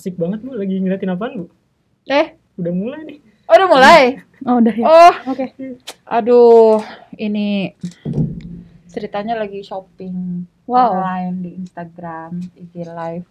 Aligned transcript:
Asik 0.00 0.16
banget 0.16 0.40
Bu, 0.40 0.56
lagi 0.56 0.80
ngeliatin 0.80 1.12
apaan 1.12 1.32
Bu? 1.36 1.46
Eh, 2.08 2.32
Udah 2.56 2.72
mulai 2.72 3.04
nih. 3.04 3.18
oh 3.44 3.52
udah 3.52 3.68
mulai. 3.68 4.02
Oh, 4.40 4.56
udah 4.56 4.72
ya. 4.72 4.86
Oh, 4.88 5.14
Oke. 5.28 5.52
aduh, 6.08 6.80
ini 7.14 7.76
ceritanya 8.86 9.36
lagi 9.36 9.60
shopping 9.60 10.48
Wow. 10.64 10.96
online 10.96 11.36
di 11.38 11.50
Instagram, 11.54 12.40
IG 12.56 12.80
live. 12.82 13.28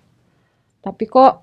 Tapi 0.77 1.03
kok 1.05 1.41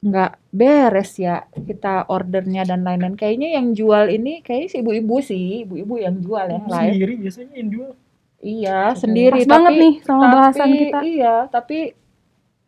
nggak 0.00 0.32
beres 0.50 1.16
ya 1.16 1.44
kita 1.52 2.08
ordernya 2.08 2.64
dan 2.64 2.80
lain-lain. 2.80 3.12
Kayaknya 3.14 3.60
yang 3.60 3.76
jual 3.76 4.08
ini 4.08 4.40
kayaknya 4.40 4.68
si 4.70 4.76
ibu-ibu 4.80 5.20
sih, 5.20 5.44
ibu-ibu 5.64 5.98
yang 5.98 6.16
jual 6.18 6.46
yang 6.46 6.64
live. 6.64 6.96
Sendiri 6.96 7.12
biasanya 7.18 7.54
yang 7.54 7.68
jual. 7.68 7.92
Iya, 8.40 8.80
sendiri. 8.94 9.40
Pas 9.42 9.50
banget 9.50 9.72
nih 9.74 9.94
sama 10.00 10.22
tapi- 10.22 10.32
bahasan 10.34 10.68
kita. 10.74 10.98
Iya, 11.02 11.34
tapi 11.50 11.78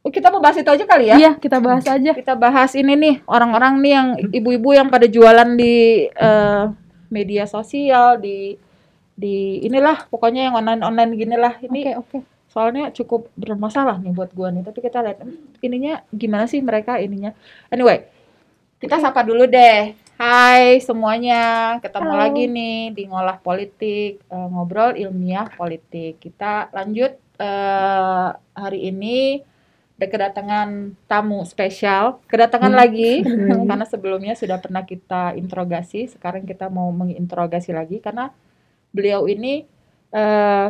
oh, 0.06 0.12
kita 0.14 0.30
mau 0.30 0.38
bahas 0.38 0.54
itu 0.62 0.70
aja 0.70 0.84
kali 0.86 1.10
ya. 1.10 1.16
Iya, 1.18 1.32
kita 1.34 1.58
bahas 1.58 1.82
aja. 1.82 2.10
Kita 2.14 2.38
bahas 2.38 2.78
ini 2.78 2.94
nih 2.94 3.14
orang-orang 3.26 3.82
nih 3.82 3.92
yang 3.92 4.08
ibu-ibu 4.30 4.70
yang 4.78 4.86
pada 4.86 5.10
jualan 5.10 5.58
di 5.58 6.06
eh, 6.06 6.64
media 7.10 7.44
sosial 7.50 8.22
di 8.22 8.54
di 9.16 9.64
inilah 9.64 10.06
pokoknya 10.12 10.52
yang 10.52 10.54
online-online 10.60 11.12
gini 11.16 11.36
lah 11.40 11.56
Oke, 11.56 11.66
ini 11.72 11.80
oke. 11.96 12.18
soalnya 12.52 12.92
cukup 12.92 13.32
bermasalah 13.32 13.96
nih 13.96 14.12
buat 14.12 14.30
gua 14.36 14.52
nih 14.52 14.60
tapi 14.60 14.84
kita 14.84 15.00
lihat 15.00 15.24
ininya 15.64 16.04
gimana 16.12 16.44
sih 16.44 16.60
mereka 16.60 17.00
ininya 17.00 17.32
anyway 17.72 18.04
kita 18.76 19.00
sapa 19.00 19.24
dulu 19.24 19.48
deh 19.48 19.96
Hai 20.16 20.80
semuanya 20.80 21.76
ketemu 21.84 22.08
Halo. 22.08 22.20
lagi 22.24 22.44
nih 22.48 22.88
di 22.96 23.04
ngolah 23.04 23.36
politik 23.40 24.20
eh, 24.20 24.48
ngobrol 24.52 24.96
ilmiah 24.96 25.48
politik 25.56 26.20
kita 26.20 26.72
lanjut 26.72 27.16
eh, 27.36 28.28
hari 28.56 28.80
ini 28.88 29.44
ada 29.96 30.06
kedatangan 30.06 30.68
tamu 31.08 31.40
spesial 31.48 32.20
kedatangan 32.28 32.68
Hmm. 32.68 32.80
lagi 32.80 33.24
lagi. 33.24 33.64
karena 33.68 33.86
sebelumnya 33.88 34.34
sudah 34.36 34.60
pernah 34.60 34.84
kita 34.84 35.32
interogasi 35.34 36.06
sekarang 36.12 36.44
kita 36.44 36.68
mau 36.68 36.92
menginterogasi 36.92 37.72
lagi 37.72 37.98
karena 37.98 38.28
beliau 38.92 39.24
ini 39.24 39.64
eh, 40.12 40.68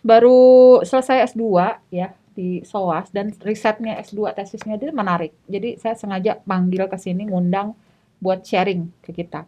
baru 0.00 0.40
selesai 0.84 1.32
S2 1.32 1.44
ya 1.90 2.12
di 2.32 2.62
SOAS 2.62 3.12
dan 3.12 3.34
risetnya 3.42 4.00
S2 4.00 4.32
tesisnya 4.32 4.80
dia 4.80 4.94
menarik. 4.94 5.34
Jadi 5.44 5.76
saya 5.76 5.92
sengaja 5.98 6.40
panggil 6.40 6.88
ke 6.88 6.96
sini 6.96 7.28
ngundang 7.28 7.74
buat 8.16 8.40
sharing 8.40 8.88
ke 9.04 9.12
kita. 9.12 9.44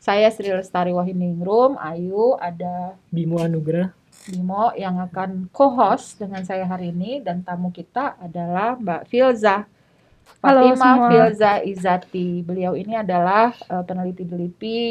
Saya 0.00 0.32
Sri 0.32 0.48
Lestari 0.48 0.96
Wahiningrum, 0.96 1.76
Ayu, 1.76 2.32
ada 2.40 2.96
Bimo 3.12 3.36
Anugrah. 3.36 3.92
Bimo 4.30 4.70
yang 4.76 5.00
akan 5.00 5.48
co-host 5.50 6.20
dengan 6.20 6.44
saya 6.44 6.68
hari 6.68 6.92
ini 6.92 7.24
dan 7.24 7.40
tamu 7.40 7.72
kita 7.72 8.20
adalah 8.20 8.76
Mbak 8.76 9.02
Filza. 9.08 9.64
Halo 10.40 10.72
Fatima 10.72 10.86
semua. 10.94 11.08
Filza 11.10 11.52
Izati. 11.66 12.28
Beliau 12.46 12.72
ini 12.78 12.94
adalah 12.94 13.50
eh, 13.56 13.82
peneliti 13.82 14.22
di 14.24 14.34
LIPI, 14.36 14.82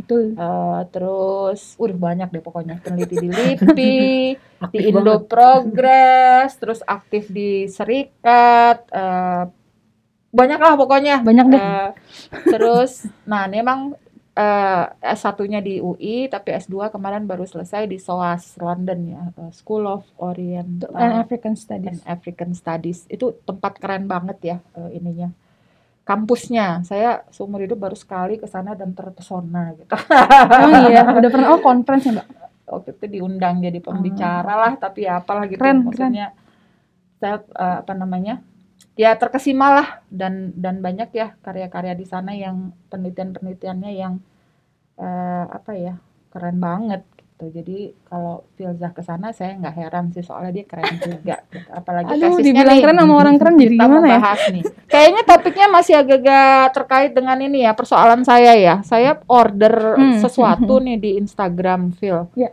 Betul. 0.00 0.24
eh, 0.34 0.80
terus 0.90 1.76
udah 1.76 1.96
banyak 1.98 2.28
deh 2.32 2.42
pokoknya 2.42 2.80
peneliti 2.80 3.16
di 3.24 3.28
LIPI, 3.28 3.96
di 4.72 4.78
Indo 4.88 5.20
banget. 5.20 5.28
Progress, 5.28 6.50
terus 6.56 6.80
aktif 6.86 7.28
di 7.28 7.68
Serikat, 7.68 8.88
eh, 8.88 9.44
banyak 10.32 10.60
lah 10.60 10.74
pokoknya. 10.76 11.16
Banyak 11.22 11.46
deh. 11.48 11.60
Eh, 11.60 11.88
terus, 12.48 13.08
nah 13.28 13.46
ini 13.48 13.60
emang 13.60 13.80
eh, 14.36 14.84
S1-nya 15.00 15.64
di 15.64 15.80
UI, 15.80 16.28
tapi 16.28 16.52
S2 16.52 16.92
kemarin 16.92 17.24
baru 17.24 17.48
selesai 17.48 17.88
di 17.88 17.96
SOAS 17.96 18.60
London 18.60 19.00
ya, 19.08 19.22
eh, 19.32 19.52
School 19.56 19.88
of 19.88 20.04
Orient 20.20 20.84
And 20.92 21.24
African 21.24 21.56
and 21.56 21.60
Studies. 21.60 21.98
African 22.04 22.50
Studies. 22.52 22.98
Itu 23.08 23.40
tempat 23.48 23.80
keren 23.80 24.04
banget 24.04 24.38
ya 24.44 24.56
eh, 24.76 25.00
ininya. 25.00 25.32
Kampusnya, 26.06 26.86
saya 26.86 27.26
seumur 27.34 27.66
hidup 27.66 27.82
baru 27.82 27.98
sekali 27.98 28.38
ke 28.38 28.46
sana 28.46 28.78
dan 28.78 28.94
terpesona 28.94 29.74
gitu. 29.74 29.90
Emang 30.54 30.86
iya, 30.86 31.02
udah 31.02 31.30
pernah 31.34 31.48
oh 31.50 31.58
conference 31.58 32.06
ya, 32.06 32.22
Mbak? 32.22 32.46
waktu 32.66 32.98
itu 32.98 33.06
diundang 33.18 33.62
jadi 33.62 33.78
pembicara 33.78 34.54
lah 34.58 34.72
tapi 34.74 35.06
ya 35.06 35.22
apalah 35.22 35.46
gitu 35.46 35.62
Keren, 35.62 35.86
maksudnya 35.86 36.34
saya 37.22 37.40
eh, 37.40 37.76
apa 37.86 37.92
namanya 37.94 38.42
ya 38.96 39.12
terkesima 39.20 39.66
lah 39.76 39.88
dan 40.08 40.56
dan 40.56 40.80
banyak 40.80 41.12
ya 41.12 41.36
karya-karya 41.44 41.92
di 41.92 42.06
sana 42.08 42.32
yang 42.32 42.72
penelitian-penelitiannya 42.88 43.90
yang 43.92 44.14
eh, 44.98 45.44
apa 45.58 45.72
ya 45.76 45.94
keren 46.32 46.58
banget 46.60 47.02
gitu 47.36 47.52
jadi 47.52 47.78
kalau 48.08 48.48
Filzah 48.56 48.96
ke 48.96 49.04
sana 49.04 49.28
saya 49.36 49.52
nggak 49.60 49.76
heran 49.76 50.04
sih 50.08 50.24
soalnya 50.24 50.56
dia 50.56 50.64
keren 50.64 50.88
juga 50.96 51.36
gitu. 51.52 51.68
apalagi 51.68 52.16
Aduh, 52.16 52.32
tesisnya 52.32 52.64
dibilang 52.64 52.76
nih 52.76 52.80
keren 52.80 52.96
sama 52.96 53.14
orang 53.20 53.36
keren 53.36 53.56
jadi 53.60 53.76
gimana 53.76 54.06
ya? 54.08 54.20
nih. 54.48 54.64
Kayaknya 54.88 55.22
topiknya 55.28 55.66
masih 55.68 55.94
agak-agak 56.00 56.72
terkait 56.72 57.10
dengan 57.12 57.36
ini 57.42 57.58
ya, 57.68 57.72
persoalan 57.76 58.24
saya 58.24 58.52
ya. 58.56 58.74
Saya 58.80 59.20
order 59.28 59.74
Hmm, 60.00 60.16
sesuatu 60.16 60.80
nih 60.86 60.96
di 60.96 61.10
Instagram, 61.20 61.92
Phil. 61.92 62.24
Ya. 62.38 62.50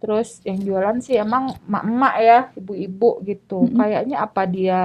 Terus 0.00 0.40
yang 0.44 0.58
jualan 0.64 0.96
sih 1.00 1.16
emang 1.16 1.56
emak-emak 1.68 2.14
ya, 2.20 2.38
ibu-ibu 2.56 3.10
gitu. 3.24 3.68
Mm-mm. 3.68 3.76
Kayaknya 3.78 4.16
apa 4.20 4.42
dia 4.48 4.80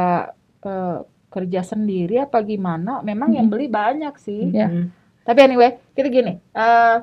eh, 0.66 1.00
kerja 1.30 1.62
sendiri 1.62 2.20
apa 2.20 2.42
gimana? 2.42 3.04
Memang 3.04 3.36
yang 3.36 3.48
Mm-mm. 3.48 3.54
beli 3.54 3.68
banyak 3.68 4.16
sih. 4.20 4.56
Ya. 4.56 4.72
Hmm. 4.72 4.90
Tapi 5.26 5.40
anyway, 5.42 5.78
kita 5.98 6.08
gini. 6.08 6.40
eh 6.54 6.98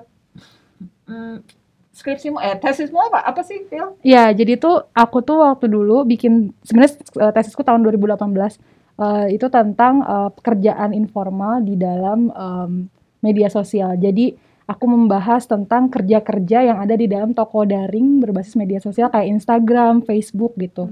mm, 1.11 1.37
skripsimu 1.93 2.41
eh 2.41 2.56
tesismu 2.56 2.99
apa? 2.99 3.21
Apa 3.28 3.45
sih, 3.45 3.69
Phil? 3.69 4.00
Ya, 4.00 4.33
jadi 4.33 4.56
tuh 4.56 4.89
aku 4.97 5.21
tuh 5.21 5.45
waktu 5.45 5.69
dulu 5.69 6.09
bikin 6.09 6.56
sebenarnya 6.65 6.97
eh, 7.21 7.33
tesisku 7.37 7.61
tahun 7.61 7.84
2018 7.84 8.17
eh, 8.97 9.27
itu 9.37 9.47
tentang 9.53 10.00
eh, 10.03 10.31
pekerjaan 10.33 10.97
informal 10.97 11.61
di 11.61 11.77
dalam 11.77 12.33
em, 12.33 12.73
media 13.21 13.53
sosial. 13.53 13.94
Jadi 14.00 14.33
aku 14.65 14.84
membahas 14.89 15.44
tentang 15.44 15.93
kerja-kerja 15.93 16.65
yang 16.73 16.79
ada 16.81 16.97
di 16.97 17.05
dalam 17.05 17.37
toko 17.37 17.69
daring 17.69 18.23
berbasis 18.25 18.56
media 18.56 18.81
sosial 18.81 19.12
kayak 19.12 19.29
Instagram, 19.29 20.00
Facebook 20.09 20.56
gitu. 20.56 20.89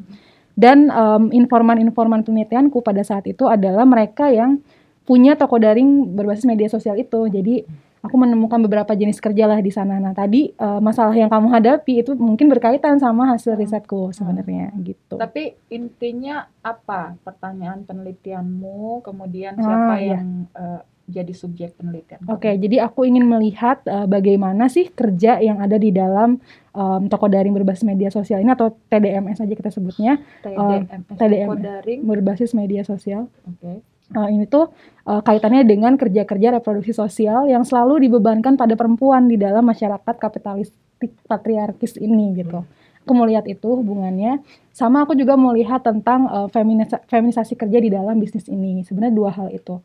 Dan 0.55 0.91
em, 0.91 1.33
informan-informan 1.33 2.23
penelitianku 2.23 2.83
pada 2.85 3.01
saat 3.01 3.25
itu 3.27 3.47
adalah 3.47 3.87
mereka 3.89 4.29
yang 4.29 4.61
punya 5.09 5.35
toko 5.35 5.59
daring 5.59 6.15
berbasis 6.15 6.47
media 6.47 6.69
sosial 6.71 6.95
itu. 7.01 7.27
Jadi 7.27 7.65
aku 8.01 8.17
menemukan 8.17 8.61
beberapa 8.65 8.93
jenis 8.97 9.21
kerja 9.21 9.45
lah 9.45 9.61
di 9.61 9.69
sana. 9.73 10.01
Nah 10.01 10.17
tadi 10.17 10.49
eh, 10.53 10.81
masalah 10.81 11.13
yang 11.13 11.29
kamu 11.29 11.49
hadapi 11.53 12.01
itu 12.01 12.17
mungkin 12.17 12.49
berkaitan 12.49 12.97
sama 12.97 13.29
hasil 13.29 13.57
risetku 13.57 14.13
sebenarnya 14.13 14.73
gitu. 14.81 15.21
Tapi 15.21 15.57
intinya 15.69 16.49
apa 16.65 17.17
pertanyaan 17.21 17.85
penelitianmu, 17.85 19.05
kemudian 19.05 19.57
Ah, 19.61 19.65
siapa 19.65 19.95
iya. 20.01 20.09
yang 20.17 20.29
eh, 20.57 20.81
jadi 21.11 21.33
subjek 21.35 21.75
penelitian? 21.75 22.23
Oke, 22.31 22.55
jadi 22.55 22.87
aku 22.87 23.05
ingin 23.05 23.27
melihat 23.27 23.83
eh, 23.85 24.07
bagaimana 24.07 24.71
sih 24.71 24.89
kerja 24.89 25.43
yang 25.43 25.59
ada 25.59 25.75
di 25.77 25.91
dalam 25.91 26.39
em, 26.71 27.03
toko 27.11 27.27
daring 27.27 27.53
berbasis 27.53 27.83
media 27.83 28.09
sosial 28.09 28.39
ini 28.41 28.55
atau 28.55 28.71
TDMS 28.89 29.43
aja 29.43 29.55
kita 29.55 29.71
sebutnya 29.75 30.23
TDMS, 30.41 31.19
TDM. 31.19 31.47
toko 31.51 31.57
daring. 31.59 31.99
berbasis 32.07 32.51
media 32.55 32.83
sosial. 32.87 33.27
Oke. 33.45 33.83
Eh, 34.11 34.29
ini 34.35 34.47
tuh 34.51 34.71
eh, 35.07 35.23
kaitannya 35.23 35.63
dengan 35.63 35.95
kerja-kerja 35.95 36.59
reproduksi 36.59 36.91
sosial 36.91 37.47
yang 37.47 37.63
selalu 37.63 38.11
dibebankan 38.11 38.59
pada 38.59 38.75
perempuan 38.75 39.31
di 39.31 39.39
dalam 39.39 39.63
masyarakat 39.63 40.15
kapitalistik 40.19 41.15
patriarkis 41.31 41.95
ini 41.95 42.43
gitu. 42.43 42.67
Aku 43.07 43.17
mau 43.17 43.25
lihat 43.25 43.47
itu 43.49 43.71
hubungannya. 43.71 44.43
Sama 44.77 45.03
aku 45.07 45.15
juga 45.15 45.39
mau 45.39 45.55
lihat 45.55 45.87
tentang 45.87 46.27
eh, 46.27 46.49
feminisa- 46.51 47.03
feminisasi 47.07 47.55
kerja 47.55 47.79
di 47.79 47.91
dalam 47.91 48.19
bisnis 48.19 48.51
ini. 48.51 48.83
Sebenarnya 48.83 49.15
dua 49.15 49.31
hal 49.31 49.49
itu. 49.55 49.79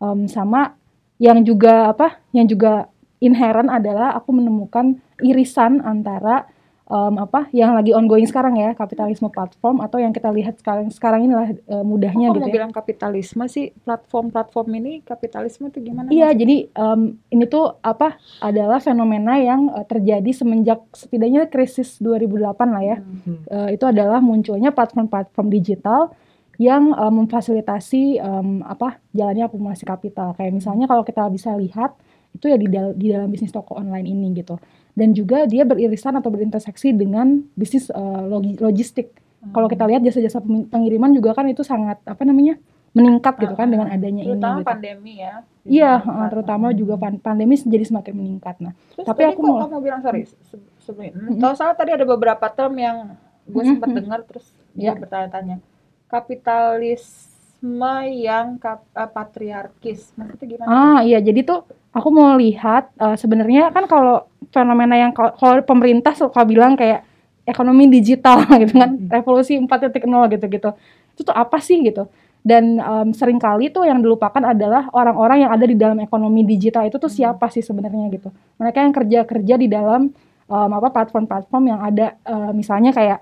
Em, 0.00 0.24
sama 0.26 0.74
yang 1.20 1.44
juga 1.44 1.92
apa? 1.92 2.16
Yang 2.32 2.56
juga 2.56 2.72
inherent 3.20 3.68
adalah 3.68 4.16
aku 4.16 4.32
menemukan 4.32 4.96
irisan 5.20 5.84
antara 5.84 6.48
em, 6.88 7.14
apa 7.20 7.52
yang 7.52 7.76
lagi 7.76 7.92
ongoing 7.92 8.24
sekarang 8.24 8.56
ya 8.56 8.72
kapitalisme 8.72 9.28
platform 9.28 9.84
atau 9.84 10.00
yang 10.00 10.10
kita 10.16 10.32
lihat 10.32 10.56
sekarang 10.56 10.88
sekarang 10.88 11.28
inilah 11.28 11.52
eh, 11.52 11.84
mudahnya 11.84 12.32
Kok 12.32 12.34
gitu 12.34 12.42
mau 12.42 12.50
ya. 12.50 12.56
bilang 12.56 12.72
kapitalisme 12.72 13.44
sih? 13.46 13.70
Platform-platform 13.84 14.68
ini 14.80 14.92
kapitalisme 15.04 15.68
itu 15.68 15.84
gimana? 15.84 16.08
Iya, 16.08 16.32
maksudnya? 16.32 16.40
jadi 16.40 16.56
em, 16.72 17.00
ini 17.30 17.44
tuh 17.44 17.76
apa 17.84 18.16
adalah 18.40 18.80
fenomena 18.80 19.36
yang 19.36 19.68
eh, 19.76 19.84
terjadi 19.84 20.30
semenjak 20.32 20.80
setidaknya 20.96 21.46
krisis 21.52 22.00
2008 22.00 22.74
lah 22.74 22.82
ya. 22.82 22.96
Hmm. 22.98 23.44
Eh, 23.44 23.68
itu 23.76 23.84
adalah 23.84 24.24
munculnya 24.24 24.72
platform-platform 24.72 25.52
digital 25.52 26.16
yang 26.60 26.92
eh, 26.92 27.08
memfasilitasi 27.10 28.02
em, 28.16 28.60
apa 28.62 29.00
jalannya 29.10 29.48
akumulasi 29.48 29.82
kapital. 29.82 30.36
Kayak 30.36 30.52
misalnya 30.54 30.84
kalau 30.84 31.00
kita 31.00 31.24
bisa 31.26 31.56
lihat 31.56 31.96
itu 32.30 32.46
ya 32.46 32.54
di, 32.54 32.68
dal- 32.68 32.94
di 32.94 33.08
dalam 33.08 33.26
bisnis 33.26 33.50
toko 33.50 33.74
online 33.74 34.06
ini 34.06 34.36
gitu. 34.36 34.60
Dan 34.92 35.10
juga 35.10 35.44
dia 35.44 35.64
beririsan 35.64 36.14
atau 36.14 36.28
berinterseksi 36.28 36.92
dengan 36.92 37.40
bisnis 37.54 37.88
eh, 37.88 37.96
logi- 38.22 38.60
logistik. 38.60 39.16
Kalau 39.42 39.66
kita 39.66 39.88
lihat 39.88 40.04
jasa-jasa 40.04 40.38
pemi- 40.38 40.68
pengiriman 40.68 41.10
juga 41.10 41.32
kan 41.32 41.48
itu 41.48 41.64
sangat 41.64 41.96
apa 42.04 42.22
namanya 42.22 42.60
meningkat 42.90 43.38
gitu 43.38 43.54
kan 43.54 43.64
Ah, 43.64 43.72
dengan 43.72 43.88
adanya 43.88 44.20
ini. 44.20 44.28
terutama 44.28 44.60
gitu. 44.60 44.68
pandemi 44.68 45.14
ya. 45.16 45.34
Iya, 45.62 45.92
heeh, 45.96 46.26
terutama 46.28 46.66
juga 46.72 46.94
pan- 46.98 47.16
pandemi 47.16 47.54
jadi 47.54 47.80
semakin 47.82 48.12
meningkat. 48.12 48.58
Nah, 48.58 48.74
Terus 48.92 49.06
Tapi 49.06 49.20
tadi 49.22 49.30
aku 49.30 49.40
kok 49.40 49.46
mau- 49.46 49.60
kamu 49.64 49.78
bilang 49.80 50.00
sorry 50.02 50.22
se- 50.26 50.60
sebelum 50.82 51.38
kalau 51.38 51.54
salah 51.54 51.72
tadi 51.72 51.90
ada 51.90 52.04
beberapa 52.04 52.42
term 52.50 52.74
yang 52.76 53.14
gue 53.46 53.62
sempat 53.64 53.88
Mm-mm. 53.88 53.98
dengar 54.02 54.20
terus 54.22 54.52
Iya. 54.74 54.92
gue 54.92 55.00
bertanya-tanya 55.00 55.56
kapitalis 55.56 55.69
kapitalisme 56.10 57.94
yang 58.10 58.58
kap- 58.58 58.90
eh, 58.92 59.10
patriarkis. 59.10 60.10
Maksudnya 60.18 60.46
gimana? 60.46 60.68
Ah 60.68 60.98
iya, 61.06 61.22
jadi 61.22 61.46
tuh 61.46 61.62
aku 61.94 62.08
mau 62.10 62.34
lihat 62.34 62.90
eh, 62.98 63.16
sebenarnya 63.16 63.70
kan 63.70 63.86
kalau 63.86 64.26
fenomena 64.50 64.98
yang 64.98 65.14
kalau 65.14 65.62
pemerintah 65.62 66.12
suka 66.18 66.42
bilang 66.42 66.74
kayak 66.74 67.06
ekonomi 67.46 67.86
digital 67.88 68.42
gitu 68.62 68.74
kan, 68.74 68.98
revolusi 69.08 69.54
4.0 69.56 70.02
gitu-gitu. 70.34 70.70
Itu 71.14 71.20
tuh 71.22 71.34
apa 71.34 71.62
sih 71.62 71.78
gitu? 71.86 72.10
Dan 72.40 72.80
em, 72.80 73.08
sering 73.12 73.36
kali 73.36 73.68
tuh 73.68 73.84
yang 73.84 74.00
dilupakan 74.00 74.40
adalah 74.40 74.88
orang-orang 74.96 75.44
yang 75.44 75.52
ada 75.52 75.64
di 75.68 75.76
dalam 75.76 76.00
ekonomi 76.00 76.40
digital 76.42 76.88
itu 76.88 76.96
tuh 76.96 77.12
siapa 77.12 77.52
sih 77.52 77.60
sebenarnya 77.60 78.08
gitu. 78.08 78.32
Mereka 78.56 78.78
yang 78.80 78.94
kerja-kerja 78.96 79.54
di 79.60 79.68
dalam 79.68 80.08
em, 80.48 80.70
apa 80.72 80.88
platform-platform 80.88 81.64
yang 81.68 81.80
ada 81.84 82.16
eh, 82.16 82.50
misalnya 82.56 82.96
kayak 82.96 83.20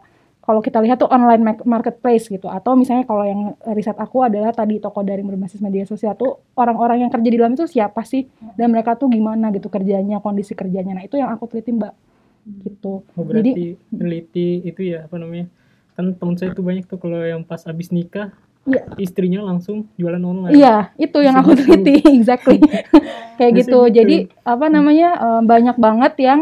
kalau 0.48 0.64
kita 0.64 0.80
lihat 0.80 0.96
tuh 0.96 1.12
online 1.12 1.44
ma- 1.44 1.64
marketplace 1.68 2.24
gitu 2.26 2.48
atau 2.48 2.72
misalnya 2.72 3.04
kalau 3.04 3.20
yang 3.22 3.40
riset 3.68 3.92
aku 3.94 4.24
adalah 4.24 4.48
tadi 4.50 4.80
toko 4.80 5.04
daring 5.04 5.28
berbasis 5.28 5.60
media 5.60 5.84
sosial 5.84 6.16
tuh 6.16 6.40
orang-orang 6.56 7.04
yang 7.04 7.12
kerja 7.12 7.28
di 7.28 7.36
dalam 7.36 7.52
itu 7.52 7.68
siapa 7.68 8.00
sih 8.02 8.24
dan 8.56 8.72
mereka 8.72 8.96
tuh 8.96 9.12
gimana 9.12 9.52
gitu 9.52 9.68
kerjanya 9.68 10.18
kondisi 10.18 10.56
kerjanya 10.56 10.96
nah 10.96 11.04
itu 11.04 11.20
yang 11.20 11.28
aku 11.28 11.44
teliti 11.46 11.76
mbak 11.76 11.92
gitu 12.64 13.04
Oh, 13.12 13.28
jadi 13.28 13.52
berarti 13.52 13.64
teliti 13.92 14.48
itu 14.64 14.80
ya 14.88 15.04
apa 15.04 15.20
namanya? 15.20 15.52
Kan 15.92 16.16
teman 16.16 16.32
saya 16.32 16.56
tuh 16.56 16.64
banyak 16.64 16.88
tuh 16.88 16.96
kalau 16.96 17.20
yang 17.20 17.44
pas 17.44 17.60
abis 17.68 17.92
nikah 17.92 18.32
Iya. 18.68 18.84
istrinya 19.00 19.40
langsung 19.40 19.88
jualan 19.96 20.20
online. 20.20 20.52
iya 20.52 20.92
itu 21.00 21.16
yang 21.24 21.40
aku 21.40 21.56
teliti 21.56 22.04
exactly 22.20 22.60
kayak 23.40 23.64
gitu 23.64 23.88
gitu. 23.88 23.96
jadi 23.96 24.16
apa 24.44 24.68
namanya 24.68 25.08
eh, 25.16 25.42
banyak 25.42 25.76
banget 25.80 26.12
yang 26.20 26.40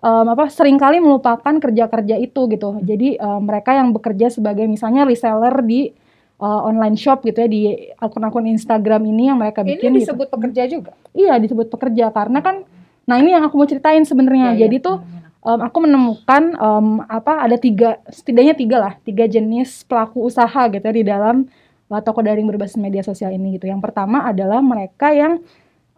em, 0.00 0.26
apa 0.28 0.48
sering 0.48 0.80
kali 0.80 0.98
melupakan 0.98 1.54
kerja-kerja 1.60 2.16
itu 2.16 2.40
gitu 2.48 2.80
jadi 2.80 3.20
eh, 3.20 3.40
mereka 3.40 3.76
yang 3.76 3.92
bekerja 3.92 4.32
sebagai 4.32 4.64
misalnya 4.66 5.04
reseller 5.04 5.54
di 5.64 5.92
eh, 6.40 6.60
online 6.68 6.96
shop 6.96 7.24
gitu 7.24 7.38
ya 7.44 7.48
di 7.48 7.62
akun-akun 8.00 8.48
Instagram 8.48 9.04
ini 9.06 9.28
yang 9.28 9.38
mereka 9.38 9.60
Ini 9.62 9.76
bikin 9.76 9.90
gitu. 9.94 9.98
disebut 10.10 10.28
pekerja 10.32 10.62
juga. 10.66 10.92
Iya 11.12 11.36
disebut 11.36 11.68
pekerja 11.68 12.08
karena 12.10 12.40
kan 12.40 12.64
nah 13.08 13.18
ini 13.18 13.34
yang 13.34 13.42
aku 13.42 13.58
mau 13.58 13.66
ceritain 13.66 14.06
sebenarnya. 14.06 14.54
Iya, 14.54 14.68
Jadi 14.68 14.76
tuh 14.80 14.96
em, 15.44 15.60
aku 15.60 15.78
menemukan 15.84 16.42
em, 16.56 16.86
apa 17.04 17.44
ada 17.44 17.56
tiga 17.60 18.00
setidaknya 18.08 18.54
tiga 18.56 18.76
lah 18.80 18.92
tiga 19.04 19.28
jenis 19.28 19.84
pelaku 19.84 20.24
usaha 20.24 20.68
gitu 20.72 20.84
ya 20.84 20.94
di 20.94 21.04
dalam 21.04 21.48
uh, 21.90 22.00
toko 22.00 22.22
daring 22.22 22.46
berbasis 22.46 22.78
media 22.78 23.02
sosial 23.02 23.34
ini 23.34 23.58
gitu. 23.58 23.66
Yang 23.66 23.90
pertama 23.90 24.24
adalah 24.24 24.62
mereka 24.62 25.10
yang 25.10 25.42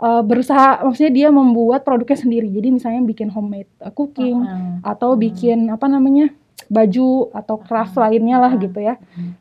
uh, 0.02 0.20
berusaha 0.20 0.82
maksudnya 0.82 1.12
dia 1.14 1.28
membuat 1.30 1.86
produknya 1.86 2.18
sendiri. 2.18 2.50
Jadi 2.50 2.68
misalnya 2.74 3.00
bikin 3.00 3.30
homemade 3.30 3.70
uh, 3.78 3.88
cooking 3.88 4.42
Heeh. 4.42 4.74
atau 4.82 5.14
bikin 5.14 5.70
apa 5.70 5.86
namanya 5.86 6.34
baju 6.66 7.28
atau 7.30 7.60
craft 7.60 7.94
lainnya 7.94 8.36
lah 8.38 8.52
Hmm. 8.54 8.62
gitu 8.62 8.80
ya. 8.80 8.94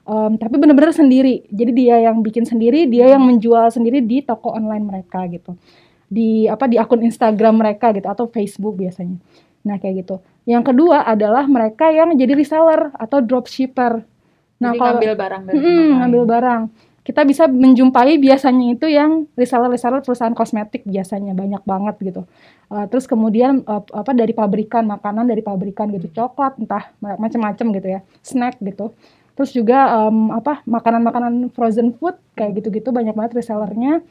Em, 0.04 0.36
tapi 0.36 0.56
bener-bener 0.56 0.92
sendiri. 0.92 1.48
Jadi 1.48 1.72
dia 1.72 1.96
yang 2.02 2.20
bikin 2.20 2.44
sendiri, 2.44 2.86
dia 2.86 3.08
yang 3.08 3.24
menjual 3.24 3.72
sendiri 3.72 4.04
di 4.04 4.20
toko 4.20 4.52
online 4.52 4.84
mereka 4.84 5.24
gitu. 5.26 5.56
Di 6.06 6.52
apa 6.52 6.68
di 6.68 6.76
akun 6.76 7.00
Instagram 7.02 7.56
mereka 7.56 7.96
gitu 7.96 8.04
atau 8.06 8.28
Facebook 8.28 8.76
biasanya. 8.76 9.16
Nah, 9.64 9.80
kayak 9.80 10.04
gitu. 10.04 10.20
Yang 10.44 10.74
kedua 10.74 11.06
adalah 11.06 11.48
mereka 11.48 11.88
yang 11.88 12.12
jadi 12.14 12.36
reseller 12.36 12.92
atau 12.92 13.24
dropshipper. 13.24 14.04
Nah, 14.60 14.74
Jadi 14.74 14.80
kalau 14.82 14.92
ngambil 15.00 15.14
barang 15.16 15.42
dari 15.48 15.56
lain. 15.56 15.92
ngambil 16.04 16.24
barang. 16.28 16.62
Kita 17.02 17.26
bisa 17.26 17.50
menjumpai 17.50 18.22
biasanya 18.22 18.78
itu 18.78 18.86
yang 18.86 19.26
reseller-reseller 19.34 20.06
perusahaan 20.06 20.38
kosmetik 20.38 20.86
biasanya 20.86 21.34
banyak 21.34 21.66
banget 21.66 21.96
gitu. 22.02 22.22
Uh, 22.70 22.86
terus 22.88 23.10
kemudian 23.10 23.66
uh, 23.66 23.82
apa 23.92 24.14
dari 24.14 24.32
pabrikan 24.32 24.86
makanan 24.86 25.26
dari 25.26 25.42
pabrikan 25.42 25.90
gitu 25.92 26.08
coklat 26.14 26.62
entah 26.62 26.94
ma- 27.02 27.18
macam-macam 27.18 27.66
gitu 27.74 27.88
ya 27.98 28.00
snack 28.22 28.62
gitu. 28.62 28.94
Terus 29.32 29.56
juga 29.56 30.08
em, 30.12 30.30
apa 30.36 30.62
makanan-makanan 30.68 31.56
frozen 31.56 31.96
food 31.98 32.20
kayak 32.38 32.62
gitu-gitu 32.62 32.94
banyak 32.94 33.16
banget 33.16 33.42
resellernya 33.42 34.04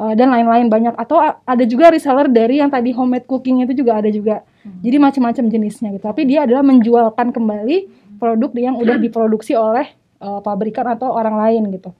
uh, 0.00 0.14
dan 0.16 0.32
lain-lain 0.32 0.70
banyak 0.72 0.94
atau 0.96 1.20
ada 1.20 1.64
juga 1.68 1.92
reseller 1.92 2.30
dari 2.30 2.62
yang 2.62 2.70
tadi 2.72 2.94
homemade 2.94 3.28
cooking 3.28 3.66
itu 3.66 3.84
juga 3.84 4.00
ada 4.00 4.08
juga. 4.08 4.40
Jadi 4.80 4.96
macam-macam 4.96 5.44
jenisnya 5.52 5.92
gitu. 5.92 6.04
Tapi 6.06 6.22
dia 6.24 6.48
adalah 6.48 6.64
menjualkan 6.64 7.34
kembali 7.34 7.76
produk 8.16 8.50
yang 8.56 8.74
udah 8.80 8.96
diproduksi 8.96 9.58
oleh 9.58 9.90
uh, 10.22 10.40
pabrikan 10.40 10.86
atau 10.88 11.12
orang 11.12 11.36
lain 11.36 11.62
gitu. 11.76 11.90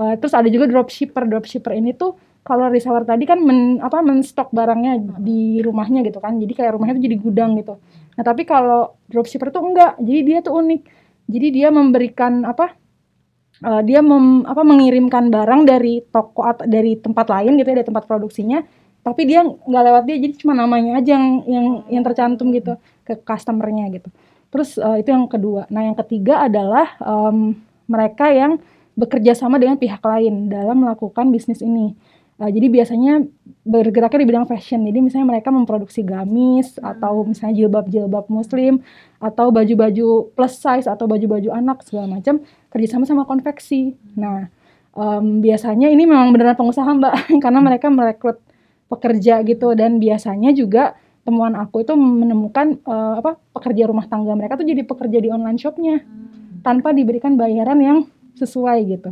Uh, 0.00 0.16
terus 0.16 0.32
ada 0.32 0.48
juga 0.48 0.64
dropshipper. 0.64 1.28
Dropshipper 1.28 1.76
ini 1.76 1.92
tuh 1.92 2.16
kalau 2.40 2.72
reseller 2.72 3.04
tadi 3.04 3.28
kan 3.28 3.36
men, 3.36 3.84
apa 3.84 4.00
menstok 4.00 4.48
barangnya 4.48 5.20
di 5.20 5.60
rumahnya 5.60 6.00
gitu 6.08 6.24
kan. 6.24 6.40
Jadi 6.40 6.56
kayak 6.56 6.72
rumahnya 6.80 6.96
tuh 6.96 7.04
jadi 7.04 7.16
gudang 7.20 7.60
gitu. 7.60 7.76
Nah, 8.16 8.24
tapi 8.24 8.48
kalau 8.48 8.96
dropshipper 9.12 9.52
tuh 9.52 9.60
enggak. 9.60 10.00
Jadi 10.00 10.20
dia 10.24 10.38
tuh 10.40 10.56
unik. 10.56 10.82
Jadi 11.28 11.46
dia 11.52 11.68
memberikan 11.68 12.48
apa? 12.48 12.80
uh, 13.64 13.82
dia 13.84 14.00
mem, 14.00 14.44
apa 14.48 14.62
mengirimkan 14.64 15.28
barang 15.28 15.68
dari 15.68 16.00
toko 16.08 16.44
atau 16.44 16.64
dari 16.64 16.96
tempat 16.96 17.26
lain 17.28 17.60
gitu 17.60 17.68
ya, 17.68 17.76
dari 17.80 17.88
tempat 17.88 18.04
produksinya. 18.08 18.60
Tapi 19.00 19.22
dia 19.24 19.40
nggak 19.40 19.84
lewat 19.88 20.02
dia, 20.04 20.16
jadi 20.20 20.34
cuma 20.36 20.52
namanya 20.52 21.00
aja 21.00 21.16
yang 21.16 21.26
yang 21.48 21.66
yang 21.88 22.02
tercantum 22.04 22.52
gitu 22.52 22.76
ke 23.08 23.16
customernya 23.24 23.88
gitu. 23.96 24.12
Terus 24.52 24.76
uh, 24.76 25.00
itu 25.00 25.08
yang 25.08 25.24
kedua. 25.24 25.64
Nah, 25.72 25.88
yang 25.88 25.96
ketiga 25.96 26.44
adalah 26.44 27.00
em, 27.00 27.56
mereka 27.88 28.28
yang 28.28 28.60
bekerja 29.00 29.32
sama 29.32 29.56
dengan 29.56 29.80
pihak 29.80 30.04
lain 30.04 30.52
dalam 30.52 30.84
melakukan 30.84 31.32
bisnis 31.32 31.64
ini. 31.64 31.96
Uh, 32.36 32.48
jadi 32.48 32.72
biasanya 32.72 33.24
bergeraknya 33.64 34.20
di 34.24 34.28
bidang 34.28 34.46
fashion. 34.48 34.84
Jadi 34.84 34.98
misalnya 35.00 35.28
mereka 35.36 35.48
memproduksi 35.48 36.04
gamis 36.04 36.76
atau 36.80 37.24
misalnya 37.24 37.64
jilbab-jilbab 37.64 38.28
muslim 38.28 38.84
atau 39.20 39.48
baju-baju 39.48 40.32
plus 40.36 40.54
size 40.56 40.88
atau 40.88 41.04
baju-baju 41.08 41.52
anak 41.52 41.84
segala 41.84 42.20
macam 42.20 42.40
kerjasama 42.72 43.04
sama 43.04 43.28
konveksi. 43.28 43.96
Nah, 44.16 44.48
em, 44.96 45.44
biasanya 45.44 45.92
ini 45.92 46.08
memang 46.08 46.32
beneran 46.32 46.56
pengusaha 46.56 46.88
mbak 46.96 47.14
karena 47.44 47.60
mereka 47.60 47.92
merekrut 47.92 48.40
pekerja 48.90 49.44
gitu 49.46 49.72
dan 49.78 50.02
biasanya 50.02 50.50
juga 50.50 50.98
temuan 51.22 51.54
aku 51.54 51.86
itu 51.86 51.94
menemukan 51.94 52.80
eh, 52.80 53.14
apa 53.22 53.38
pekerja 53.54 53.86
rumah 53.86 54.08
tangga 54.10 54.34
mereka 54.34 54.58
tuh 54.58 54.66
jadi 54.66 54.82
pekerja 54.82 55.18
di 55.22 55.28
online 55.30 55.60
shopnya 55.60 56.02
tanpa 56.66 56.90
diberikan 56.90 57.38
bayaran 57.38 57.78
yang 57.78 57.98
sesuai 58.36 58.78
gitu. 58.86 59.10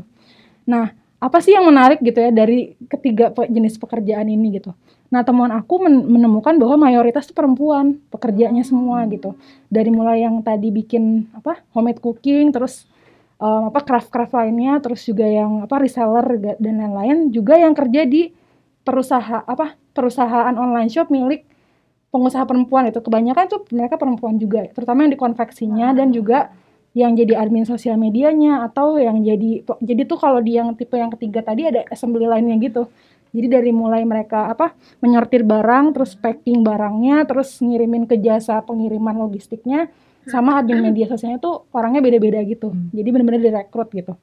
Nah, 0.69 0.93
apa 1.19 1.39
sih 1.43 1.57
yang 1.57 1.67
menarik 1.67 1.99
gitu 1.99 2.19
ya 2.19 2.31
dari 2.31 2.79
ketiga 2.87 3.35
jenis 3.51 3.75
pekerjaan 3.81 4.31
ini 4.31 4.63
gitu. 4.63 4.71
Nah, 5.09 5.25
temuan 5.25 5.51
aku 5.51 5.81
men- 5.83 6.07
menemukan 6.07 6.55
bahwa 6.61 6.87
mayoritas 6.89 7.27
tuh 7.27 7.35
perempuan 7.35 7.99
pekerjanya 8.13 8.63
semua 8.63 9.03
gitu. 9.09 9.35
Dari 9.73 9.89
mulai 9.89 10.23
yang 10.23 10.39
tadi 10.45 10.69
bikin 10.69 11.33
apa 11.35 11.65
homemade 11.73 11.99
cooking, 11.99 12.53
terus 12.53 12.85
em, 13.41 13.73
apa 13.73 13.81
craft-craft 13.83 14.37
lainnya, 14.37 14.79
terus 14.85 15.03
juga 15.03 15.25
yang 15.25 15.65
apa 15.65 15.81
reseller 15.81 16.39
dan 16.61 16.75
lain-lain, 16.79 17.33
juga 17.33 17.57
yang 17.57 17.73
kerja 17.73 18.05
di 18.05 18.31
perusahaan 18.89 19.45
apa 19.45 19.77
perusahaan 19.93 20.55
online 20.57 20.89
shop 20.89 21.13
milik 21.13 21.45
pengusaha 22.09 22.49
perempuan 22.49 22.89
itu 22.89 23.05
kebanyakan 23.05 23.45
tuh 23.53 23.61
mereka 23.77 24.01
perempuan 24.01 24.41
juga 24.41 24.65
terutama 24.73 25.05
yang 25.05 25.13
di 25.13 25.21
konveksinya 25.21 25.93
dan 25.93 26.09
juga 26.09 26.49
yang 26.99 27.15
jadi 27.15 27.39
admin 27.39 27.63
sosial 27.63 27.95
medianya 27.95 28.67
atau 28.67 28.99
yang 28.99 29.23
jadi 29.23 29.63
jadi 29.79 30.03
tuh 30.03 30.19
kalau 30.19 30.43
di 30.43 30.59
yang 30.59 30.75
tipe 30.75 30.99
yang 30.99 31.15
ketiga 31.15 31.47
tadi 31.47 31.71
ada 31.71 31.87
assembly 31.87 32.27
lainnya 32.27 32.59
gitu. 32.59 32.91
Jadi 33.29 33.47
dari 33.47 33.71
mulai 33.71 34.03
mereka 34.09 34.51
apa 34.51 34.75
menyortir 35.05 35.45
barang 35.47 35.95
terus 35.95 36.17
packing 36.19 36.65
barangnya 36.67 37.23
terus 37.29 37.61
ngirimin 37.63 38.09
ke 38.11 38.19
jasa 38.19 38.65
pengiriman 38.67 39.15
logistiknya 39.15 39.87
sama 40.27 40.59
admin 40.59 40.91
media 40.91 41.07
sosialnya 41.07 41.39
tuh 41.39 41.71
orangnya 41.71 42.03
beda-beda 42.03 42.43
gitu. 42.43 42.75
Jadi 42.91 43.09
benar-benar 43.15 43.41
direkrut 43.41 43.89
gitu 43.95 44.19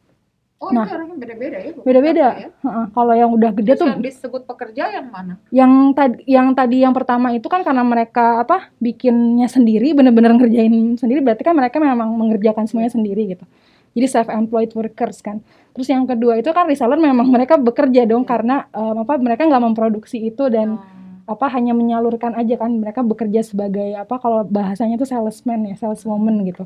Oh, 0.56 0.72
Nah. 0.72 0.88
orangnya 0.88 1.20
beda-beda 1.20 1.58
ya? 1.60 1.72
beda-beda 1.84 2.26
ya? 2.40 2.50
Kalau 2.96 3.12
yang 3.12 3.28
udah 3.28 3.52
gede 3.52 3.76
Terus 3.76 3.82
tuh 3.84 3.90
yang 3.92 4.00
disebut 4.02 4.42
pekerja 4.48 4.84
yang 4.88 5.08
mana? 5.12 5.36
yang 5.52 5.92
tadi 5.92 6.24
yang 6.26 6.48
tadi 6.56 6.78
yang 6.80 6.96
pertama 6.96 7.36
itu 7.36 7.46
kan 7.52 7.60
karena 7.62 7.84
mereka 7.84 8.40
apa 8.40 8.72
bikinnya 8.80 9.52
sendiri 9.52 9.92
bener-bener 9.92 10.32
ngerjain 10.40 10.96
sendiri 10.96 11.20
berarti 11.20 11.44
kan 11.44 11.54
mereka 11.54 11.78
memang 11.84 12.08
mengerjakan 12.16 12.72
semuanya 12.72 12.96
sendiri 12.96 13.36
gitu 13.36 13.44
jadi 13.92 14.08
self 14.08 14.32
employed 14.32 14.72
workers 14.72 15.20
kan 15.20 15.44
terus 15.76 15.92
yang 15.92 16.08
kedua 16.08 16.40
itu 16.40 16.48
kan 16.56 16.72
reseller 16.72 16.98
memang 16.98 17.28
mereka 17.28 17.60
bekerja 17.60 18.08
dong 18.08 18.24
karena 18.24 18.72
em, 18.72 19.04
apa 19.04 19.20
mereka 19.20 19.44
nggak 19.44 19.60
memproduksi 19.60 20.24
itu 20.24 20.48
dan 20.48 20.80
apa 21.26 21.52
hanya 21.52 21.76
menyalurkan 21.76 22.32
aja 22.32 22.56
kan 22.56 22.70
mereka 22.70 23.04
bekerja 23.04 23.44
sebagai 23.44 23.92
apa 23.98 24.22
kalau 24.22 24.46
bahasanya 24.46 24.96
itu 24.96 25.04
salesman 25.04 25.68
ya 25.68 25.76
saleswoman 25.76 26.48
gitu 26.48 26.64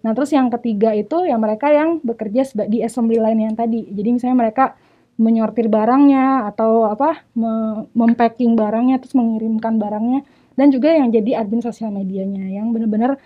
nah 0.00 0.16
terus 0.16 0.32
yang 0.32 0.48
ketiga 0.48 0.96
itu 0.96 1.28
yang 1.28 1.40
mereka 1.44 1.68
yang 1.68 2.00
bekerja 2.00 2.48
di 2.66 2.80
assembly 2.80 3.20
line 3.20 3.52
yang 3.52 3.54
tadi. 3.56 3.84
Jadi 3.92 4.08
misalnya 4.16 4.38
mereka 4.48 4.64
menyortir 5.20 5.68
barangnya 5.68 6.48
atau 6.48 6.88
apa 6.88 7.28
me- 7.36 7.84
mempacking 7.92 8.56
barangnya 8.56 8.96
terus 9.04 9.12
mengirimkan 9.12 9.76
barangnya 9.76 10.24
dan 10.56 10.72
juga 10.72 10.96
yang 10.96 11.12
jadi 11.12 11.44
admin 11.44 11.60
sosial 11.60 11.92
medianya 11.92 12.48
yang 12.48 12.72
benar-benar 12.72 13.20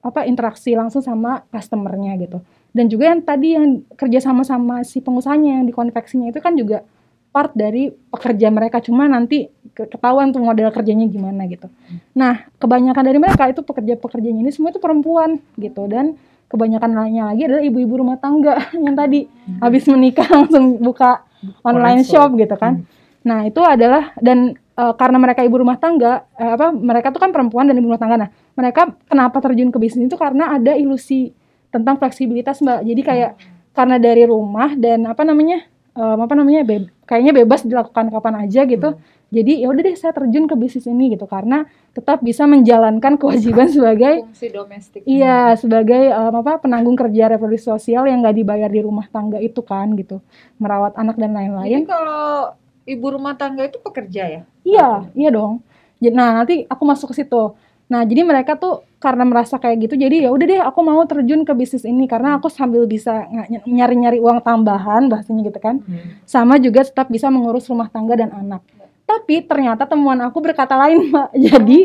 apa 0.00 0.24
interaksi 0.28 0.76
langsung 0.76 1.00
sama 1.00 1.44
customernya 1.48 2.16
gitu. 2.20 2.44
Dan 2.72 2.92
juga 2.92 3.12
yang 3.12 3.20
tadi 3.24 3.56
yang 3.56 3.84
kerja 3.96 4.20
sama 4.20 4.44
sama 4.44 4.84
si 4.84 5.00
pengusahanya 5.00 5.60
yang 5.60 5.64
di 5.68 5.74
konveksinya 5.74 6.28
itu 6.28 6.40
kan 6.40 6.56
juga 6.56 6.84
part 7.30 7.54
dari 7.54 7.90
pekerja 8.10 8.50
mereka 8.50 8.82
cuma 8.82 9.06
nanti 9.06 9.46
ke- 9.72 9.86
ketahuan 9.86 10.30
tuh 10.30 10.42
model 10.42 10.70
kerjanya 10.70 11.06
gimana 11.06 11.46
gitu 11.46 11.70
nah 12.12 12.46
kebanyakan 12.58 13.02
dari 13.02 13.18
mereka 13.18 13.46
itu 13.46 13.62
pekerja-pekerjanya 13.62 14.42
ini 14.42 14.50
semua 14.50 14.70
itu 14.70 14.82
perempuan 14.82 15.38
gitu 15.54 15.86
dan 15.86 16.18
kebanyakan 16.46 16.90
lainnya 16.90 17.30
lagi 17.30 17.46
adalah 17.46 17.62
ibu-ibu 17.62 18.02
rumah 18.02 18.18
tangga 18.18 18.58
yang 18.84 18.98
tadi 18.98 19.30
habis 19.58 19.86
menikah 19.86 20.26
langsung 20.36 20.82
buka 20.82 21.22
online 21.62 22.02
Online 22.02 22.02
shop 22.04 22.34
shop. 22.34 22.36
gitu 22.36 22.56
kan. 22.58 22.84
Nah, 23.20 23.48
itu 23.48 23.60
adalah 23.64 24.12
dan 24.20 24.52
eh, 24.56 24.94
karena 24.96 25.16
mereka 25.16 25.40
ibu 25.40 25.56
rumah 25.56 25.80
tangga, 25.80 26.28
eh, 26.36 26.52
apa 26.52 26.68
mereka 26.68 27.08
tuh 27.08 27.20
kan 27.22 27.32
perempuan 27.32 27.64
dan 27.64 27.76
ibu 27.76 27.88
rumah 27.88 27.96
tangga. 27.96 28.16
Nah, 28.26 28.30
mereka 28.52 28.92
kenapa 29.08 29.40
terjun 29.40 29.72
ke 29.72 29.78
bisnis 29.80 30.08
itu 30.08 30.16
karena 30.20 30.52
ada 30.52 30.76
ilusi 30.76 31.32
tentang 31.68 31.96
fleksibilitas, 31.96 32.60
Mbak. 32.60 32.80
Jadi 32.84 33.00
kayak 33.00 33.32
karena 33.72 33.96
dari 33.96 34.24
rumah 34.26 34.76
dan 34.76 35.08
apa 35.08 35.24
namanya? 35.24 35.64
Em, 36.00 36.18
apa 36.24 36.34
namanya? 36.38 36.60
be- 36.64 36.90
kayaknya 37.08 37.32
bebas 37.44 37.60
dilakukan 37.68 38.06
kapan 38.14 38.34
aja 38.48 38.60
gitu. 38.64 38.88
Jadi 39.30 39.62
ya 39.62 39.70
udah 39.70 39.82
deh 39.86 39.94
saya 39.94 40.10
terjun 40.10 40.50
ke 40.50 40.58
bisnis 40.58 40.90
ini 40.90 41.14
gitu 41.14 41.22
karena 41.30 41.62
tetap 41.94 42.18
bisa 42.18 42.50
menjalankan 42.50 43.14
kewajiban 43.14 43.70
sebagai 43.74 44.26
Fungsi 44.26 44.48
domestik. 44.50 45.00
Iya, 45.06 45.54
sebagai 45.60 46.02
em, 46.10 46.34
apa 46.34 46.58
penanggung 46.64 46.96
kerja 46.98 47.30
reproduksi 47.30 47.66
sosial 47.70 48.10
yang 48.10 48.24
nggak 48.24 48.36
dibayar 48.40 48.70
di 48.72 48.80
rumah 48.82 49.06
tangga 49.06 49.38
itu 49.38 49.60
kan 49.62 49.92
gitu, 49.94 50.18
merawat 50.58 50.98
anak 50.98 51.14
dan 51.20 51.30
Jadi 51.30 51.38
lain-lain. 51.38 51.80
kalau 51.86 52.54
ibu 52.86 53.06
rumah 53.14 53.34
tangga 53.38 53.62
itu 53.68 53.78
pekerja 53.78 54.22
ya? 54.26 54.42
Iya, 54.66 54.88
iya 55.14 55.30
dong. 55.30 55.62
Jadi, 56.02 56.14
nah 56.16 56.30
nanti 56.42 56.54
aku 56.66 56.82
masuk 56.84 57.12
ke 57.12 57.22
situ. 57.24 57.54
Nah 57.90 58.00
jadi 58.02 58.22
mereka 58.22 58.54
tuh 58.54 58.86
karena 58.96 59.24
merasa 59.24 59.56
kayak 59.56 59.82
gitu, 59.82 59.94
jadi 59.96 60.24
ya 60.24 60.30
udah 60.30 60.46
deh 60.46 60.60
aku 60.60 60.80
mau 60.80 61.00
terjun 61.02 61.42
ke 61.42 61.52
bisnis 61.52 61.82
ini 61.82 62.04
karena 62.04 62.36
aku 62.36 62.46
sambil 62.46 62.84
bisa 62.84 63.24
nyari-nyari 63.64 64.16
uang 64.16 64.38
tambahan 64.40 65.08
bahasanya 65.08 65.42
gitu 65.42 65.56
kan, 65.56 65.80
Hmm. 65.80 66.20
sama 66.22 66.54
juga 66.56 66.80
tetap 66.82 67.08
bisa 67.08 67.26
mengurus 67.28 67.64
rumah 67.64 67.88
tangga 67.88 68.14
dan 68.14 68.30
anak. 68.30 68.60
Tapi 69.02 69.42
ternyata 69.42 69.84
temuan 69.84 70.20
aku 70.20 70.38
berkata 70.38 70.78
lain, 70.78 71.02
Mbak. 71.10 71.28
Jadi 71.34 71.78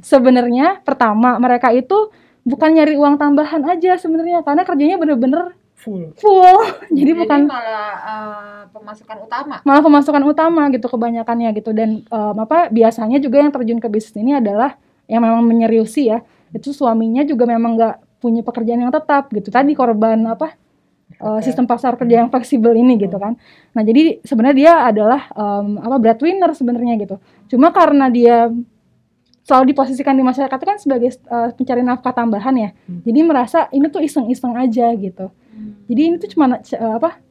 sebenarnya 0.00 0.82
pertama 0.82 1.38
mereka 1.38 1.70
itu 1.70 2.10
bukan 2.42 2.70
nyari 2.72 2.94
uang 2.94 3.16
tambahan 3.16 3.64
aja 3.66 3.96
sebenarnya 3.96 4.42
karena 4.42 4.62
kerjanya 4.62 4.96
bener-bener 4.96 5.56
full 5.74 6.12
full. 6.14 6.58
Jadi 6.98 7.10
bukan 7.14 7.46
malah 7.46 7.88
eh, 7.96 8.60
pemasukan 8.70 9.16
utama. 9.22 9.54
malah 9.62 9.80
pemasukan 9.80 10.22
utama 10.22 10.62
gitu 10.68 10.84
kebanyakannya 10.84 11.48
gitu 11.54 11.70
dan 11.70 12.02
em, 12.02 12.36
apa 12.36 12.68
biasanya 12.68 13.16
juga 13.16 13.38
yang 13.38 13.50
terjun 13.50 13.78
ke 13.78 13.86
bisnis 13.86 14.14
ini 14.14 14.34
adalah 14.34 14.74
yang 15.06 15.22
memang 15.22 15.42
menyeriusi 15.46 16.10
ya 16.10 16.22
itu 16.54 16.70
suaminya 16.70 17.22
juga 17.26 17.46
memang 17.46 17.78
nggak 17.78 17.96
punya 18.22 18.40
pekerjaan 18.42 18.86
yang 18.86 18.94
tetap 18.94 19.28
gitu. 19.30 19.52
Tadi 19.52 19.72
korban 19.76 20.18
apa 20.26 20.56
eh, 21.20 21.40
sistem 21.44 21.68
pasar 21.68 21.94
kerja 21.94 22.24
yang 22.24 22.28
fleksibel 22.32 22.72
ini 22.74 22.96
gitu 22.98 23.16
kan. 23.18 23.36
Nah 23.76 23.82
jadi 23.84 24.22
sebenarnya 24.24 24.56
dia 24.56 24.72
adalah 24.86 25.20
em, 25.32 25.78
apa 25.78 25.96
breadwinner 26.00 26.50
sebenarnya 26.56 26.94
gitu. 27.02 27.16
Cuma 27.52 27.70
karena 27.70 28.10
dia 28.10 28.50
selalu 29.46 29.70
diposisikan 29.70 30.18
di 30.18 30.26
masyarakat 30.26 30.58
itu 30.58 30.66
kan 30.66 30.78
sebagai 30.82 31.10
eh, 31.14 31.50
pencari 31.54 31.82
nafkah 31.86 32.10
tambahan 32.10 32.54
ya. 32.58 32.70
Hmm. 32.90 33.00
jadi 33.06 33.20
merasa 33.22 33.58
ini 33.70 33.86
tuh 33.86 34.02
iseng-iseng 34.02 34.54
aja 34.58 34.90
gitu. 34.98 35.30
Jadi 35.86 36.00
ini 36.02 36.16
tuh 36.18 36.28
cuma 36.34 36.58
eh, 36.58 36.94
apa 36.98 37.22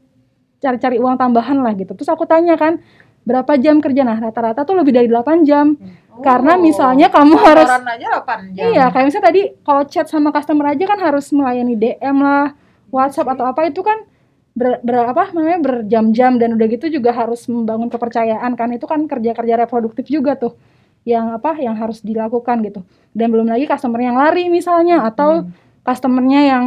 cari-cari 0.64 0.98
uang 0.98 1.20
tambahan 1.20 1.60
lah 1.60 1.76
gitu. 1.76 1.92
Terus 1.94 2.10
aku 2.10 2.24
tanya 2.24 2.56
kan 2.56 2.80
berapa 3.26 3.58
jam 3.58 3.82
kerja? 3.82 4.02
Nah, 4.02 4.16
rata-rata 4.16 4.62
tuh 4.62 4.78
lebih 4.78 4.94
dari 4.94 5.10
8 5.10 5.44
jam. 5.44 5.76
Karena 6.16 6.56
Oh, 6.56 6.64
misalnya 6.64 7.12
kamu 7.12 7.36
harus 7.36 7.68
aja 7.68 8.08
8 8.24 8.56
jam. 8.56 8.72
Iya, 8.72 8.88
kayak 8.88 9.06
misalnya 9.06 9.28
tadi 9.28 9.42
kalau 9.60 9.84
chat 9.84 10.08
sama 10.08 10.32
customer 10.32 10.72
aja 10.72 10.86
kan 10.86 11.00
harus 11.02 11.28
melayani 11.30 11.76
DM 11.76 12.18
lah, 12.18 12.56
WhatsApp 12.88 13.36
atau 13.36 13.44
apa 13.44 13.68
itu 13.68 13.84
kan 13.84 14.08
ber, 14.56 14.80
ber- 14.80 15.12
apa 15.12 15.36
namanya 15.36 15.60
berjam-jam 15.60 16.40
dan 16.40 16.56
udah 16.56 16.68
gitu 16.72 16.88
juga 16.88 17.12
harus 17.12 17.44
membangun 17.52 17.92
kepercayaan 17.92 18.56
kan 18.56 18.72
itu 18.72 18.88
kan 18.88 19.04
kerja-kerja 19.04 19.60
reproduktif 19.60 20.08
juga 20.08 20.40
tuh 20.40 20.56
yang 21.04 21.36
apa 21.36 21.60
yang 21.60 21.76
harus 21.76 22.00
dilakukan 22.00 22.64
gitu 22.64 22.82
dan 23.12 23.28
belum 23.30 23.52
lagi 23.52 23.68
customer 23.68 24.00
yang 24.00 24.16
lari 24.16 24.48
misalnya 24.48 25.04
atau 25.04 25.44
Hmm. 25.44 25.52
customernya 25.84 26.42
yang 26.48 26.64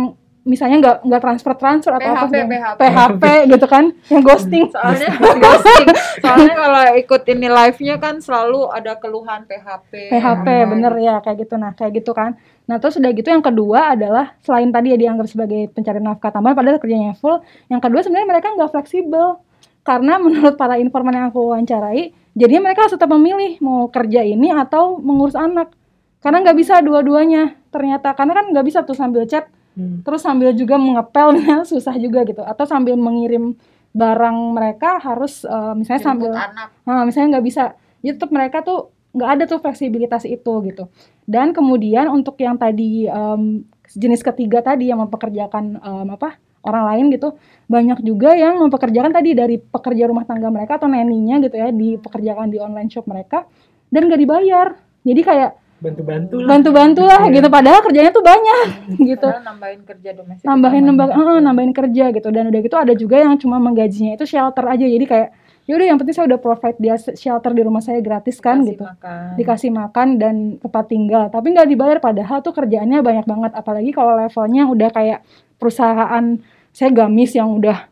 misalnya 0.48 0.76
nggak 0.80 0.96
nggak 1.04 1.20
transfer 1.20 1.52
transfer 1.60 1.92
atau 1.92 2.08
apa 2.08 2.24
PHP, 2.24 2.32
segala- 2.32 2.48
PHP. 2.48 2.80
PHP 2.80 3.24
gitu 3.52 3.66
kan 3.68 3.84
yang 4.08 4.22
ghosting. 4.24 4.64
Soalnya 4.74 5.08
ghosting. 5.20 5.86
Soalnya 6.24 6.54
kalau 6.56 6.82
ikut 6.96 7.22
ini 7.28 7.48
live-nya 7.52 7.94
kan 8.00 8.14
selalu 8.24 8.60
ada 8.72 8.96
keluhan 8.96 9.44
PHP. 9.44 9.92
PHP 10.08 10.46
apa 10.48 10.66
bener 10.72 10.92
ya 10.96 11.14
kayak 11.20 11.44
gitu. 11.44 11.54
Nah 11.60 11.76
kayak 11.76 12.00
gitu 12.00 12.16
kan. 12.16 12.40
Nah 12.64 12.80
terus 12.80 12.96
udah 12.96 13.12
gitu 13.12 13.28
yang 13.28 13.44
kedua 13.44 13.92
adalah 13.92 14.32
selain 14.40 14.72
tadi 14.72 14.96
ya 14.96 14.98
dianggap 14.98 15.28
sebagai 15.28 15.68
pencari 15.68 16.00
nafkah 16.00 16.32
tambahan 16.32 16.56
padahal 16.56 16.80
kerjanya 16.80 17.12
full 17.16 17.44
yang 17.68 17.80
kedua 17.84 18.00
sebenarnya 18.00 18.28
mereka 18.32 18.56
nggak 18.56 18.72
fleksibel. 18.72 19.44
Karena 19.84 20.16
menurut 20.24 20.56
para 20.56 20.80
informan 20.80 21.12
yang 21.12 21.26
aku 21.28 21.44
wawancarai 21.52 22.16
jadi 22.38 22.62
mereka 22.62 22.86
harus 22.86 22.94
tetap 22.96 23.10
memilih 23.12 23.60
mau 23.60 23.90
kerja 23.92 24.24
ini 24.24 24.48
atau 24.54 24.96
mengurus 24.96 25.36
anak. 25.36 25.74
Karena 26.22 26.42
nggak 26.42 26.56
bisa 26.56 26.78
dua-duanya 26.82 27.58
ternyata. 27.74 28.14
Karena 28.14 28.32
kan 28.32 28.54
nggak 28.54 28.64
bisa 28.66 28.86
tuh 28.86 28.94
sambil 28.94 29.26
chat 29.26 29.50
Hmm. 29.78 30.02
terus 30.02 30.26
sambil 30.26 30.50
juga 30.58 30.74
mengepel 30.74 31.38
susah 31.70 31.94
juga 32.02 32.26
gitu 32.26 32.42
atau 32.42 32.66
sambil 32.66 32.98
mengirim 32.98 33.54
barang 33.98 34.36
mereka 34.52 35.00
harus 35.00 35.42
eh, 35.42 35.74
misalnya 35.74 36.02
sambil 36.02 36.32
Jemput 36.34 36.48
anak. 36.52 36.68
Nah, 36.84 37.02
misalnya 37.08 37.38
nggak 37.38 37.46
bisa, 37.46 37.64
jadi 38.04 38.14
tetap 38.16 38.30
mereka 38.30 38.60
tuh 38.60 38.92
nggak 39.16 39.30
ada 39.34 39.44
tuh 39.48 39.58
fleksibilitas 39.64 40.28
itu 40.28 40.52
gitu. 40.68 40.84
Dan 41.24 41.56
kemudian 41.56 42.12
untuk 42.12 42.36
yang 42.40 42.60
tadi 42.60 43.08
em, 43.08 43.64
jenis 43.88 44.20
ketiga 44.20 44.60
tadi 44.60 44.92
yang 44.92 45.00
mempekerjakan 45.00 45.80
em, 45.80 46.08
apa 46.12 46.36
orang 46.62 46.84
lain 46.94 47.04
gitu, 47.16 47.32
banyak 47.70 48.04
juga 48.04 48.36
yang 48.36 48.60
mempekerjakan 48.60 49.14
tadi 49.14 49.32
dari 49.32 49.56
pekerja 49.56 50.04
rumah 50.10 50.28
tangga 50.28 50.52
mereka 50.52 50.76
atau 50.76 50.90
neninya 50.90 51.40
gitu 51.40 51.56
ya 51.56 51.72
dipekerjakan 51.72 52.52
di 52.52 52.58
online 52.60 52.90
shop 52.92 53.08
mereka 53.08 53.48
dan 53.88 54.06
nggak 54.06 54.20
dibayar. 54.20 54.76
Jadi 55.08 55.20
kayak 55.24 55.50
bantu-bantu 55.78 56.34
lah. 56.36 56.46
Bantu-bantu 56.48 57.02
lah 57.02 57.20
Iya. 57.22 57.34
gitu, 57.34 57.48
padahal 57.48 57.80
kerjanya 57.80 58.10
tuh 58.10 58.24
banyak 58.24 58.58
gitu. 59.00 59.28
Padahal 59.28 59.46
nambahin 59.46 59.80
kerja 59.82 60.10
domestik. 60.12 60.44
nambahin 60.44 60.82
nambah 60.84 61.06
eh, 61.08 61.38
nambahin 61.40 61.72
kerja 61.72 62.04
gitu. 62.10 62.28
Dan 62.28 62.44
udah 62.48 62.60
gitu 62.60 62.76
ada 62.76 62.92
juga 62.92 63.16
yang 63.18 63.34
cuma 63.36 63.56
menggajinya 63.56 64.14
itu 64.14 64.24
shelter 64.24 64.64
aja. 64.64 64.82
Jadi 64.82 65.04
kayak 65.04 65.28
ya 65.64 65.76
udah 65.76 65.86
yang 65.86 65.98
penting 66.00 66.16
saya 66.16 66.26
udah 66.26 66.40
provide 66.40 66.78
dia 66.78 66.96
shelter 66.96 67.52
di 67.52 67.60
rumah 67.60 67.78
saya 67.78 68.00
gratis 68.00 68.40
kan 68.40 68.64
Kasih 68.64 68.72
gitu. 68.72 68.84
makan. 68.84 69.20
dikasih 69.36 69.70
makan 69.70 70.08
dan 70.16 70.34
tempat 70.58 70.84
tinggal. 70.88 71.22
Tapi 71.28 71.46
nggak 71.52 71.68
dibayar 71.68 71.98
padahal 71.98 72.38
tuh 72.40 72.52
kerjaannya 72.52 72.98
banyak 72.98 73.26
banget. 73.26 73.52
Apalagi 73.52 73.90
kalau 73.92 74.16
levelnya 74.16 74.64
udah 74.64 74.88
kayak 74.88 75.20
perusahaan 75.56 76.24
saya 76.70 76.90
gamis 76.90 77.34
yang 77.34 77.52
udah 77.54 77.84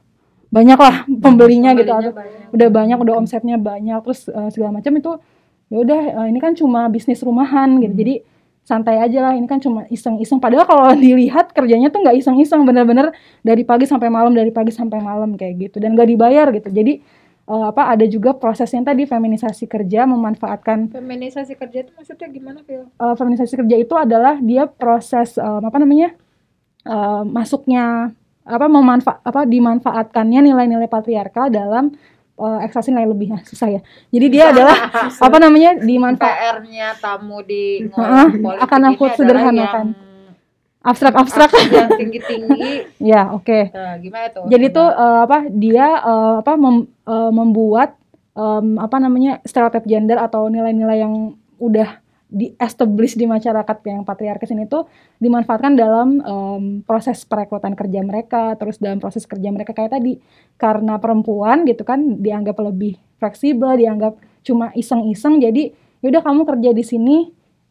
banyak 0.47 0.79
lah 0.79 1.05
pembelinya 1.21 1.75
gitu. 1.75 1.91
Pembelinya 1.91 2.09
atau 2.09 2.17
banyak. 2.17 2.55
udah 2.55 2.69
banyak 2.71 2.99
udah 2.99 3.15
omsetnya 3.19 3.57
banyak 3.59 3.99
terus 4.01 4.21
eh, 4.27 4.49
segala 4.49 4.71
macam 4.73 4.93
itu 4.95 5.13
ya 5.67 5.77
udah 5.83 6.01
eh, 6.23 6.27
ini 6.31 6.39
kan 6.39 6.53
cuma 6.55 6.87
bisnis 6.87 7.21
rumahan 7.23 7.81
gitu 7.83 7.93
Hmm. 7.93 8.03
jadi 8.03 8.15
santai 8.67 8.99
aja 8.99 9.19
lah 9.23 9.33
ini 9.39 9.47
kan 9.47 9.63
cuma 9.63 9.87
iseng-iseng 9.87 10.43
padahal 10.43 10.67
kalau 10.67 10.91
dilihat 10.99 11.55
kerjanya 11.55 11.87
tuh 11.87 12.03
nggak 12.03 12.19
iseng-iseng 12.19 12.67
bener-bener 12.67 13.15
dari 13.41 13.63
pagi 13.63 13.87
sampai 13.87 14.11
malam 14.11 14.35
dari 14.35 14.51
pagi 14.51 14.75
sampai 14.75 14.99
malam 14.99 15.39
kayak 15.39 15.55
gitu 15.71 15.77
dan 15.79 15.95
nggak 15.95 16.09
dibayar 16.11 16.51
gitu 16.51 16.67
jadi 16.75 16.99
eh, 17.47 17.65
apa 17.71 17.95
ada 17.95 18.03
juga 18.11 18.35
prosesnya 18.35 18.83
tadi 18.83 19.07
feminisasi 19.07 19.71
kerja 19.71 20.03
memanfaatkan 20.11 20.91
Feminisasi 20.91 21.55
kerja 21.55 21.79
itu 21.87 21.91
maksudnya 21.95 22.27
gimana, 22.27 22.59
Phil? 22.67 22.91
eh, 22.91 23.15
feminisasi 23.15 23.55
kerja 23.55 23.77
itu 23.79 23.95
adalah 23.95 24.35
dia 24.43 24.67
proses 24.67 25.39
eh, 25.39 25.61
apa 25.63 25.79
namanya 25.79 26.11
eh, 26.87 27.23
masuknya 27.23 28.11
apa 28.47 28.67
memanfa 28.67 29.23
apa 29.23 29.43
dimanfaatkannya 29.47 30.43
nilai-nilai 30.43 30.87
patriarkal 30.87 31.51
dalam 31.51 31.95
eh, 32.37 32.59
ekstraksi 32.65 32.93
nilai 32.93 33.09
lebih. 33.09 33.33
Nah, 33.33 33.43
susah 33.45 33.69
ya. 33.69 33.81
Jadi 34.13 34.27
dia 34.29 34.53
adalah 34.53 34.77
apa 35.27 35.37
namanya 35.41 35.77
dimanfaat 35.81 36.63
PR-nya 36.63 36.89
tamu 37.01 37.41
di 37.43 37.89
politik 37.89 38.61
akan 38.63 38.81
aku 38.93 39.05
sederhanakan. 39.17 39.87
yang 39.93 40.07
abstrak-abstrak. 40.87 41.51
yang 41.75 41.91
tinggi-tinggi. 41.99 42.71
ya 43.11 43.35
oke. 43.35 43.75
Nah, 43.75 43.99
gimana 43.99 44.27
tuh? 44.31 44.47
jadi 44.47 44.67
tuh 44.71 44.89
eh, 44.89 45.21
apa 45.27 45.39
dia 45.51 45.87
eh, 45.99 46.35
apa 46.41 46.53
mem- 46.55 46.89
eh, 47.09 47.31
membuat 47.35 47.99
em, 48.37 48.77
apa 48.79 48.97
namanya 49.01 49.43
stereotip 49.43 49.83
gender 49.89 50.21
atau 50.21 50.47
nilai-nilai 50.47 51.03
yang 51.03 51.35
udah 51.57 52.05
di 52.37 52.53
establish 52.61 53.17
di 53.17 53.25
masyarakat 53.25 53.81
yang 53.89 54.05
patriarkis 54.05 54.53
ini 54.53 54.69
tuh 54.69 54.85
dimanfaatkan 55.17 55.73
dalam 55.73 56.21
em, 56.21 56.65
proses 56.85 57.25
perekrutan 57.25 57.73
kerja 57.73 58.05
mereka 58.05 58.53
terus 58.61 58.77
dalam 58.77 59.01
proses 59.01 59.25
kerja 59.25 59.49
mereka 59.49 59.73
kayak 59.73 59.97
tadi. 59.97 60.21
Karena 60.61 61.01
perempuan 61.01 61.65
gitu 61.65 61.81
kan 61.89 62.21
dianggap 62.21 62.61
lebih 62.61 63.01
fleksibel 63.17 63.81
dianggap 63.81 64.21
cuma 64.45 64.69
iseng-iseng 64.77 65.41
jadi 65.41 65.73
yaudah 66.05 66.21
kamu 66.21 66.45
kerja 66.45 66.71
di 66.77 66.85
sini 66.85 67.17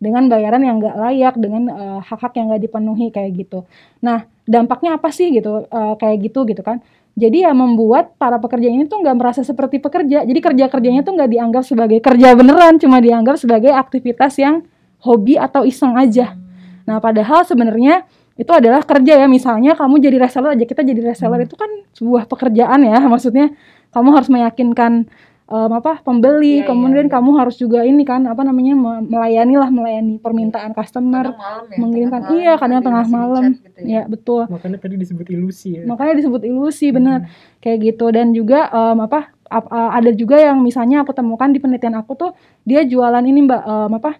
dengan 0.01 0.27
bayaran 0.27 0.59
yang 0.65 0.81
nggak 0.81 0.97
layak 0.97 1.35
dengan 1.37 1.63
eh, 1.69 1.99
hak-hak 2.01 2.33
yang 2.33 2.49
nggak 2.49 2.63
dipenuhi 2.65 3.13
kayak 3.13 3.31
gitu. 3.37 3.69
Nah 4.01 4.25
dampaknya 4.49 4.97
apa 4.97 5.13
sih 5.13 5.29
gitu 5.29 5.69
eh, 5.69 5.93
kayak 6.01 6.17
gitu 6.25 6.41
gitu 6.49 6.65
kan 6.65 6.81
jadi 7.15 7.47
ya 7.47 7.51
membuat 7.55 8.19
para 8.19 8.35
pekerja 8.43 8.67
ini 8.67 8.91
tuh 8.91 8.99
nggak 8.99 9.15
merasa 9.15 9.39
seperti 9.39 9.79
pekerja. 9.79 10.27
Jadi 10.27 10.39
kerja 10.43 10.67
kerjanya 10.67 10.99
tuh 10.99 11.15
nggak 11.15 11.31
dianggap 11.31 11.63
sebagai 11.63 11.99
kerja 12.03 12.35
beneran 12.35 12.75
cuma 12.75 12.99
dianggap 12.99 13.39
sebagai 13.39 13.71
aktivitas 13.71 14.35
yang 14.35 14.67
hobi 14.99 15.39
atau 15.39 15.63
iseng 15.63 15.95
aja. 15.95 16.35
Nah 16.83 16.99
padahal 16.99 17.47
sebenarnya 17.47 18.03
itu 18.35 18.51
adalah 18.51 18.83
kerja 18.83 19.15
ya. 19.23 19.31
Misalnya 19.31 19.79
kamu 19.79 20.03
jadi 20.03 20.19
reseller 20.19 20.59
aja 20.59 20.65
kita 20.67 20.83
jadi 20.83 21.15
reseller 21.15 21.47
itu 21.47 21.55
kan 21.55 21.71
sebuah 21.95 22.27
pekerjaan 22.27 22.83
ya. 22.83 22.99
Maksudnya 22.99 23.55
kamu 23.95 24.09
harus 24.11 24.27
meyakinkan 24.27 25.07
em, 25.45 25.71
apa 25.71 26.01
pembeli, 26.01 26.57
Iya, 26.57 26.61
iya, 26.61 26.67
kemudian 26.67 27.05
iya. 27.05 27.13
kamu 27.13 27.29
harus 27.35 27.55
juga 27.55 27.81
ini 27.81 28.01
kan 28.01 28.25
apa 28.25 28.41
namanya 28.41 28.73
me- 28.73 29.05
melayani 29.05 29.53
lah 29.53 29.69
melayani 29.69 30.17
permintaan 30.17 30.71
customer, 30.71 31.29
Kadang 31.29 31.37
malam 31.37 31.65
ya, 31.65 31.77
mengirimkan 31.77 32.19
tengah 32.19 32.33
iya 32.33 32.45
malam 32.47 32.59
kadang 32.59 32.75
tadi 32.75 32.87
tengah 32.87 33.05
malam, 33.07 33.43
gitu 33.53 33.79
ya 33.85 34.01
betul. 34.05 34.41
Makanya 34.47 34.77
tadi 34.79 34.95
disebut 34.95 35.27
ilusi 35.29 35.69
ya. 35.71 35.81
Makanya 35.85 36.13
disebut 36.17 36.41
ilusi 36.43 36.87
benar 36.89 37.19
Hmm. 37.21 37.29
kayak 37.59 37.77
gitu 37.83 38.05
dan 38.09 38.27
juga 38.31 38.59
em, 38.67 38.97
apa 38.99 39.19
ap- 39.47 39.69
a- 39.69 39.93
ada 39.93 40.09
juga 40.11 40.37
yang 40.37 40.57
misalnya 40.59 41.01
aku 41.01 41.13
temukan 41.13 41.47
di 41.47 41.59
penelitian 41.59 41.93
aku 41.95 42.13
tuh 42.13 42.31
dia 42.63 42.81
jualan 42.81 43.21
ini 43.21 43.45
mbak 43.45 43.61
em, 43.61 43.91
apa 43.93 44.11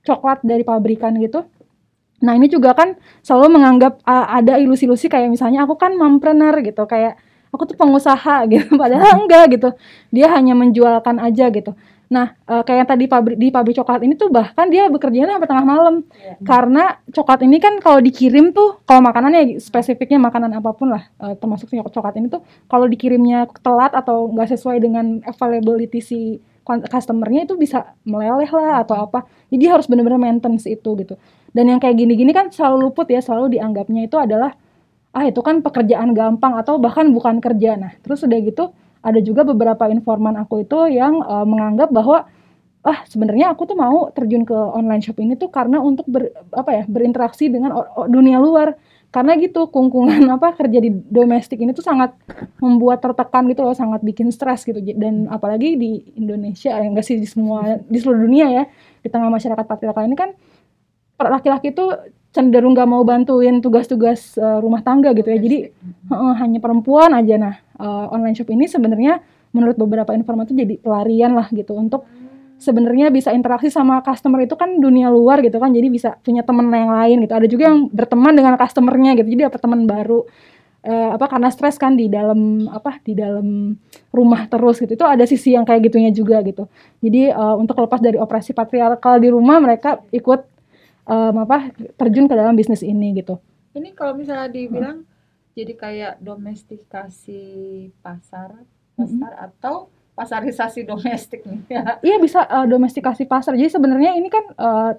coklat 0.00 0.40
dari 0.40 0.62
pabrikan 0.62 1.12
gitu. 1.16 1.44
Nah 2.20 2.32
ini 2.32 2.48
juga 2.48 2.72
kan 2.72 2.96
selalu 3.20 3.52
menganggap 3.52 4.00
a- 4.02 4.32
ada 4.34 4.56
ilusi-ilusi 4.56 5.06
kayak 5.06 5.28
misalnya 5.28 5.64
aku 5.64 5.76
kan 5.76 5.92
mompreneur 5.92 6.56
gitu 6.60 6.84
kayak 6.84 7.20
aku 7.54 7.64
tuh 7.70 7.78
pengusaha 7.78 8.42
gitu 8.52 8.74
padahal 8.74 9.22
enggak 9.22 9.44
gitu 9.54 9.68
dia 10.10 10.26
hanya 10.34 10.52
menjualkan 10.52 11.22
aja 11.22 11.48
gitu. 11.48 11.72
Nah 12.04 12.36
eh, 12.46 12.62
kayak 12.62 12.90
tadi 12.92 13.08
pabrik 13.08 13.40
di 13.40 13.48
pabrik 13.48 13.80
coklat 13.80 14.04
ini 14.04 14.14
tuh 14.14 14.28
bahkan 14.28 14.68
dia 14.68 14.86
bekerjanya 14.92 15.34
sampai 15.40 15.48
tengah 15.48 15.66
malam 15.66 15.94
Iya. 16.12 16.36
karena 16.44 16.84
coklat 17.08 17.40
ini 17.42 17.56
kan 17.58 17.80
kalau 17.80 17.98
dikirim 17.98 18.52
tuh 18.52 18.82
kalau 18.84 19.00
makanannya 19.00 19.56
spesifiknya 19.56 20.20
makanan 20.20 20.52
apa 20.52 20.70
pun 20.76 20.92
lah 20.92 21.08
eh, 21.24 21.34
termasuk 21.40 21.72
si 21.72 21.80
coklat 21.80 22.20
ini 22.20 22.28
tuh 22.28 22.44
kalau 22.68 22.84
dikirimnya 22.86 23.48
telat 23.64 23.96
atau 23.96 24.28
nggak 24.30 24.52
sesuai 24.52 24.78
dengan 24.84 25.24
availability 25.24 25.98
si 26.04 26.20
customernya 26.64 27.44
itu 27.44 27.60
bisa 27.60 27.92
meleleh 28.08 28.48
lah 28.48 28.84
atau 28.84 29.04
apa 29.04 29.28
jadi 29.52 29.76
harus 29.76 29.84
benar-benar 29.84 30.16
maintenance 30.16 30.64
itu 30.64 30.96
gitu 30.96 31.14
dan 31.52 31.64
yang 31.68 31.76
kayak 31.76 31.92
gini-gini 31.94 32.32
kan 32.32 32.48
selalu 32.48 32.88
luput 32.88 33.04
ya 33.08 33.20
selalu 33.20 33.58
dianggapnya 33.58 34.08
itu 34.08 34.16
adalah 34.16 34.56
ah 35.14 35.24
itu 35.30 35.40
kan 35.40 35.62
pekerjaan 35.62 36.10
gampang 36.12 36.58
atau 36.58 36.76
bahkan 36.82 37.08
bukan 37.14 37.38
kerja. 37.38 37.78
Nah 37.78 37.92
terus 38.02 38.26
udah 38.26 38.38
gitu 38.42 38.74
ada 39.04 39.20
juga 39.22 39.46
beberapa 39.46 39.86
informan 39.86 40.34
aku 40.42 40.66
itu 40.66 40.78
yang 40.90 41.22
eh, 41.22 41.46
menganggap 41.46 41.94
bahwa 41.94 42.26
ah 42.84 42.98
sebenarnya 43.08 43.56
aku 43.56 43.64
tuh 43.64 43.78
mau 43.80 44.12
terjun 44.12 44.44
ke 44.44 44.52
online 44.52 45.00
shop 45.00 45.16
ini 45.16 45.40
tuh 45.40 45.48
karena 45.48 45.80
untuk 45.80 46.04
ber, 46.04 46.28
apa 46.52 46.70
ya 46.76 46.84
berinteraksi 46.84 47.48
dengan 47.48 47.72
dunia 48.10 48.42
luar. 48.42 48.76
Karena 49.14 49.38
gitu 49.38 49.70
kungkungan 49.70 50.26
apa 50.36 50.58
kerja 50.58 50.82
di 50.82 50.90
domestik 50.90 51.62
ini 51.62 51.70
tuh 51.70 51.86
sangat 51.86 52.18
membuat 52.58 52.98
tertekan 52.98 53.46
gitu 53.46 53.62
loh 53.62 53.72
sangat 53.72 54.02
bikin 54.02 54.28
stres 54.34 54.66
gitu. 54.66 54.82
Dan 54.82 55.30
apalagi 55.30 55.78
di 55.78 56.02
Indonesia 56.18 56.74
ya 56.74 56.84
enggak 56.84 57.06
sih 57.06 57.16
di 57.16 57.28
semua 57.30 57.78
di 57.78 57.98
seluruh 58.02 58.26
dunia 58.26 58.46
ya 58.50 58.64
di 59.00 59.08
tengah 59.08 59.30
masyarakat 59.30 59.64
patriarkal 59.64 60.04
ini 60.04 60.18
kan 60.18 60.34
laki-laki 61.14 61.70
tuh 61.70 61.94
cenderung 62.34 62.74
gak 62.74 62.90
mau 62.90 63.06
bantuin 63.06 63.62
tugas-tugas 63.62 64.34
eh, 64.34 64.58
rumah 64.58 64.82
tangga 64.82 65.14
gitu 65.14 65.30
ya. 65.30 65.38
Jadi 65.38 65.58
Heeh, 66.10 66.34
hanya 66.42 66.58
perempuan 66.58 67.14
aja. 67.14 67.38
Nah 67.38 67.54
eh, 67.78 68.06
online 68.10 68.34
shop 68.34 68.50
ini 68.50 68.66
sebenarnya 68.66 69.22
menurut 69.54 69.78
beberapa 69.78 70.10
informan 70.12 70.44
itu 70.50 70.58
jadi 70.58 70.74
pelarian 70.82 71.32
lah 71.38 71.46
gitu. 71.54 71.78
Untuk 71.78 72.02
sebenarnya 72.58 73.14
bisa 73.14 73.30
interaksi 73.30 73.70
sama 73.70 74.02
customer 74.02 74.42
itu 74.42 74.58
kan 74.58 74.82
dunia 74.82 75.14
luar 75.14 75.46
gitu 75.46 75.62
kan. 75.62 75.70
Jadi 75.70 75.88
bisa 75.94 76.18
punya 76.26 76.42
temen 76.42 76.66
yang 76.74 76.90
lain 76.90 77.16
gitu. 77.22 77.32
Ada 77.38 77.46
juga 77.46 77.70
yang 77.70 77.86
berteman 77.94 78.34
dengan 78.34 78.58
customernya 78.58 79.14
gitu. 79.14 79.28
Jadi 79.30 79.42
dapat 79.46 79.60
teman 79.62 79.86
baru. 79.86 80.26
Eh, 80.84 81.10
apa 81.16 81.32
karena 81.32 81.48
stres 81.48 81.80
kan 81.80 81.96
di 81.96 82.12
dalam 82.12 82.68
apa 82.68 83.00
di 83.00 83.16
dalam 83.16 83.78
rumah 84.10 84.50
terus 84.50 84.82
gitu. 84.82 84.98
Itu 84.98 85.06
ada 85.06 85.22
sisi 85.24 85.54
yang 85.54 85.64
kayak 85.64 85.86
gitunya 85.88 86.10
juga 86.10 86.42
gitu. 86.42 86.66
Jadi 86.98 87.30
eh, 87.30 87.54
untuk 87.56 87.78
lepas 87.78 88.02
dari 88.02 88.18
operasi 88.18 88.52
patriarkal 88.52 89.22
di 89.22 89.30
rumah 89.30 89.62
mereka 89.62 90.02
ikut 90.10 90.53
em, 91.04 91.34
apa 91.38 91.70
terjun 91.96 92.26
ke 92.26 92.34
dalam 92.34 92.54
bisnis 92.54 92.80
ini 92.80 93.16
gitu 93.16 93.38
Ini 93.74 93.90
kalau 93.92 94.14
misalnya 94.14 94.46
dibilang 94.46 95.02
jadi 95.54 95.72
kayak 95.74 96.14
domestikasi 96.18 97.42
pasar, 98.02 98.66
pasar 98.94 99.32
atau 99.38 99.86
pasarisasi 100.14 100.86
domestik 100.86 101.42
nih. 101.46 101.62
Iya 102.06 102.16
bisa 102.18 102.46
eh, 102.46 102.66
domestikasi 102.66 103.26
pasar. 103.26 103.54
Jadi 103.54 103.70
sebenarnya 103.70 104.14
ini 104.14 104.30
kan 104.30 104.44
eh, 104.50 104.90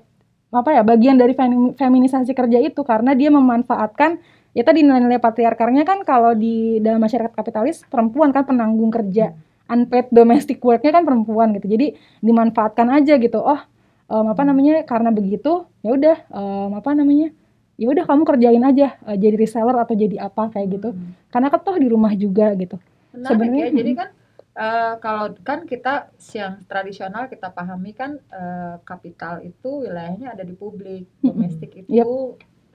apa 0.51 0.69
ya 0.71 0.83
bagian 0.87 1.19
dari 1.19 1.35
femi- 1.35 1.75
feminisasi 1.75 2.31
kerja 2.31 2.59
itu 2.63 2.83
karena 2.87 3.11
dia 3.11 3.27
memanfaatkan 3.31 4.19
ya 4.55 4.63
tadi 4.63 4.83
nilai-nilai 4.87 5.19
patriarkalnya 5.19 5.83
kan 5.83 6.03
kalau 6.07 6.31
di 6.31 6.79
dalam 6.79 7.03
masyarakat 7.03 7.35
kapitalis 7.35 7.83
perempuan 7.87 8.31
kan 8.31 8.47
penanggung 8.47 8.87
kerja 8.91 9.35
unpaid 9.67 10.07
domestic 10.13 10.63
worknya 10.63 10.95
kan 10.95 11.03
perempuan 11.03 11.51
gitu. 11.59 11.67
Jadi 11.67 11.95
dimanfaatkan 12.23 12.87
aja 12.91 13.19
gitu. 13.19 13.39
Oh 13.43 13.59
em, 14.05 14.25
apa 14.29 14.41
namanya 14.45 14.85
karena 14.85 15.09
begitu 15.09 15.65
ya 15.81 15.91
udah 15.93 16.17
em, 16.29 16.71
apa 16.77 16.91
namanya 16.93 17.29
ya 17.75 17.91
udah 17.91 18.03
kamu 18.07 18.23
kerjain 18.23 18.63
aja 18.63 18.95
eh, 19.03 19.17
jadi 19.19 19.35
reseller 19.35 19.75
atau 19.75 19.95
jadi 19.95 20.15
apa 20.31 20.47
kayak 20.53 20.67
gitu. 20.79 20.89
Karena 21.27 21.51
kan 21.51 21.59
toh 21.59 21.75
di 21.75 21.87
rumah 21.91 22.13
juga 22.15 22.55
gitu. 22.55 22.79
Menarik 23.11 23.29
Sebenarnya, 23.31 23.65
ya. 23.67 23.73
Jadi 23.75 23.91
mm. 23.91 23.97
kan 23.99 24.09
eh, 24.55 24.93
kalau 25.03 25.25
kan 25.43 25.59
kita 25.67 25.93
yang 26.31 26.53
tradisional 26.71 27.27
kita 27.27 27.51
pahami 27.51 27.91
kan 27.91 28.15
eh, 28.31 28.75
kapital 28.87 29.43
itu 29.43 29.83
wilayahnya 29.83 30.31
ada 30.31 30.43
di 30.47 30.55
publik, 30.55 31.03
Mm-mm. 31.19 31.35
domestik 31.35 31.71
itu 31.83 31.89
Yep. 31.91 32.07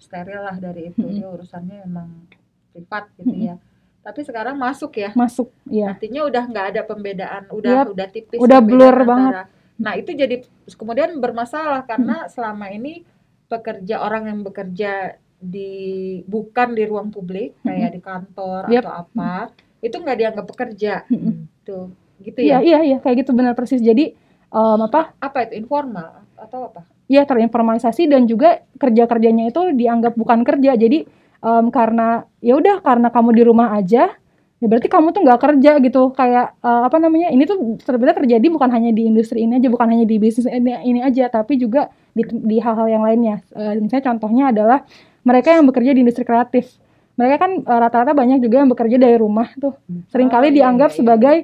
steril 0.01 0.41
lah 0.45 0.57
dari 0.61 0.93
itu. 0.93 1.05
Dia 1.05 1.29
urusannya 1.33 1.85
memang 1.89 2.29
privat 2.77 3.09
gitu 3.17 3.37
ya. 3.37 3.57
Tapi 4.01 4.21
sekarang 4.25 4.57
masuk 4.57 4.97
ya. 4.97 5.13
Masuk 5.13 5.53
ya. 5.69 5.93
Artinya 5.93 6.25
udah 6.25 6.45
nggak 6.49 6.67
ada 6.77 6.83
pembedaan, 6.89 7.43
udah 7.53 7.85
Yap, 7.85 7.93
udah 7.93 8.07
tipis. 8.09 8.39
udah 8.41 8.59
blur 8.65 8.93
perbedaan 8.93 9.09
banget. 9.09 9.35
Nah 9.81 9.97
itu 9.97 10.13
jadi 10.13 10.45
kemudian 10.77 11.17
bermasalah 11.19 11.89
karena 11.89 12.29
selama 12.29 12.69
ini 12.69 13.03
pekerja 13.49 14.05
orang 14.05 14.29
yang 14.29 14.41
bekerja 14.45 15.17
di 15.41 16.21
bukan 16.29 16.77
di 16.77 16.85
ruang 16.85 17.09
publik 17.09 17.57
kayak 17.65 17.97
di 17.97 18.01
kantor 18.05 18.69
Yap. 18.69 18.85
atau 18.85 18.93
apa 18.93 19.33
itu 19.81 19.97
nggak 19.97 20.19
dianggap 20.21 20.47
pekerja. 20.47 20.93
Mm-mm. 21.09 21.49
tuh 21.65 21.89
gitu 22.21 22.37
Iya 22.45 22.61
ya? 22.61 22.61
iya 22.61 22.79
iya 22.85 22.99
kayak 23.01 23.25
gitu 23.25 23.33
benar 23.33 23.57
persis. 23.57 23.81
Jadi 23.81 24.13
em, 24.53 24.79
apa? 24.85 25.17
Apa 25.17 25.49
itu 25.49 25.65
informal 25.65 26.29
atau 26.37 26.69
apa? 26.69 26.85
Ya 27.09 27.25
terinformalisasi 27.25 28.07
dan 28.07 28.29
juga 28.29 28.61
kerja 28.77 29.09
kerjanya 29.09 29.49
itu 29.49 29.73
dianggap 29.73 30.15
bukan 30.15 30.45
kerja. 30.45 30.77
Jadi 30.77 31.09
em, 31.41 31.67
karena 31.73 32.29
ya 32.45 32.61
udah 32.61 32.85
karena 32.85 33.09
kamu 33.09 33.31
di 33.33 33.43
rumah 33.49 33.73
aja 33.73 34.13
ya 34.61 34.67
berarti 34.69 34.89
kamu 34.93 35.07
tuh 35.17 35.21
nggak 35.25 35.41
kerja 35.41 35.71
gitu. 35.81 36.13
Kayak 36.13 36.47
eh, 36.61 36.83
apa 36.89 36.97
namanya 37.01 37.29
ini 37.33 37.43
tuh 37.49 37.81
sebenarnya 37.81 38.17
terjadi 38.21 38.47
bukan 38.53 38.69
hanya 38.71 38.91
di 38.93 39.09
industri 39.09 39.45
ini 39.45 39.57
aja 39.59 39.69
bukan 39.73 39.89
hanya 39.89 40.05
di 40.05 40.17
bisnis 40.21 40.47
ini, 40.49 40.77
ini 40.85 41.01
aja 41.01 41.33
tapi 41.33 41.57
juga 41.57 41.89
di 42.13 42.23
di 42.29 42.57
hal-hal 42.61 42.87
yang 42.89 43.03
lainnya. 43.05 43.41
Eh, 43.57 43.81
misalnya 43.81 44.05
contohnya 44.15 44.45
adalah 44.53 44.79
mereka 45.25 45.53
yang 45.57 45.65
bekerja 45.69 45.91
di 45.97 46.01
industri 46.05 46.25
kreatif. 46.29 46.77
Mereka 47.17 47.37
kan 47.41 47.51
eh, 47.65 47.79
rata-rata 47.81 48.13
banyak 48.13 48.39
juga 48.45 48.61
yang 48.63 48.71
bekerja 48.73 48.97
dari 49.01 49.17
rumah 49.17 49.49
tuh. 49.57 49.75
Seringkali 50.13 50.49
Oh, 50.49 50.53
iya, 50.53 50.57
dianggap 50.63 50.91
iya, 50.93 50.95
iya. 50.95 51.01
sebagai 51.01 51.37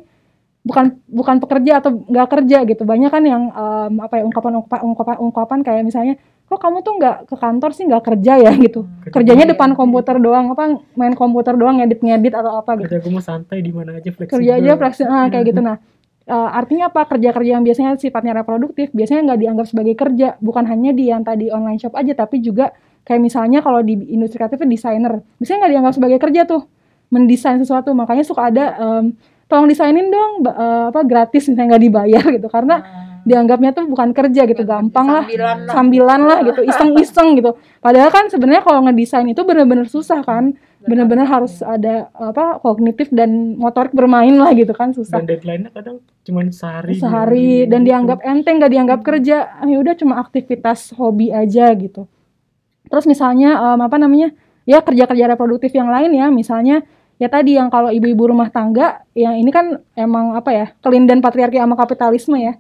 bukan 0.67 0.99
bukan 1.07 1.37
pekerja 1.39 1.73
atau 1.81 1.91
nggak 2.11 2.29
kerja 2.29 2.59
gitu. 2.67 2.83
Banyak 2.83 3.11
kan 3.15 3.23
yang 3.23 3.43
em, 3.55 3.95
apa 4.03 4.15
ya 4.19 4.23
ungkapan 4.27 4.53
ungkapan 4.61 5.17
ungkapan 5.23 5.59
kayak 5.63 5.83
misalnya 5.87 6.15
kok 6.47 6.63
kamu 6.63 6.79
tuh 6.81 6.95
nggak 6.95 7.17
ke 7.27 7.35
kantor 7.35 7.71
sih 7.75 7.85
nggak 7.85 8.03
kerja 8.07 8.33
ya 8.39 8.53
gitu. 8.55 8.87
Hmm. 8.87 9.11
kerjanya 9.11 9.45
Iya, 9.45 9.53
depan 9.59 9.75
komputer 9.75 10.17
doang 10.17 10.55
apa 10.55 10.79
main 10.95 11.13
komputer 11.13 11.59
doang 11.59 11.83
ngedit 11.83 12.01
ngedit 12.01 12.35
atau 12.35 12.63
apa 12.63 12.79
gitu. 12.79 12.87
Kerja 12.87 13.03
gue 13.03 13.11
mau 13.11 13.21
santai 13.21 13.59
di 13.61 13.75
mana 13.75 13.99
aja 13.99 14.07
fleksibel. 14.09 14.39
kerja 14.39 14.53
aja 14.57 14.73
fleksibel 14.75 15.11
ah, 15.11 15.27
kayak 15.27 15.43
Hmm. 15.43 15.51
gitu. 15.51 15.61
Nah 15.61 15.77
eh, 16.27 16.49
artinya 16.55 16.85
apa? 16.87 17.07
Kerja-kerja 17.07 17.51
yang 17.55 17.63
biasanya 17.63 17.99
sifatnya 17.99 18.33
reproduktif 18.33 18.91
biasanya 18.91 19.27
nggak 19.27 19.41
dianggap 19.43 19.67
sebagai 19.67 19.95
kerja. 19.95 20.29
Bukan 20.39 20.65
hanya 20.67 20.91
di 20.91 21.11
yang 21.11 21.23
tadi 21.23 21.51
online 21.51 21.79
shop 21.79 21.95
aja 21.95 22.15
tapi 22.15 22.39
juga 22.39 22.71
kayak 23.03 23.19
misalnya 23.19 23.59
kalau 23.59 23.83
di 23.83 23.95
industri 24.11 24.39
kreatif 24.39 24.63
desainer. 24.63 25.23
Biasanya 25.39 25.59
nggak 25.67 25.73
dianggap 25.75 25.93
sebagai 25.95 26.19
kerja 26.19 26.43
tuh 26.47 26.63
mendesain 27.11 27.59
sesuatu. 27.59 27.91
Makanya 27.91 28.23
suka 28.23 28.51
ada 28.51 28.65
em, 28.75 29.15
tolong 29.47 29.67
desainin 29.67 30.11
dong 30.11 30.43
eh, 30.43 30.85
apa 30.91 31.03
gratis 31.03 31.47
misalnya 31.47 31.75
nggak 31.75 31.85
dibayar 31.87 32.25
gitu. 32.39 32.47
Karena 32.51 32.77
Nah, 32.83 33.06
dianggapnya 33.27 33.75
tuh 33.75 33.91
bukan 33.91 34.15
kerja 34.15 34.47
gitu 34.47 34.63
gampang 34.63 35.11
lah. 35.11 35.27
sambilan 35.27 35.59
lah. 35.67 35.75
sambilan 35.75 36.21
lah 36.23 36.39
gitu 36.47 36.61
iseng-iseng 36.71 37.29
gitu. 37.43 37.59
Padahal 37.83 38.15
kan 38.15 38.31
sebenarnya 38.31 38.63
kalau 38.63 38.87
ngedesain 38.87 39.27
itu 39.27 39.43
bener-bener 39.43 39.91
susah 39.91 40.23
kan. 40.23 40.55
Bener-bener 40.87 41.27
harus 41.27 41.67
ada 41.67 42.07
apa 42.15 42.63
kognitif 42.63 43.11
dan 43.11 43.59
motorik 43.59 43.91
bermain 43.91 44.31
lah 44.39 44.55
gitu 44.55 44.71
kan 44.71 44.95
susah. 44.95 45.19
Dan 45.19 45.27
deadline-nya 45.27 45.75
kadang 45.75 45.99
cuma 46.23 46.47
sehari. 46.55 46.95
sehari 46.95 47.11
hari 47.11 47.51
dan 47.67 47.83
gitu. 47.83 47.91
dianggap 47.91 48.19
enteng 48.23 48.63
gak 48.63 48.71
dianggap 48.71 49.01
kerja. 49.03 49.37
Ah, 49.59 49.67
ya 49.67 49.83
udah 49.83 49.99
cuma 49.99 50.23
aktivitas 50.23 50.95
hobi 50.95 51.35
aja 51.35 51.75
gitu. 51.75 52.07
Terus 52.87 53.03
misalnya 53.11 53.75
em, 53.75 53.81
apa 53.83 53.99
namanya 53.99 54.31
ya 54.63 54.79
kerja-kerja 54.79 55.35
reproduktif 55.35 55.75
yang 55.75 55.91
lain 55.91 56.15
ya. 56.15 56.31
Misalnya 56.31 56.87
ya 57.19 57.27
tadi 57.27 57.59
yang 57.59 57.67
kalau 57.67 57.91
ibu-ibu 57.91 58.31
rumah 58.31 58.47
tangga 58.55 59.03
yang 59.19 59.35
ini 59.35 59.51
kan 59.51 59.83
emang 59.99 60.39
apa 60.39 60.51
ya 60.55 60.67
kelindan 60.87 61.19
patriarki 61.19 61.59
sama 61.59 61.75
kapitalisme 61.75 62.39
ya 62.39 62.55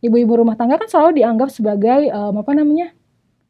ibu-ibu 0.00 0.32
rumah 0.44 0.56
tangga 0.56 0.76
kan 0.80 0.88
selalu 0.88 1.20
dianggap 1.22 1.48
sebagai 1.52 2.08
em, 2.08 2.34
apa 2.36 2.52
namanya 2.56 2.92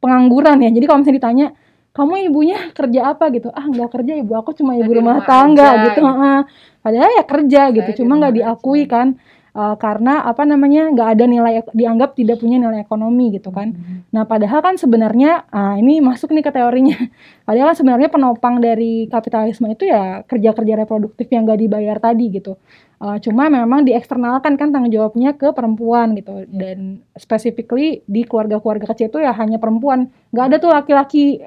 pengangguran 0.03 0.57
ya 0.63 0.69
jadi 0.71 0.85
kalau 0.87 0.99
misalnya 1.03 1.19
ditanya 1.19 1.47
kamu 1.91 2.13
ibunya 2.31 2.57
kerja 2.71 3.01
apa 3.11 3.27
gitu 3.35 3.51
ah 3.51 3.65
nggak 3.67 3.89
kerja 3.91 4.13
ibu 4.23 4.31
aku 4.39 4.55
cuma 4.55 4.79
ibu 4.79 4.87
rumah 4.87 5.19
rumah 5.19 5.27
tangga 5.27 5.67
aja, 5.67 5.83
gitu 5.91 5.99
gitu. 5.99 6.07
Heeh. 6.07 6.39
padahal 6.81 7.09
ya 7.19 7.23
kerja 7.27 7.61
gitu 7.75 7.89
Saya 7.91 7.95
di 7.95 7.99
cuma 7.99 8.13
nggak 8.19 8.33
diakui 8.39 8.83
aja. 8.87 8.91
kan 8.91 9.07
Uh, 9.51 9.75
karena 9.75 10.23
apa 10.23 10.47
namanya 10.47 10.87
nggak 10.95 11.09
ada 11.11 11.25
nilai 11.27 11.59
dianggap 11.75 12.15
tidak 12.15 12.39
punya 12.39 12.55
nilai 12.55 12.87
ekonomi 12.87 13.35
gitu 13.35 13.51
kan. 13.51 13.75
Nah 14.15 14.23
padahal 14.23 14.63
kan 14.63 14.79
sebenarnya 14.79 15.43
ah, 15.51 15.75
ini 15.75 15.99
masuk 15.99 16.31
nih 16.31 16.39
ke 16.39 16.51
teorinya. 16.55 16.95
Padahal 17.51 17.75
kan 17.75 17.77
sebenarnya 17.83 18.07
penopang 18.07 18.63
dari 18.63 19.11
kapitalisme 19.11 19.67
itu 19.67 19.91
ya 19.91 20.23
kerja-kerja 20.23 20.79
reproduktif 20.79 21.27
yang 21.35 21.43
gak 21.43 21.59
dibayar 21.59 21.99
tadi 21.99 22.31
gitu. 22.31 22.55
Uh, 23.01 23.19
cuma 23.19 23.51
memang 23.51 23.83
dieksternalkan 23.83 24.55
kan 24.55 24.71
tanggung 24.71 24.93
jawabnya 24.93 25.35
ke 25.35 25.51
perempuan 25.51 26.15
gitu 26.15 26.47
dan 26.47 27.03
specifically 27.19 28.05
di 28.07 28.23
keluarga-keluarga 28.23 28.87
kecil 28.93 29.09
itu 29.09 29.19
ya 29.19 29.35
hanya 29.35 29.57
perempuan 29.57 30.13
nggak 30.31 30.45
ada 30.47 30.55
tuh 30.61 30.71
laki-laki 30.71 31.41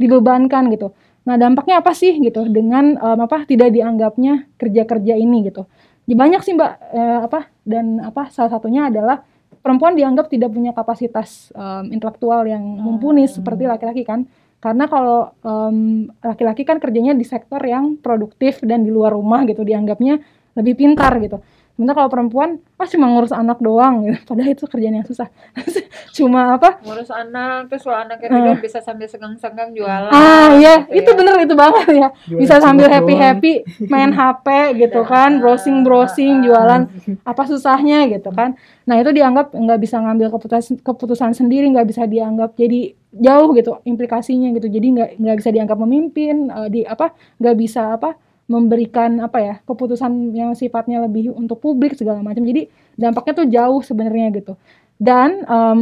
dibebankan 0.00 0.72
gitu. 0.72 0.94
Nah 1.28 1.36
dampaknya 1.36 1.84
apa 1.84 1.92
sih 1.92 2.16
gitu 2.16 2.48
dengan 2.48 2.96
um, 2.96 3.20
apa 3.20 3.44
tidak 3.44 3.74
dianggapnya 3.76 4.48
kerja-kerja 4.56 5.14
ini 5.20 5.50
gitu. 5.52 5.68
Ya, 6.10 6.18
banyak 6.18 6.42
sih 6.42 6.58
mbak 6.58 6.72
eh, 6.90 7.20
apa 7.22 7.46
dan 7.62 8.02
apa 8.02 8.34
salah 8.34 8.50
satunya 8.50 8.90
adalah 8.90 9.22
perempuan 9.62 9.94
dianggap 9.94 10.26
tidak 10.26 10.50
punya 10.50 10.74
kapasitas 10.74 11.54
um, 11.54 11.86
intelektual 11.94 12.42
yang 12.50 12.58
mumpuni 12.58 13.30
seperti 13.30 13.70
laki-laki 13.70 14.02
kan. 14.02 14.26
Karena 14.58 14.90
kalau 14.90 15.30
um, 15.46 16.10
laki-laki 16.18 16.66
kan 16.66 16.82
kerjanya 16.82 17.14
di 17.14 17.22
sektor 17.22 17.62
yang 17.62 17.94
produktif 18.02 18.58
dan 18.66 18.82
di 18.82 18.90
luar 18.90 19.14
rumah 19.14 19.46
gitu 19.46 19.62
dianggapnya 19.62 20.18
lebih 20.58 20.74
pintar 20.74 21.14
gitu. 21.22 21.38
Sementara 21.80 22.04
kalau 22.04 22.12
perempuan 22.12 22.60
ah 22.76 22.84
cuma 22.84 23.08
ngurus 23.08 23.32
anak 23.32 23.56
doang 23.64 24.04
gitu. 24.04 24.20
Padahal 24.28 24.52
itu 24.52 24.68
kerjaan 24.68 25.00
yang 25.00 25.08
susah. 25.08 25.32
cuma 26.20 26.60
apa? 26.60 26.76
ngurus 26.84 27.08
anak 27.08 27.72
terus 27.72 27.88
kalau 27.88 28.04
anaknya 28.04 28.28
tidur 28.36 28.60
bisa 28.60 28.84
sambil 28.84 29.08
senggang-senggang 29.08 29.72
jualan 29.72 30.12
Ah 30.12 30.60
iya, 30.60 30.84
gitu 30.92 31.00
itu 31.00 31.08
ya. 31.08 31.16
bener 31.16 31.34
itu 31.40 31.54
banget 31.56 31.86
ya. 31.88 32.08
Jualan 32.12 32.36
Bisa 32.36 32.54
sambil 32.60 32.92
happy 32.92 33.14
happy 33.16 33.52
main 33.96 34.12
HP 34.12 34.76
gitu 34.76 35.00
kan, 35.08 35.40
browsing 35.40 35.80
browsing, 35.80 36.44
jualan 36.44 36.84
apa 37.24 37.42
susahnya 37.48 38.12
gitu 38.12 38.28
kan. 38.28 38.60
Nah 38.84 39.00
itu 39.00 39.16
dianggap 39.16 39.56
nggak 39.56 39.80
bisa 39.80 40.04
ngambil 40.04 40.36
keputusan 40.36 40.84
keputusan 40.84 41.32
sendiri, 41.32 41.64
nggak 41.72 41.88
bisa 41.88 42.04
dianggap 42.04 42.60
jadi 42.60 42.92
jauh 43.08 43.56
gitu 43.56 43.80
implikasinya 43.88 44.52
gitu. 44.52 44.68
Jadi 44.68 44.86
nggak 45.00 45.10
nggak 45.16 45.36
bisa 45.40 45.48
dianggap 45.48 45.80
memimpin, 45.80 46.52
eh, 46.52 46.68
di 46.68 46.80
apa 46.84 47.16
nggak 47.40 47.56
bisa 47.56 47.96
apa 47.96 48.20
memberikan 48.50 49.22
apa 49.22 49.38
ya 49.38 49.54
keputusan 49.62 50.34
yang 50.34 50.58
sifatnya 50.58 51.06
lebih 51.06 51.30
untuk 51.30 51.62
publik 51.62 51.94
segala 51.94 52.18
macam. 52.18 52.42
Jadi 52.42 52.66
dampaknya 52.98 53.32
tuh 53.38 53.46
jauh 53.46 53.80
sebenarnya 53.86 54.26
gitu. 54.34 54.58
Dan 54.98 55.46
em, 55.46 55.78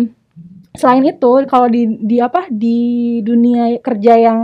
selain 0.76 1.02
itu 1.08 1.32
kalau 1.48 1.66
di 1.66 1.98
di 1.98 2.20
apa 2.20 2.46
di 2.52 3.18
dunia 3.24 3.80
kerja 3.80 4.14
yang 4.14 4.38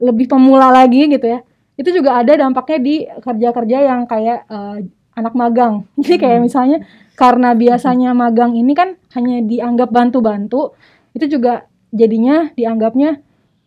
lebih 0.00 0.28
pemula 0.28 0.72
lagi 0.72 1.08
gitu 1.08 1.26
ya 1.28 1.40
itu 1.76 1.92
juga 1.92 2.20
ada 2.24 2.32
dampaknya 2.36 2.78
di 2.80 2.94
kerja-kerja 3.04 3.78
yang 3.84 4.08
kayak 4.08 4.48
eh, 4.48 4.76
anak 5.16 5.34
magang 5.36 5.84
jadi 6.02 6.16
kayak 6.16 6.40
misalnya 6.40 6.78
karena 7.16 7.56
biasanya 7.56 8.10
magang 8.12 8.56
ini 8.56 8.72
kan 8.76 8.96
hanya 9.16 9.44
dianggap 9.44 9.88
bantu-bantu 9.92 10.76
itu 11.16 11.40
juga 11.40 11.64
jadinya 11.92 12.52
dianggapnya 12.52 13.20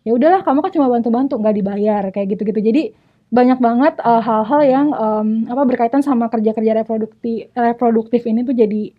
ya 0.06 0.12
udahlah 0.14 0.46
kamu 0.46 0.60
kan 0.62 0.72
cuma 0.74 0.88
bantu-bantu 0.90 1.34
nggak 1.38 1.56
dibayar 1.58 2.04
kayak 2.14 2.38
gitu-gitu 2.38 2.62
jadi 2.62 2.84
banyak 3.30 3.60
banget 3.60 3.94
eh, 3.96 4.22
hal-hal 4.22 4.62
yang 4.64 4.88
em, 4.90 5.28
apa 5.46 5.62
berkaitan 5.64 6.02
sama 6.02 6.28
kerja-kerja 6.28 6.74
reproduktif 6.76 7.54
reproduktif 7.54 8.26
ini 8.26 8.42
tuh 8.42 8.54
jadi 8.54 8.90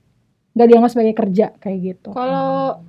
nggak 0.51 0.69
dianggap 0.69 0.91
sebagai 0.91 1.15
kerja 1.17 1.47
kayak 1.57 1.79
gitu. 1.81 2.11
Kalau 2.11 2.83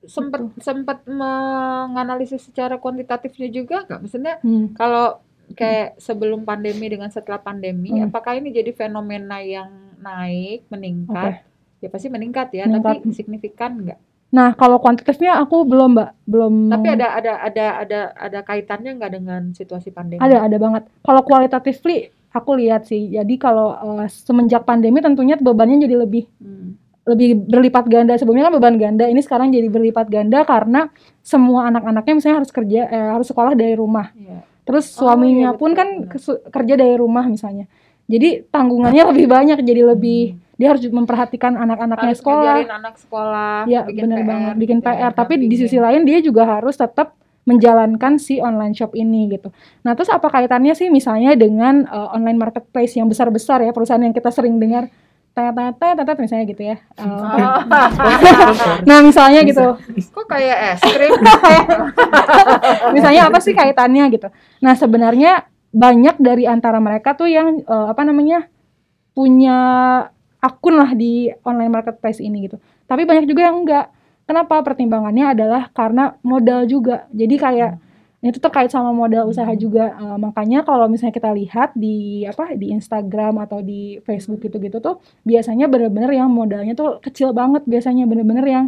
sempat 0.00 0.40
sempat 0.58 0.98
menganalisis 1.04 2.40
secara 2.42 2.76
kuantitatifnya 2.76 3.48
juga 3.48 3.84
nggak? 3.84 4.00
Maksudnya 4.00 4.34
Hmm. 4.40 4.72
kalau 4.72 5.20
kayak 5.50 5.96
sebelum 5.96 6.44
pandemi 6.44 6.88
dengan 6.88 7.08
setelah 7.08 7.40
pandemi 7.40 7.88
Hmm. 7.90 8.08
apakah 8.08 8.36
ini 8.36 8.52
jadi 8.52 8.72
fenomena 8.72 9.40
yang 9.40 9.68
naik 9.98 10.68
meningkat? 10.68 11.44
Ya 11.78 11.88
pasti 11.88 12.08
meningkat 12.08 12.48
ya 12.52 12.64
Meningkat. 12.64 13.04
tapi 13.04 13.12
signifikan 13.12 13.70
nggak 13.78 14.00
Nah, 14.28 14.52
kalau 14.52 14.76
kuantitatifnya 14.76 15.40
aku 15.40 15.64
belum, 15.64 15.96
Mbak. 15.96 16.10
Belum. 16.24 16.54
tapi 16.68 16.88
ada 16.90 17.16
ada 17.16 17.32
ada 17.40 17.66
ada 17.80 18.00
ada 18.12 18.38
kaitannya 18.42 18.92
nggak 18.94 19.12
dengan 19.12 19.40
situasi 19.52 19.88
pandemi 19.88 20.20
ada 20.20 20.44
ada 20.44 20.56
banget. 20.56 20.84
Kalau 21.00 21.24
kualitatifly 21.24 21.96
aku 22.30 22.50
lihat 22.54 22.84
sih. 22.84 23.08
Jadi 23.08 23.34
kalau 23.36 23.72
eh, 23.72 24.06
semenjak 24.06 24.62
pandemi 24.62 25.00
tentunya 25.00 25.34
bebannya 25.34 25.80
jadi 25.80 25.96
lebih 25.98 26.28
Hmm. 26.38 26.76
lebih 27.04 27.40
berlipat 27.40 27.88
ganda. 27.88 28.12
Sebelumnya 28.14 28.52
kan 28.52 28.54
beban 28.54 28.76
ganda, 28.76 29.08
ini 29.08 29.24
sekarang 29.24 29.48
jadi 29.48 29.64
berlipat 29.66 30.06
ganda 30.06 30.44
karena 30.44 30.92
semua 31.18 31.64
anak-anaknya 31.66 32.14
misalnya 32.14 32.36
harus 32.38 32.52
kerja 32.52 32.80
eh, 32.84 33.08
harus 33.10 33.26
sekolah 33.26 33.56
dari 33.56 33.72
rumah. 33.72 34.12
Iya. 34.12 34.44
Terus 34.68 34.92
Oh, 34.92 35.08
suaminya 35.08 35.50
iya, 35.50 35.56
pun 35.56 35.72
kan 35.72 36.04
benar. 36.04 36.52
kerja 36.52 36.74
dari 36.76 36.94
rumah 36.94 37.24
misalnya. 37.24 37.64
Jadi 38.04 38.44
tanggungannya 38.46 39.08
lebih 39.08 39.24
banyak, 39.26 39.56
jadi 39.64 39.88
lebih 39.88 40.36
dia 40.58 40.74
harus 40.74 40.82
memperhatikan 40.90 41.54
anak-anaknya 41.54 42.14
sekolah. 42.18 42.54
anak 42.66 42.94
sekolah 42.98 43.62
Ya, 43.70 43.86
PR, 43.86 44.26
banget, 44.26 44.54
bikin 44.58 44.78
PR. 44.82 45.14
Tapi 45.14 45.38
di 45.38 45.54
sisi 45.54 45.78
lain 45.78 46.02
dia 46.02 46.18
juga 46.18 46.44
harus 46.44 46.74
tetap 46.74 47.14
menjalankan 47.46 48.20
si 48.20 48.42
online 48.42 48.74
shop 48.76 48.92
ini 48.92 49.32
gitu. 49.32 49.54
Nah, 49.86 49.96
terus 49.96 50.12
apa 50.12 50.28
kaitannya 50.28 50.76
sih 50.76 50.92
misalnya 50.92 51.32
dengan 51.32 51.86
uh, 51.88 52.12
online 52.12 52.36
marketplace 52.36 52.98
yang 52.98 53.08
besar-besar 53.08 53.64
ya, 53.64 53.72
perusahaan 53.72 54.02
yang 54.02 54.12
kita 54.12 54.28
sering 54.28 54.60
dengar 54.60 54.90
tet 55.38 56.18
misalnya 56.18 56.44
gitu 56.50 56.62
ya. 56.66 56.76
Uh, 56.98 57.22
Oh, 57.22 57.62
nah, 58.90 58.98
misalnya 59.06 59.46
gitu. 59.46 59.78
kok 60.10 60.26
kayak 60.26 60.74
es 60.74 60.82
krim 60.82 61.14
misalnya 62.98 63.30
apa 63.30 63.38
sih 63.38 63.54
kaitannya 63.54 64.10
gitu. 64.10 64.28
Nah, 64.58 64.74
sebenarnya 64.74 65.46
banyak 65.70 66.18
dari 66.18 66.44
antara 66.50 66.82
mereka 66.82 67.14
tuh 67.14 67.30
yang 67.30 67.62
uh, 67.70 67.94
apa 67.94 68.02
namanya? 68.02 68.50
punya 69.18 69.58
akun 70.38 70.74
lah 70.78 70.94
di 70.94 71.30
online 71.42 71.72
marketplace 71.72 72.22
ini 72.22 72.46
gitu. 72.46 72.56
Tapi 72.86 73.02
banyak 73.04 73.26
juga 73.26 73.50
yang 73.50 73.62
enggak. 73.64 73.86
Kenapa? 74.28 74.60
Pertimbangannya 74.60 75.34
adalah 75.34 75.72
karena 75.72 76.14
modal 76.20 76.68
juga. 76.68 77.08
Jadi 77.10 77.34
kayak 77.40 77.72
itu 78.18 78.42
terkait 78.42 78.66
sama 78.66 78.90
modal 78.90 79.30
usaha 79.30 79.48
juga. 79.54 79.94
Eh, 79.94 80.18
makanya 80.18 80.66
kalau 80.66 80.90
misalnya 80.90 81.14
kita 81.14 81.30
lihat 81.34 81.70
di 81.78 82.26
apa 82.26 82.54
di 82.58 82.74
Instagram 82.74 83.38
atau 83.46 83.62
di 83.62 84.02
Facebook 84.02 84.42
gitu-gitu 84.42 84.82
tuh 84.82 84.98
biasanya 85.22 85.70
bener-bener 85.70 86.10
yang 86.18 86.28
modalnya 86.30 86.74
tuh 86.74 86.98
kecil 86.98 87.30
banget 87.30 87.62
biasanya 87.66 88.10
bener-bener 88.10 88.46
yang 88.46 88.66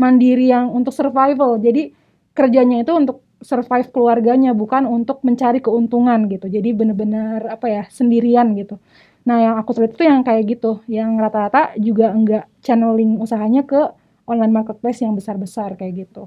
mandiri 0.00 0.48
yang 0.48 0.72
untuk 0.72 0.92
survival. 0.96 1.60
Jadi 1.60 1.92
kerjanya 2.32 2.80
itu 2.80 2.92
untuk 2.96 3.20
survive 3.44 3.90
keluarganya 3.92 4.54
bukan 4.56 4.88
untuk 4.88 5.20
mencari 5.26 5.60
keuntungan 5.60 6.30
gitu. 6.30 6.48
Jadi 6.48 6.72
bener-bener 6.72 7.44
apa 7.52 7.66
ya 7.68 7.82
sendirian 7.92 8.56
gitu. 8.56 8.80
Nah 9.22 9.38
yang 9.38 9.54
aku 9.58 9.70
tulis 9.76 9.94
itu 9.94 10.02
yang 10.02 10.26
kayak 10.26 10.42
gitu, 10.58 10.82
yang 10.90 11.14
rata-rata 11.18 11.74
juga 11.78 12.10
enggak 12.10 12.50
channeling 12.64 13.22
usahanya 13.22 13.62
ke 13.62 13.80
online 14.26 14.54
marketplace 14.54 15.02
yang 15.02 15.14
besar-besar 15.14 15.78
kayak 15.78 16.06
gitu. 16.08 16.26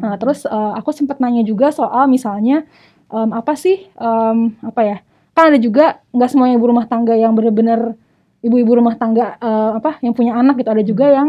Nah 0.00 0.14
terus 0.20 0.46
eh, 0.46 0.72
aku 0.78 0.94
sempat 0.94 1.18
nanya 1.18 1.42
juga 1.42 1.74
soal 1.74 2.06
misalnya 2.06 2.64
em, 3.10 3.30
apa 3.34 3.52
sih 3.58 3.88
em, 3.98 4.54
apa 4.62 4.80
ya? 4.84 4.96
Kan 5.34 5.50
ada 5.50 5.58
juga 5.58 5.98
nggak 6.14 6.30
semua 6.30 6.46
ibu 6.52 6.62
rumah 6.62 6.86
tangga 6.86 7.18
yang 7.18 7.34
bener-bener 7.34 7.98
ibu-ibu 8.44 8.78
rumah 8.78 8.94
tangga 8.94 9.34
eh, 9.40 9.70
apa 9.78 9.98
yang 10.04 10.14
punya 10.14 10.38
anak 10.38 10.62
gitu. 10.62 10.70
Ada 10.70 10.84
juga 10.86 11.06
yang 11.10 11.28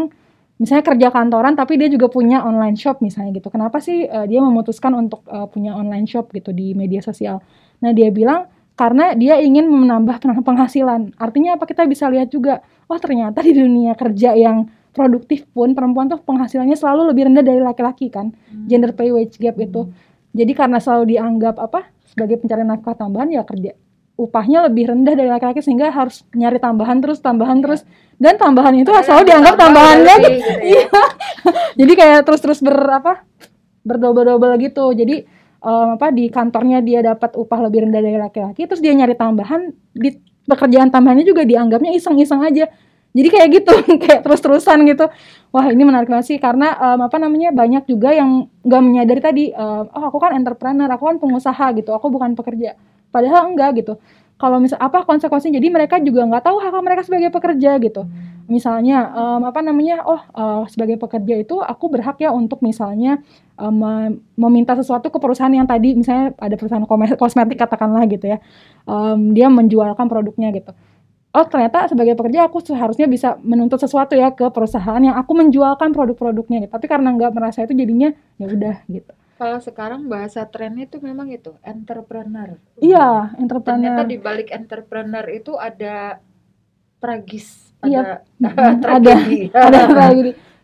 misalnya 0.56 0.84
kerja 0.88 1.08
kantoran 1.12 1.52
tapi 1.52 1.76
dia 1.76 1.88
juga 1.92 2.08
punya 2.08 2.40
online 2.46 2.78
shop 2.78 3.02
misalnya 3.02 3.36
gitu. 3.36 3.48
Kenapa 3.50 3.82
sih 3.82 4.06
eh, 4.06 4.26
dia 4.30 4.40
memutuskan 4.40 4.94
untuk 4.94 5.26
eh, 5.26 5.46
punya 5.50 5.74
online 5.74 6.06
shop 6.06 6.30
gitu 6.32 6.54
di 6.54 6.72
media 6.76 7.02
sosial? 7.02 7.42
Nah 7.82 7.90
dia 7.92 8.08
bilang 8.14 8.48
karena 8.76 9.16
dia 9.16 9.40
ingin 9.40 9.66
menambah 9.66 10.20
pen- 10.20 10.44
penghasilan. 10.44 11.16
Artinya 11.16 11.56
apa 11.56 11.64
kita 11.64 11.88
bisa 11.88 12.06
lihat 12.12 12.28
juga, 12.28 12.60
oh 12.86 13.00
ternyata 13.00 13.40
di 13.40 13.56
dunia 13.56 13.96
kerja 13.96 14.36
yang 14.36 14.68
produktif 14.92 15.44
pun 15.50 15.72
perempuan 15.72 16.08
tuh 16.08 16.20
penghasilannya 16.20 16.76
selalu 16.76 17.12
lebih 17.12 17.32
rendah 17.32 17.44
dari 17.44 17.60
laki-laki 17.60 18.12
kan. 18.12 18.32
Gender 18.68 18.92
pay 18.92 19.12
wage 19.12 19.40
gap 19.40 19.56
itu. 19.56 19.88
Jadi 20.36 20.52
karena 20.52 20.76
selalu 20.76 21.16
dianggap 21.16 21.56
apa 21.56 21.88
sebagai 22.04 22.36
pencarian 22.36 22.68
nafkah 22.68 22.92
tambahan 22.92 23.32
ya 23.32 23.44
kerja 23.44 23.72
upahnya 24.16 24.64
lebih 24.64 24.88
rendah 24.88 25.12
dari 25.12 25.28
laki-laki 25.28 25.60
sehingga 25.60 25.92
harus 25.92 26.24
nyari 26.32 26.56
tambahan 26.56 27.04
terus 27.04 27.20
tambahan 27.20 27.60
terus 27.60 27.84
dan 28.16 28.40
tambahan 28.40 28.72
itu 28.72 28.88
Karena 28.88 29.04
selalu 29.04 29.20
yang 29.20 29.28
dianggap 29.28 29.54
tambahan 29.60 29.98
lagi. 30.00 30.24
gitu 30.24 30.40
ya. 30.40 30.56
Iya. 30.72 30.88
Jadi 31.76 31.92
kayak 31.92 32.20
terus-terus 32.24 32.60
ber 32.64 32.76
apa? 32.88 33.12
berdobel-dobel 33.86 34.56
gitu. 34.58 34.88
Jadi 34.96 35.22
em, 35.66 35.88
apa 35.98 36.14
di 36.14 36.30
kantornya 36.30 36.78
dia 36.80 37.02
dapat 37.02 37.34
upah 37.34 37.66
lebih 37.66 37.90
rendah 37.90 37.98
dari 37.98 38.18
laki-laki 38.18 38.70
terus 38.70 38.78
dia 38.78 38.94
nyari 38.94 39.18
tambahan 39.18 39.74
di 39.90 40.14
pekerjaan 40.46 40.94
tambahannya 40.94 41.26
juga 41.26 41.42
dianggapnya 41.42 41.90
iseng-iseng 41.98 42.40
aja. 42.46 42.70
Jadi 43.16 43.28
kayak 43.32 43.48
gitu, 43.50 43.72
kayak 44.02 44.20
terus-terusan 44.22 44.86
gitu. 44.86 45.08
Wah, 45.50 45.66
ini 45.72 45.82
menarik 45.82 46.06
banget 46.06 46.36
sih 46.36 46.38
karena 46.38 46.76
em, 46.78 47.00
apa 47.02 47.16
namanya? 47.18 47.50
banyak 47.50 47.88
juga 47.90 48.14
yang 48.14 48.46
nggak 48.62 48.82
menyadari 48.84 49.20
tadi, 49.20 49.44
em, 49.50 49.84
oh 49.90 50.04
aku 50.06 50.22
kan 50.22 50.38
entrepreneur, 50.38 50.86
aku 50.86 51.04
kan 51.10 51.16
pengusaha 51.18 51.66
gitu, 51.74 51.90
aku 51.96 52.06
bukan 52.12 52.38
pekerja. 52.38 52.78
Padahal 53.10 53.50
enggak 53.50 53.82
gitu. 53.82 53.98
Kalau 54.36 54.60
misal 54.60 54.76
apa 54.78 55.02
konsekuensinya? 55.08 55.56
Jadi 55.56 55.68
mereka 55.72 55.96
juga 55.98 56.28
nggak 56.28 56.44
tahu 56.44 56.56
hak 56.60 56.74
mereka 56.84 57.02
sebagai 57.08 57.32
pekerja 57.32 57.80
gitu 57.80 58.04
misalnya 58.48 59.10
em, 59.12 59.42
apa 59.50 59.60
namanya 59.62 60.02
oh 60.06 60.20
eh, 60.20 60.62
sebagai 60.72 60.96
pekerja 60.96 61.34
itu 61.38 61.58
aku 61.62 61.86
berhak 61.92 62.16
ya 62.20 62.30
untuk 62.30 62.60
misalnya 62.62 63.20
me- 63.56 64.20
meminta 64.36 64.76
sesuatu 64.76 65.08
ke 65.08 65.16
perusahaan 65.16 65.52
yang 65.52 65.64
tadi 65.64 65.96
misalnya 65.96 66.36
ada 66.36 66.54
perusahaan 66.60 66.84
kosmetik 67.16 67.56
katakanlah 67.56 68.04
gitu 68.08 68.26
ya 68.36 68.38
Em, 68.86 69.34
dia 69.34 69.50
menjualkan 69.50 70.06
produknya 70.06 70.54
gitu 70.54 70.70
oh 71.36 71.44
ternyata 71.44 71.84
sebagai 71.90 72.16
pekerja 72.16 72.48
aku 72.48 72.64
seharusnya 72.64 73.04
bisa 73.04 73.36
menuntut 73.44 73.76
sesuatu 73.76 74.16
ya 74.16 74.32
ke 74.32 74.48
perusahaan 74.48 75.02
yang 75.02 75.16
aku 75.20 75.36
menjualkan 75.36 75.92
produk-produknya 75.92 76.64
gitu. 76.64 76.72
Tapi 76.72 76.86
karena 76.88 77.12
nggak 77.12 77.32
merasa 77.36 77.60
itu 77.60 77.76
jadinya 77.76 78.08
ya 78.40 78.46
udah 78.48 78.76
gitu. 78.88 79.12
Kalau 79.36 79.60
sekarang 79.60 80.08
bahasa 80.08 80.48
trennya 80.48 80.88
itu 80.88 80.96
memang 80.96 81.28
itu 81.28 81.52
entrepreneur. 81.60 82.56
Iya, 82.80 83.36
Ternyata 83.36 83.36
entrepreneur. 83.36 84.04
di 84.08 84.16
balik 84.16 84.48
entrepreneur 84.48 85.26
itu 85.28 85.52
ada 85.60 86.24
tragis, 87.00 87.65
Iya. 87.88 88.02
ada 88.02 88.14
ada 88.50 88.72
tragedi. 88.78 89.40
ada 89.54 89.80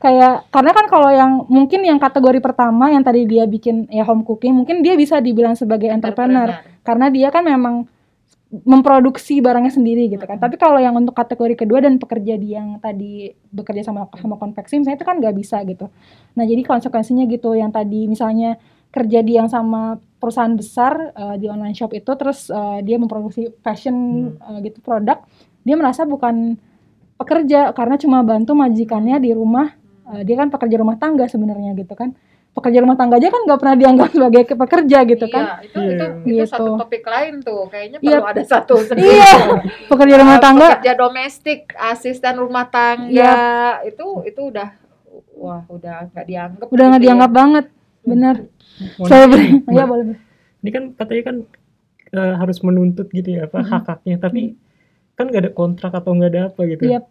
kayak 0.02 0.34
karena 0.50 0.70
kan 0.74 0.86
kalau 0.90 1.10
yang 1.14 1.32
mungkin 1.46 1.86
yang 1.86 2.02
kategori 2.02 2.42
pertama 2.42 2.90
yang 2.90 3.06
tadi 3.06 3.22
dia 3.22 3.46
bikin 3.46 3.86
ya 3.86 4.02
home 4.02 4.26
cooking 4.26 4.50
mungkin 4.50 4.82
dia 4.82 4.98
bisa 4.98 5.22
dibilang 5.22 5.54
sebagai 5.54 5.86
entrepreneur 5.94 6.58
karena 6.82 7.06
dia 7.06 7.30
kan 7.30 7.46
memang 7.46 7.86
memproduksi 8.52 9.40
barangnya 9.40 9.72
sendiri 9.72 10.12
gitu 10.12 10.28
kan. 10.28 10.36
Hmm. 10.36 10.44
Tapi 10.44 10.60
kalau 10.60 10.76
yang 10.76 10.92
untuk 10.92 11.16
kategori 11.16 11.64
kedua 11.64 11.80
dan 11.80 11.96
pekerja 11.96 12.36
di 12.36 12.52
yang 12.52 12.76
tadi 12.84 13.32
bekerja 13.48 13.80
sama 13.88 14.12
sama 14.20 14.36
konveksi 14.36 14.76
misalnya 14.76 15.00
itu 15.00 15.08
kan 15.08 15.16
nggak 15.16 15.36
bisa 15.40 15.64
gitu. 15.64 15.88
Nah, 16.36 16.44
jadi 16.44 16.60
konsekuensinya 16.60 17.24
gitu 17.32 17.56
yang 17.56 17.72
tadi 17.72 18.04
misalnya 18.04 18.60
kerja 18.92 19.24
di 19.24 19.40
yang 19.40 19.48
sama 19.48 19.96
perusahaan 20.20 20.52
besar 20.52 21.16
eh, 21.16 21.36
di 21.40 21.48
online 21.48 21.72
shop 21.72 21.96
itu 21.96 22.12
terus 22.12 22.52
eh, 22.52 22.84
dia 22.84 23.00
memproduksi 23.00 23.48
fashion 23.64 23.96
eh, 24.36 24.58
gitu 24.68 24.84
produk, 24.84 25.24
dia 25.64 25.74
merasa 25.80 26.04
bukan 26.04 26.60
pekerja 27.22 27.70
karena 27.70 27.96
cuma 27.96 28.18
bantu 28.22 28.52
majikannya 28.52 29.16
di 29.18 29.30
rumah. 29.30 29.72
Eh, 30.10 30.22
dia 30.22 30.36
kan 30.36 30.48
pekerja 30.48 30.76
rumah 30.76 30.96
tangga 30.96 31.24
sebenarnya 31.24 31.72
gitu 31.74 31.92
kan. 31.92 32.12
Pekerja 32.52 32.78
rumah 32.78 32.94
tangga 32.94 33.16
aja 33.16 33.26
kan 33.26 33.42
nggak 33.42 33.56
pernah 33.56 33.76
dianggap 33.76 34.08
sebagai 34.14 34.42
pekerja 34.46 34.98
gitu 35.04 35.26
kan. 35.26 35.44
Iya, 35.44 35.56
itu 35.62 35.78
itu 35.80 36.04
Iya. 36.28 36.42
itu 36.42 36.50
satu 36.50 36.64
Gitu. 36.66 36.80
topik 36.80 37.04
lain 37.06 37.34
tuh. 37.40 37.60
Kayaknya 37.66 37.98
Iya. 37.98 38.18
perlu 38.18 38.28
ada 38.28 38.42
satu 38.44 38.74
sendiri. 38.84 39.08
Iya, 39.08 39.32
pekerja 39.86 40.14
rumah 40.18 40.36
Eh, 40.36 40.42
tangga 40.42 40.66
pekerja 40.74 40.94
domestik, 40.94 41.60
asisten 41.74 42.34
rumah 42.36 42.66
tangga, 42.66 43.08
Iya. 43.08 43.32
itu 43.86 44.06
itu 44.26 44.40
udah 44.44 44.68
wah 45.34 45.62
udah 45.66 46.08
nggak 46.08 46.26
dianggap. 46.26 46.66
udah 46.68 46.84
nggak 46.84 46.92
gitu 46.92 47.00
ya. 47.00 47.08
dianggap 47.08 47.30
banget. 47.32 47.64
Bener. 48.02 48.36
Mohon 48.94 49.08
Saya 49.08 49.24
ya 49.70 49.84
boleh. 49.86 50.06
Ini 50.60 50.70
kan 50.70 50.84
katanya 50.92 51.22
kan 51.24 51.36
eh, 52.12 52.34
harus 52.36 52.58
menuntut 52.60 53.08
gitu 53.08 53.32
ya 53.32 53.46
apa 53.46 53.58
Mhm. 53.58 53.68
hak-haknya, 53.72 54.16
tapi 54.20 54.42
kan 55.12 55.28
nggak 55.28 55.42
ada 55.44 55.52
kontrak 55.52 55.92
atau 55.92 56.16
nggak 56.16 56.30
ada 56.32 56.42
apa 56.48 56.60
gitu. 56.64 56.82
Iya, 56.88 57.04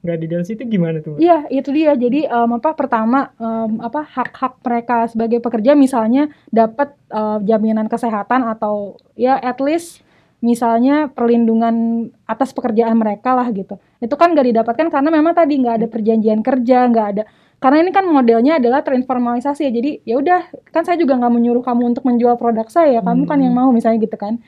Nggak 0.00 0.18
di 0.22 0.26
dalam 0.30 0.44
situ 0.46 0.62
gimana 0.64 1.02
tuh? 1.02 1.18
Iya 1.18 1.50
itu 1.50 1.68
dia. 1.74 1.92
Jadi 1.98 2.24
em, 2.24 2.50
apa 2.54 2.70
pertama 2.72 3.34
em, 3.34 3.82
apa 3.82 4.06
hak-hak 4.06 4.62
mereka 4.62 5.10
sebagai 5.10 5.42
pekerja 5.42 5.74
misalnya 5.74 6.30
dapat 6.48 6.94
eh, 7.10 7.38
jaminan 7.44 7.90
kesehatan 7.90 8.46
atau 8.46 8.94
ya 9.18 9.34
at 9.36 9.58
least 9.58 10.06
misalnya 10.38 11.10
perlindungan 11.10 12.08
atas 12.24 12.54
pekerjaan 12.54 12.94
mereka 12.94 13.34
lah 13.34 13.50
gitu. 13.50 13.74
Itu 13.98 14.14
kan 14.14 14.38
gak 14.38 14.46
didapatkan 14.46 14.86
karena 14.86 15.10
memang 15.10 15.34
tadi 15.34 15.58
nggak 15.58 15.82
ada 15.82 15.86
perjanjian 15.90 16.46
kerja, 16.46 16.86
nggak 16.86 17.06
ada. 17.10 17.22
Karena 17.58 17.82
ini 17.82 17.90
kan 17.90 18.06
modelnya 18.06 18.62
adalah 18.62 18.86
terinformalisasi 18.86 19.66
ya. 19.66 19.72
Jadi 19.74 19.90
ya 20.06 20.14
udah 20.22 20.46
kan 20.70 20.86
saya 20.86 20.94
juga 20.94 21.18
nggak 21.18 21.32
menyuruh 21.34 21.66
kamu 21.66 21.90
untuk 21.90 22.06
menjual 22.06 22.38
produk 22.38 22.70
saya, 22.70 23.02
kamu 23.02 23.26
kan 23.26 23.42
Hmm. 23.42 23.44
yang 23.50 23.54
mau 23.58 23.68
misalnya 23.74 23.98
gitu 23.98 24.14
kan. 24.14 24.38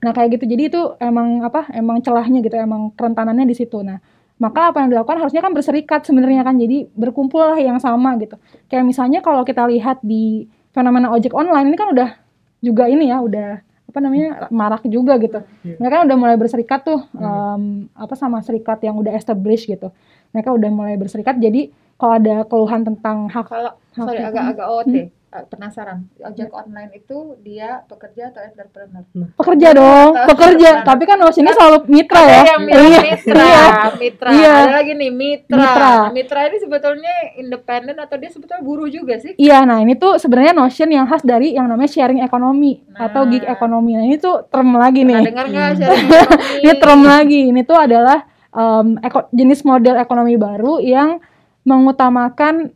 Nah 0.00 0.10
kayak 0.10 0.40
gitu. 0.40 0.44
Jadi 0.48 0.62
itu 0.68 0.80
emang 0.98 1.40
apa? 1.40 1.68
Emang 1.70 2.00
celahnya 2.00 2.40
gitu, 2.40 2.56
emang 2.56 2.92
kerentanannya 2.94 3.44
di 3.44 3.54
situ. 3.54 3.80
Nah 3.80 4.00
maka 4.40 4.72
apa 4.72 4.80
yang 4.80 4.88
dilakukan 4.88 5.20
harusnya 5.20 5.44
kan 5.44 5.52
berserikat 5.52 6.00
sebenarnya 6.02 6.40
kan 6.40 6.56
jadi 6.56 6.88
berkumpul 6.96 7.44
lah 7.44 7.60
yang 7.60 7.76
sama 7.76 8.16
gitu 8.16 8.40
kayak 8.72 8.88
misalnya 8.88 9.20
kalau 9.20 9.44
kita 9.44 9.68
lihat 9.68 10.00
di 10.00 10.48
fenomena 10.72 11.12
ojek 11.12 11.36
online 11.36 11.68
ini 11.68 11.76
kan 11.76 11.92
udah 11.92 12.16
juga 12.64 12.88
ini 12.88 13.12
ya 13.12 13.20
udah 13.20 13.60
apa 13.60 13.98
namanya 14.00 14.48
marak 14.48 14.80
juga 14.88 15.20
gitu 15.20 15.44
Iya. 15.60 15.76
mereka 15.76 16.08
udah 16.08 16.16
mulai 16.16 16.36
berserikat 16.40 16.80
tuh 16.88 17.04
Hmm. 17.12 17.20
em, 17.20 17.62
apa 17.92 18.16
sama 18.16 18.40
serikat 18.40 18.80
yang 18.80 18.96
udah 18.96 19.12
established 19.12 19.68
gitu 19.68 19.92
mereka 20.32 20.56
udah 20.56 20.70
mulai 20.72 20.96
berserikat 20.96 21.36
jadi 21.36 21.68
kalau 22.00 22.16
ada 22.16 22.34
keluhan 22.48 22.80
tentang 22.80 23.28
hak 23.28 23.44
Kalau 23.44 23.76
hak 23.76 24.06
sorry 24.08 24.24
agak-agak 24.24 24.66
OT, 24.72 24.94
eh, 25.30 25.44
penasaran. 25.44 26.10
Ojek 26.18 26.50
online 26.50 26.90
itu 26.96 27.18
dia 27.40 27.82
pekerja 27.84 28.28
atau 28.28 28.40
entrepreneur? 28.40 29.04
pekerja 29.32 29.68
dong 29.72 30.10
Atau 30.12 30.28
pekerja 30.28 30.68
entrepreneur. 30.76 30.86
tapi 30.86 31.02
kan 31.04 31.16
notionnya 31.16 31.52
selalu 31.52 31.76
mitra 31.86 32.18
Ada 32.18 32.28
ya 32.28 32.40
yang 32.48 32.60
Iya. 32.60 33.00
mitra, 33.00 33.38
Iya. 33.40 33.64
mitra. 33.96 34.28
Iya. 34.28 34.52
Ada 34.56 34.72
lagi 34.74 34.92
nih 34.92 35.10
mitra. 35.12 35.56
Mitra. 35.56 35.92
Mitra. 36.12 36.40
ini 36.44 36.58
sebetulnya 36.58 37.14
independen 37.34 37.96
atau 37.96 38.16
dia 38.16 38.28
sebetulnya 38.28 38.60
buruh 38.60 38.88
juga 38.88 39.14
sih? 39.16 39.32
Iya, 39.36 39.62
nah 39.62 39.78
ini 39.78 39.94
tuh 39.94 40.16
sebenarnya 40.16 40.50
notion 40.52 40.88
yang 40.88 41.04
khas 41.04 41.22
dari 41.22 41.52
yang 41.52 41.66
namanya 41.66 41.90
sharing 41.90 42.20
ekonomi 42.20 42.82
atau 42.92 43.22
gig 43.24 43.40
Nah. 43.40 43.52
ekonomi. 43.52 43.92
Nah 43.92 44.04
ini 44.04 44.16
tuh 44.16 44.44
term 44.44 44.74
lagi 44.74 45.02
nih. 45.02 45.22
dengar 45.24 45.46
nggak 45.46 45.68
sharing 45.74 46.06
ekonomi? 46.10 46.58
Ini 46.60 46.72
term 46.76 47.00
lagi. 47.02 47.40
Ini 47.48 47.60
tuh 47.62 47.78
adalah 47.78 48.18
em, 48.50 48.98
eko- 49.00 49.30
jenis 49.30 49.62
model 49.62 49.94
ekonomi 49.96 50.34
baru 50.36 50.78
yang 50.78 51.22
mengutamakan 51.62 52.74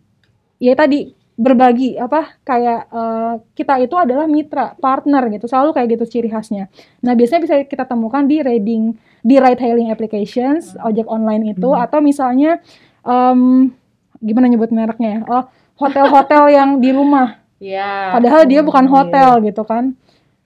ya 0.56 0.72
tadi 0.72 1.10
berbagi 1.34 1.98
apa 1.98 2.38
kayak 2.46 2.80
eh, 2.88 3.34
kita 3.58 3.82
itu 3.82 3.94
adalah 3.98 4.30
mitra, 4.30 4.78
partner 4.78 5.26
gitu. 5.34 5.50
Selalu 5.50 5.74
kayak 5.74 5.88
gitu 5.98 6.04
ciri 6.06 6.28
khasnya. 6.30 6.70
Nah, 7.02 7.18
biasanya 7.18 7.40
bisa 7.42 7.54
kita 7.66 7.84
temukan 7.84 8.22
di 8.22 8.38
rating 8.38 8.94
di 9.24 9.36
ride 9.40 9.58
hailing 9.58 9.88
applications, 9.90 10.76
ojek 10.78 11.08
online 11.10 11.56
itu 11.56 11.68
Hmm. 11.72 11.82
atau 11.82 11.98
misalnya 11.98 12.60
em, 13.02 13.72
gimana 14.22 14.46
nyebut 14.46 14.70
mereknya 14.70 15.10
ya? 15.10 15.20
Oh, 15.26 15.44
hotel-hotel 15.80 16.54
yang 16.54 16.70
di 16.78 16.94
rumah. 16.94 17.42
Iya. 17.58 18.14
Padahal 18.14 18.46
dia 18.46 18.60
bukan 18.62 18.84
iya. 18.86 18.92
hotel 18.92 19.30
gitu 19.48 19.62
kan. 19.64 19.96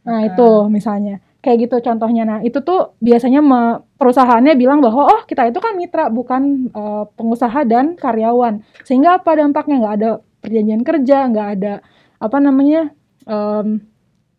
Nah, 0.07 0.24
Ah. 0.24 0.29
itu 0.29 0.48
misalnya. 0.72 1.20
Kayak 1.38 1.70
gitu 1.70 1.77
contohnya. 1.87 2.22
Nah, 2.27 2.38
itu 2.42 2.59
tuh 2.64 2.98
biasanya 2.98 3.38
me- 3.38 3.79
perusahaannya 3.94 4.59
bilang 4.59 4.83
bahwa 4.83 5.07
oh, 5.07 5.20
kita 5.22 5.46
itu 5.46 5.59
kan 5.62 5.79
mitra 5.79 6.11
bukan 6.11 6.66
eh, 6.72 7.05
pengusaha 7.14 7.62
dan 7.62 7.94
karyawan. 7.94 8.59
Sehingga 8.83 9.22
apa 9.22 9.38
dampaknya 9.38 9.77
nggak 9.79 9.94
ada 10.03 10.11
perjanjian 10.38 10.83
kerja, 10.83 11.27
nggak 11.27 11.48
ada 11.55 11.74
apa 12.16 12.37
namanya? 12.38 12.90
em, 13.22 13.83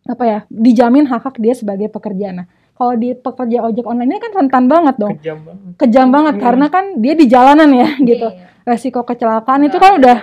apa 0.04 0.24
ya? 0.24 0.38
dijamin 0.48 1.06
hak-hak 1.06 1.36
dia 1.36 1.54
sebagai 1.54 1.86
pekerja. 1.86 2.32
Nah, 2.32 2.46
kalau 2.72 2.94
di 2.94 3.12
pekerja 3.12 3.62
ojek 3.62 3.84
online 3.84 4.10
ini 4.10 4.18
kan 4.18 4.32
rentan 4.34 4.64
banget 4.66 4.96
dong. 4.96 5.14
Kejam 5.14 5.38
banget. 5.40 5.72
Kejam 5.76 6.06
banget 6.08 6.34
Hmm. 6.34 6.42
karena 6.42 6.66
kan 6.66 6.84
dia 6.96 7.14
di 7.14 7.26
jalanan 7.26 7.70
ya 7.70 7.88
gitu. 8.00 8.26
Iya. 8.26 8.48
Resiko 8.62 9.02
kecelakaan 9.02 9.64
itu 9.64 9.72
Nggak 9.72 9.82
kan 9.82 9.92
udah. 9.96 10.18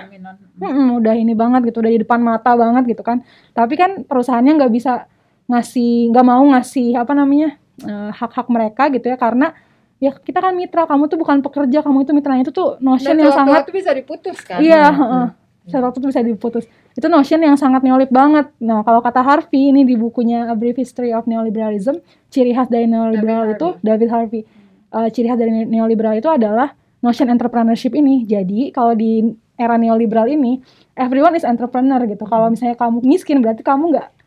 Mm-mm, 0.58 0.98
udah 0.98 1.14
ini 1.14 1.32
banget 1.32 1.64
gitu, 1.64 1.78
udah 1.78 1.88
di 1.88 2.00
depan 2.02 2.18
mata 2.18 2.52
banget 2.52 2.84
gitu 2.88 3.00
kan. 3.00 3.22
Tapi 3.50 3.74
kan 3.74 3.90
perusahaannya 4.02 4.52
nggak 4.54 4.72
bisa 4.72 5.06
ngasih, 5.46 6.10
nggak 6.10 6.24
mau 6.24 6.42
ngasih 6.48 6.92
apa 6.94 7.14
namanya 7.14 7.56
eh, 7.78 8.10
hak-hak 8.10 8.46
mereka 8.48 8.90
gitu 8.90 9.06
ya 9.06 9.16
karena 9.16 9.54
ya 9.96 10.10
kita 10.12 10.38
kan 10.38 10.52
mitra, 10.52 10.84
kamu 10.84 11.06
tuh 11.06 11.16
bukan 11.16 11.38
pekerja, 11.40 11.78
kamu 11.80 12.02
itu 12.02 12.12
mitra. 12.12 12.34
Itu 12.36 12.50
tuh 12.50 12.68
notion 12.78 13.14
Dan 13.14 13.22
yang 13.22 13.32
sangat, 13.32 13.64
sewaktu-waktu 13.64 13.72
bisa 13.72 13.90
diputus 13.94 14.36
kan? 14.40 14.58
iya, 14.58 14.82
Hmm. 14.84 14.98
heeh. 14.98 15.26
Saat 15.68 15.82
waktu 15.84 15.98
itu 16.00 16.08
bisa 16.08 16.20
diputus. 16.24 16.64
Itu 16.96 17.06
notion 17.06 17.40
yang 17.44 17.56
sangat 17.60 17.84
neolib 17.84 18.08
banget. 18.08 18.50
Nah 18.58 18.82
kalau 18.82 19.04
kata 19.04 19.20
Harvey 19.22 19.70
ini 19.70 19.84
di 19.84 19.94
bukunya 19.94 20.48
A 20.48 20.56
Brief 20.56 20.80
History 20.80 21.12
of 21.12 21.28
Neoliberalism, 21.28 22.00
ciri 22.32 22.56
khas 22.56 22.72
dari 22.72 22.88
neoliberal 22.88 23.52
David 23.52 23.56
itu 23.56 23.68
David 23.84 24.08
Harvey. 24.10 24.42
Eh, 24.88 25.08
ciri 25.12 25.28
khas 25.28 25.38
dari 25.38 25.52
ne- 25.52 25.68
neoliberal 25.68 26.16
itu 26.16 26.26
adalah 26.26 26.72
notion 27.04 27.28
entrepreneurship 27.30 27.94
ini. 27.94 28.26
Jadi 28.26 28.74
kalau 28.74 28.96
di 28.96 29.22
era 29.58 29.78
neoliberal 29.78 30.26
ini, 30.26 30.58
everyone 30.98 31.38
is 31.38 31.46
entrepreneur 31.46 32.02
gitu. 32.08 32.24
Kalau 32.26 32.50
misalnya 32.50 32.74
kamu 32.74 33.04
miskin 33.06 33.44
berarti 33.44 33.62
kamu 33.62 33.94
nggak 33.94 34.17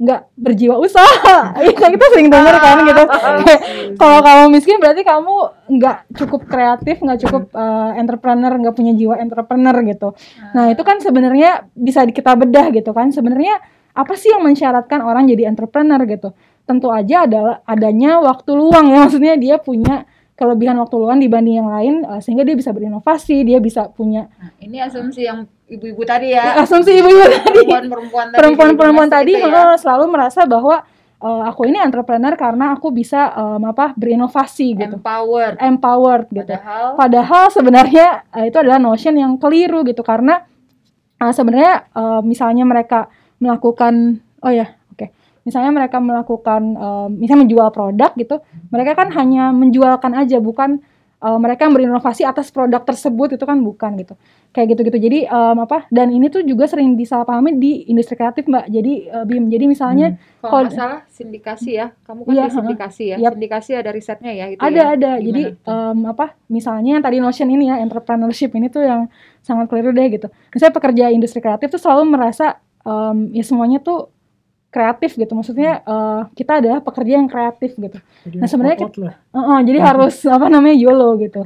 nggak 0.00 0.20
berjiwa 0.32 0.80
usaha. 0.80 1.52
Iya 1.60 1.76
kita 1.76 2.06
sering 2.16 2.32
dengar 2.32 2.56
kan 2.56 2.88
gitu. 2.88 3.02
Kalau 4.00 4.18
kamu 4.24 4.44
miskin 4.48 4.80
berarti 4.80 5.04
kamu 5.04 5.34
nggak 5.76 5.96
cukup 6.16 6.48
kreatif, 6.48 7.04
nggak 7.04 7.20
cukup 7.28 7.52
eh, 7.52 7.90
entrepreneur, 8.00 8.52
nggak 8.56 8.74
punya 8.74 8.96
jiwa 8.96 9.20
entrepreneur 9.20 9.76
gitu. 9.84 10.16
Nah 10.56 10.72
itu 10.72 10.82
kan 10.82 11.04
sebenarnya 11.04 11.68
bisa 11.76 12.08
kita 12.08 12.32
bedah 12.32 12.72
gitu 12.72 12.96
kan. 12.96 13.12
Sebenarnya 13.12 13.60
apa 13.92 14.16
sih 14.16 14.32
yang 14.32 14.40
mensyaratkan 14.40 15.04
orang 15.04 15.28
jadi 15.28 15.52
entrepreneur 15.52 16.00
gitu? 16.08 16.32
Tentu 16.64 16.88
aja 16.88 17.28
adalah 17.28 17.60
adanya 17.68 18.24
waktu 18.24 18.50
luang 18.56 18.88
ya. 18.88 19.04
Maksudnya 19.04 19.36
dia 19.36 19.60
punya 19.60 20.08
kelebihan 20.40 20.80
waktu 20.80 20.96
luang 20.96 21.20
dibanding 21.20 21.60
yang 21.60 21.68
lain 21.68 21.94
eh, 22.02 22.18
sehingga 22.18 22.42
dia 22.42 22.56
bisa 22.56 22.72
berinovasi, 22.72 23.44
dia 23.44 23.60
bisa 23.60 23.86
punya 23.86 24.32
Nah, 24.32 24.56
ini 24.58 24.80
asumsi 24.80 25.22
yang 25.22 25.44
ibu-ibu 25.68 26.00
tadi 26.02 26.32
ya. 26.32 26.56
asumsi 26.58 26.96
ibu-ibu 26.96 27.20
tadi 27.22 27.60
Perempuan-perempuan 27.62 28.26
tadi. 28.26 28.38
perempuan-perempuan 28.40 29.06
di 29.06 29.14
tadi 29.14 29.32
ya. 29.36 29.46
eh, 29.46 29.76
selalu 29.76 30.04
merasa 30.08 30.42
bahwa 30.42 30.80
eh, 31.20 31.42
aku 31.44 31.68
ini 31.68 31.76
entrepreneur 31.76 32.32
karena 32.34 32.72
aku 32.72 32.88
bisa 32.90 33.28
em, 33.30 33.62
apa 33.62 33.92
berinovasi 33.92 34.68
gitu, 34.74 34.96
empowered. 34.96 35.60
empowered 35.60 36.26
gitu. 36.32 36.48
Padahal 36.48 36.96
Padahal 36.96 37.44
sebenarnya 37.48 38.06
eh, 38.32 38.48
itu 38.48 38.56
adalah 38.56 38.80
notion 38.80 39.12
yang 39.14 39.36
keliru 39.36 39.84
gitu 39.84 40.00
karena 40.00 40.40
eh, 41.16 41.30
sebenarnya 41.30 41.92
eh, 41.92 42.20
misalnya 42.24 42.64
mereka 42.64 43.12
melakukan 43.38 44.18
oh 44.40 44.48
ya 44.48 44.79
misalnya 45.50 45.74
mereka 45.74 45.98
melakukan 45.98 46.62
eh, 46.78 47.08
misalnya 47.10 47.42
menjual 47.44 47.68
produk 47.74 48.14
gitu 48.14 48.38
mereka 48.70 48.94
kan 48.94 49.10
hanya 49.10 49.50
menjualkan 49.50 50.14
aja 50.14 50.38
bukan 50.38 50.78
eh, 51.20 51.38
mereka 51.42 51.66
yang 51.66 51.74
berinovasi 51.74 52.22
atas 52.22 52.48
produk 52.48 52.80
tersebut 52.80 53.34
itu 53.34 53.42
kan 53.42 53.58
bukan 53.60 53.98
gitu. 53.98 54.14
Kayak 54.50 54.74
gitu-gitu. 54.74 54.98
Jadi 54.98 55.18
em, 55.30 55.56
apa 55.62 55.86
dan 55.94 56.10
ini 56.10 56.26
tuh 56.26 56.42
juga 56.42 56.66
sering 56.66 56.98
disalahpahami 56.98 57.54
di 57.54 57.86
industri 57.86 58.18
kreatif 58.18 58.50
mbak. 58.50 58.66
Jadi 58.66 59.06
eh, 59.06 59.22
bim 59.22 59.46
jadi 59.46 59.62
misalnya 59.70 60.18
Kalau 60.42 60.50
Kalau- 60.50 60.62
nggak 60.66 60.74
salah 60.74 61.00
sindikasi 61.06 61.70
ya, 61.78 61.86
kamu 62.02 62.20
kan 62.26 62.32
Iya, 62.34 62.44
di 62.48 62.50
sindikasi 62.58 63.04
ya. 63.04 63.16
Yap. 63.22 63.32
Sindikasi 63.38 63.70
ada 63.78 63.90
risetnya 63.94 64.32
ya 64.34 64.46
itu 64.50 64.58
ada 64.58 64.74
ya. 64.74 64.84
ada. 64.96 65.10
Gimana 65.20 65.26
jadi 65.28 65.42
em, 65.54 65.98
apa 66.02 66.26
misalnya 66.50 66.90
yang 66.98 67.04
tadi 67.04 67.16
notion 67.22 67.46
ini 67.46 67.70
ya 67.70 67.76
entrepreneurship 67.78 68.50
ini 68.56 68.66
tuh 68.66 68.82
yang 68.82 69.06
sangat 69.38 69.70
keliru 69.70 69.94
deh 69.94 70.08
gitu. 70.08 70.26
Misalnya 70.50 70.74
pekerja 70.74 71.04
industri 71.14 71.38
kreatif 71.38 71.70
tuh 71.70 71.78
selalu 71.78 72.10
merasa 72.10 72.58
em, 72.82 73.30
ya 73.30 73.44
semuanya 73.46 73.78
tuh 73.78 74.10
kreatif 74.70 75.18
gitu. 75.18 75.34
Maksudnya 75.34 75.82
eh, 75.82 76.20
kita 76.32 76.62
adalah 76.62 76.78
pekerja 76.78 77.18
yang 77.18 77.26
kreatif 77.26 77.74
gitu. 77.74 77.98
Jadi 78.22 78.36
Nah, 78.38 78.46
sebenarnya 78.46 78.78
out 78.86 78.96
lah. 79.02 79.14
Heeh, 79.34 79.58
jadi 79.66 79.78
harus 79.82 80.14
apa 80.30 80.46
namanya 80.46 80.78
YOLO 80.78 81.18
gitu. 81.18 81.42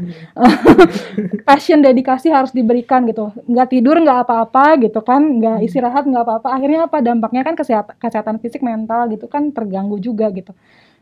Passion 1.48 1.80
dedikasi 1.80 2.28
harus 2.28 2.52
diberikan 2.52 3.04
gitu. 3.08 3.32
Nggak 3.48 3.68
tidur 3.72 3.96
nggak 4.00 4.28
apa-apa 4.28 4.76
gitu 4.84 5.00
kan. 5.00 5.20
Nggak 5.40 5.56
Hmm. 5.60 5.66
istirahat 5.66 6.04
nggak 6.04 6.24
apa-apa. 6.24 6.48
Akhirnya 6.52 6.84
apa? 6.86 7.00
Dampaknya 7.00 7.42
kan 7.42 7.54
kesehatan 7.56 7.96
kesehatan 7.96 8.36
fisik 8.40 8.60
mental 8.60 9.08
gitu 9.08 9.24
kan 9.28 9.50
terganggu 9.50 9.96
juga 9.96 10.28
gitu. 10.28 10.52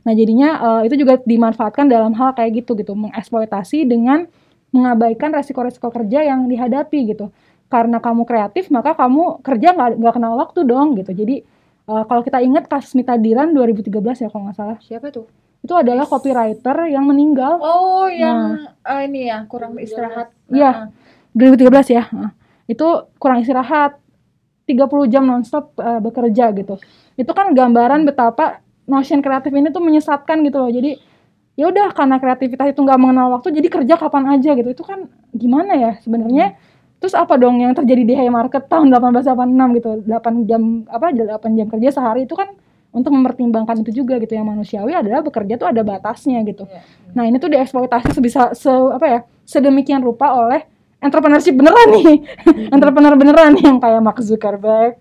Nah 0.03 0.13
jadinya 0.15 0.49
eh, 0.83 0.91
itu 0.91 0.95
juga 0.99 1.19
dimanfaatkan 1.23 1.91
dalam 1.91 2.15
hal 2.15 2.35
kayak 2.35 2.63
gitu 2.63 2.79
gitu. 2.79 2.95
Mengeksploitasi 2.95 3.83
dengan 3.87 4.27
mengabaikan 4.73 5.35
resiko-resiko 5.35 5.91
kerja 5.91 6.25
yang 6.25 6.47
dihadapi 6.49 7.13
gitu. 7.13 7.35
Karena 7.67 7.99
kamu 7.99 8.29
kreatif 8.29 8.69
maka 8.71 8.95
kamu 8.95 9.43
kerja 9.43 9.75
nggak 9.75 9.91
nggak 10.01 10.15
kenal 10.15 10.39
waktu 10.39 10.61
dong 10.65 10.95
gitu. 10.99 11.13
Jadi 11.13 11.43
eh, 11.89 12.05
kalau 12.07 12.23
kita 12.23 12.39
ingat 12.43 12.67
kasus 12.67 12.95
Mita 12.95 13.15
Diran 13.17 13.51
2013 13.51 13.91
ya 14.23 14.29
kalau 14.31 14.49
nggak 14.51 14.57
salah 14.59 14.79
Siapa 14.83 15.11
tuh? 15.11 15.27
itu 15.63 15.75
adalah 15.79 16.03
copywriter 16.11 16.91
yang 16.91 17.07
meninggal 17.07 17.63
Oh, 17.63 18.11
yang 18.11 18.67
eh, 18.83 19.07
ini 19.07 19.31
ya, 19.31 19.47
kurang 19.47 19.79
istirahat. 19.79 20.35
Iya. 20.51 20.91
Nah, 20.91 20.99
2013 21.39 21.87
ya. 21.89 22.05
Nah, 22.11 22.35
itu 22.67 22.87
kurang 23.23 23.47
istirahat 23.47 23.95
30 24.67 25.07
jam 25.07 25.23
nonstop 25.23 25.71
eh, 25.79 26.03
bekerja 26.03 26.51
gitu. 26.51 26.83
Itu 27.15 27.31
kan 27.31 27.55
gambaran 27.55 28.03
betapa 28.03 28.59
notion 28.91 29.23
kreatif 29.23 29.55
ini 29.55 29.71
tuh 29.71 29.83
menyesatkan 29.83 30.43
gitu 30.43 30.59
loh. 30.59 30.71
Jadi 30.71 30.99
ya 31.55 31.69
udah 31.71 31.95
karena 31.95 32.17
kreativitas 32.19 32.73
itu 32.75 32.81
nggak 32.83 32.99
mengenal 32.99 33.39
waktu 33.39 33.55
jadi 33.55 33.69
kerja 33.71 33.95
kapan 34.03 34.35
aja 34.35 34.51
gitu. 34.59 34.67
Itu 34.67 34.83
kan 34.83 35.07
gimana 35.31 35.79
ya 35.79 35.91
sebenarnya? 36.03 36.59
Terus 37.03 37.19
apa 37.19 37.35
dong 37.35 37.59
yang 37.59 37.75
terjadi 37.75 38.03
di 38.07 38.15
Haymarket 38.15 38.71
tahun 38.71 38.95
1886 38.95 39.79
gitu. 39.83 39.91
8 40.07 40.47
jam 40.47 40.63
apa 40.87 41.11
8 41.11 41.59
jam 41.59 41.67
kerja 41.67 41.89
sehari 41.91 42.31
itu 42.31 42.39
kan 42.39 42.55
untuk 42.93 43.11
mempertimbangkan 43.11 43.83
itu 43.83 44.05
juga 44.05 44.21
gitu 44.21 44.37
yang 44.37 44.47
manusiawi 44.47 44.93
adalah 44.95 45.25
bekerja 45.25 45.59
tuh 45.59 45.67
ada 45.67 45.83
batasnya 45.83 46.45
gitu. 46.47 46.69
Iya. 46.69 46.81
Nah 47.17 47.25
ini 47.27 47.43
tuh 47.43 47.51
dieksploitasi 47.51 48.15
sebisa 48.15 48.55
se 48.55 48.71
apa 48.71 49.07
ya 49.09 49.21
sedemikian 49.49 50.05
rupa 50.05 50.31
oleh 50.31 50.63
entrepreneurship 51.03 51.59
beneran 51.59 51.89
nih, 51.99 52.23
entrepreneur 52.77 53.19
beneran 53.19 53.59
yang 53.59 53.83
kayak 53.83 53.99
Mark 53.99 54.23
Zuckerberg, 54.23 54.95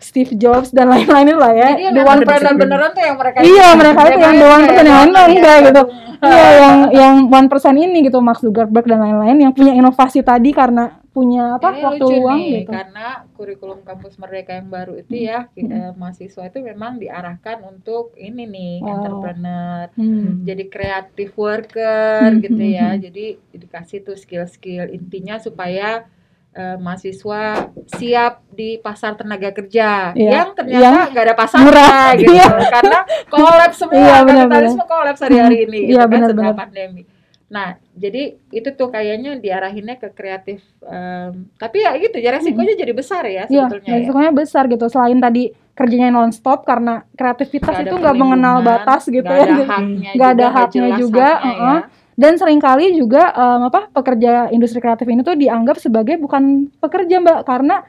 Steve 0.00 0.32
Jobs 0.38 0.72
dan 0.72 0.88
lain-lain 0.88 1.36
lah 1.36 1.52
ya. 1.52 1.68
Jadi 1.76 1.82
yang 1.90 1.94
The 1.98 2.02
one 2.08 2.20
percent. 2.24 2.56
beneran 2.56 2.90
tuh 2.96 3.02
yang 3.04 3.16
mereka 3.20 3.36
Iya 3.44 3.68
mereka 3.76 4.00
itu 4.08 4.18
yang 4.22 4.36
the 4.38 4.48
one 4.48 4.62
percent 4.64 4.86
yang 4.88 4.98
lain 5.12 5.30
enggak 5.36 5.58
gitu. 5.68 5.82
Iya 6.22 6.50
yang 6.54 6.76
yang 6.94 7.14
one 7.26 7.48
percent 7.50 7.76
ini 7.82 8.06
gitu 8.06 8.22
Mark 8.22 8.38
Zuckerberg 8.38 8.86
dan 8.86 9.02
lain-lain 9.02 9.42
yang 9.42 9.50
punya 9.50 9.74
inovasi 9.74 10.22
tadi 10.22 10.54
karena 10.54 11.01
punya 11.12 11.60
apa 11.60 11.68
Ini 11.70 11.84
waktu 11.84 12.04
lucu 12.08 12.14
luang 12.16 12.40
nih, 12.40 12.52
gitu. 12.64 12.70
karena 12.72 13.06
kurikulum 13.36 13.80
kampus 13.84 14.16
merdeka 14.16 14.56
yang 14.56 14.66
baru 14.66 14.96
itu 14.96 15.14
ya 15.14 15.44
eh, 15.52 15.92
mahasiswa 15.92 16.42
itu 16.48 16.58
memang 16.58 16.96
diarahkan 16.96 17.60
untuk 17.62 18.16
ini 18.16 18.48
nih 18.48 18.74
Wow. 18.80 18.90
entrepreneur 18.96 19.84
Hmm. 19.92 20.40
jadi 20.42 20.64
creative 20.66 21.32
worker 21.36 22.32
Hmm, 22.32 22.40
gitu 22.40 22.56
hmm, 22.58 22.72
ya 22.74 22.88
hmm. 22.90 23.00
jadi 23.04 23.24
dikasih 23.52 23.98
tuh 24.02 24.16
skill-skill 24.16 24.88
intinya 24.88 25.36
supaya 25.36 26.08
eh, 26.52 26.76
mahasiswa 26.76 27.68
siap 27.88 28.44
di 28.48 28.76
pasar 28.76 29.12
tenaga 29.16 29.52
kerja 29.52 30.12
Iya, 30.12 30.30
yang 30.32 30.48
ternyata 30.52 31.08
nggak 31.08 31.24
ada 31.24 31.34
pasarnya 31.34 31.64
murah, 31.64 32.08
gitu 32.16 32.32
iya. 32.32 32.46
karena 32.68 32.98
collab 33.28 33.72
semua 33.72 33.96
Iya, 34.00 34.16
benar, 34.24 34.44
kapitalisme 34.48 34.84
collab 34.84 35.16
hari-hari 35.16 35.56
ini 35.64 35.78
gitu 35.88 35.92
Iya, 35.92 36.02
kan 36.04 36.10
benar, 36.12 36.28
setelah 36.28 36.52
benar. 36.52 36.60
pandemi 36.64 37.02
nah 37.52 37.68
jadi 37.92 38.40
itu 38.48 38.68
tuh 38.72 38.88
kayaknya 38.88 39.36
diarahinnya 39.36 40.00
ke 40.00 40.08
kreatif 40.10 40.64
em, 40.80 41.52
tapi 41.60 41.84
ya 41.84 41.92
gitu 42.00 42.16
ya 42.16 42.32
resikonya 42.32 42.72
jadi 42.74 42.92
besar 42.96 43.28
ya 43.28 43.44
Iya, 43.44 43.68
sebetulnya 43.68 43.92
ya. 43.92 43.96
resikonya 44.00 44.32
besar 44.32 44.62
gitu. 44.66 44.88
Selain 44.88 45.20
tadi 45.20 45.42
kerjanya 45.72 46.08
nonstop 46.08 46.64
karena 46.64 47.04
kreativitas 47.12 47.76
ada 47.76 47.84
itu 47.84 47.92
nggak 47.92 48.16
mengenal 48.16 48.64
batas 48.64 49.04
gitu 49.04 49.20
nggak 49.20 49.36
ya. 49.36 49.44
ada 49.44 49.64
haknya 49.68 50.10
ada 50.16 50.16
juga, 50.16 50.46
haknya 50.48 50.72
jelas 50.72 50.98
juga, 50.98 51.28
haknya 51.28 51.52
uh-uh. 51.52 51.76
ya. 51.76 51.80
Dan 52.12 52.32
sering 52.36 52.60
kali 52.60 52.86
juga 52.92 53.22
em, 53.32 53.60
apa 53.68 53.80
pekerja 53.90 54.32
industri 54.48 54.80
kreatif 54.80 55.04
ini 55.04 55.20
tuh 55.20 55.36
dianggap 55.36 55.76
sebagai 55.76 56.16
bukan 56.16 56.72
pekerja 56.80 57.20
mbak 57.20 57.44
karena 57.44 57.84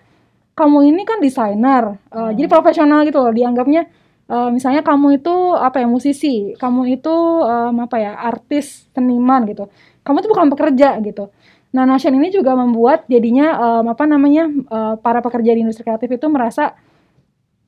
kamu 0.54 0.92
ini 0.92 1.02
kan 1.02 1.18
desainer, 1.18 1.98
eh, 2.08 2.20
Hmm. 2.20 2.36
jadi 2.36 2.48
profesional 2.48 3.08
gitu 3.08 3.18
loh 3.18 3.32
dianggapnya. 3.32 3.88
Eh, 4.34 4.50
misalnya 4.50 4.82
kamu 4.82 5.22
itu 5.22 5.36
apa 5.54 5.78
ya 5.84 5.88
musisi, 5.88 6.58
kamu 6.58 6.82
itu 6.98 7.16
em, 7.46 7.76
apa 7.86 7.98
ya 8.02 8.12
artis, 8.18 8.90
seniman 8.92 9.46
gitu. 9.46 9.70
Kamu 10.02 10.18
tuh 10.26 10.30
bukan 10.34 10.48
pekerja 10.54 10.98
gitu. 11.06 11.30
Nah 11.74 11.86
Notion 11.90 12.14
ini 12.18 12.30
juga 12.34 12.54
membuat 12.58 13.06
jadinya 13.06 13.48
em, 13.82 13.86
apa 13.94 14.04
namanya 14.10 14.50
eh, 14.50 14.96
para 15.00 15.22
pekerja 15.22 15.54
di 15.54 15.62
industri 15.62 15.86
kreatif 15.86 16.10
itu 16.10 16.26
merasa 16.30 16.74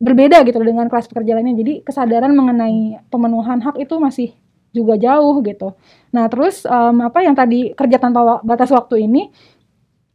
berbeda 0.02 0.44
gitu 0.44 0.60
dengan 0.60 0.90
kelas 0.92 1.08
pekerja 1.08 1.38
lainnya. 1.38 1.56
Jadi 1.56 1.74
kesadaran 1.86 2.34
mengenai 2.34 3.00
pemenuhan 3.14 3.62
hak 3.64 3.80
itu 3.80 3.96
masih 4.02 4.30
juga 4.76 5.00
jauh 5.00 5.40
gitu. 5.46 5.78
Nah 6.12 6.28
terus 6.28 6.66
em, 6.68 6.98
apa 7.06 7.24
yang 7.24 7.38
tadi 7.38 7.72
kerja 7.78 7.98
tanpa 8.02 8.42
batas 8.44 8.74
waktu 8.74 9.08
ini, 9.08 9.32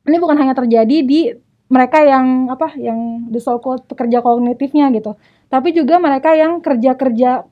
ini 0.04 0.16
bukan 0.20 0.36
hanya 0.36 0.52
terjadi 0.52 0.96
di 1.06 1.32
mereka 1.70 2.02
yang 2.02 2.50
apa 2.50 2.74
yang 2.74 3.30
the 3.30 3.38
pekerja 3.86 4.18
kognitifnya 4.26 4.90
gitu, 4.90 5.14
tapi 5.50 5.74
juga 5.74 5.98
mereka 5.98 6.32
yang 6.38 6.62
kerja-kerja 6.62 7.44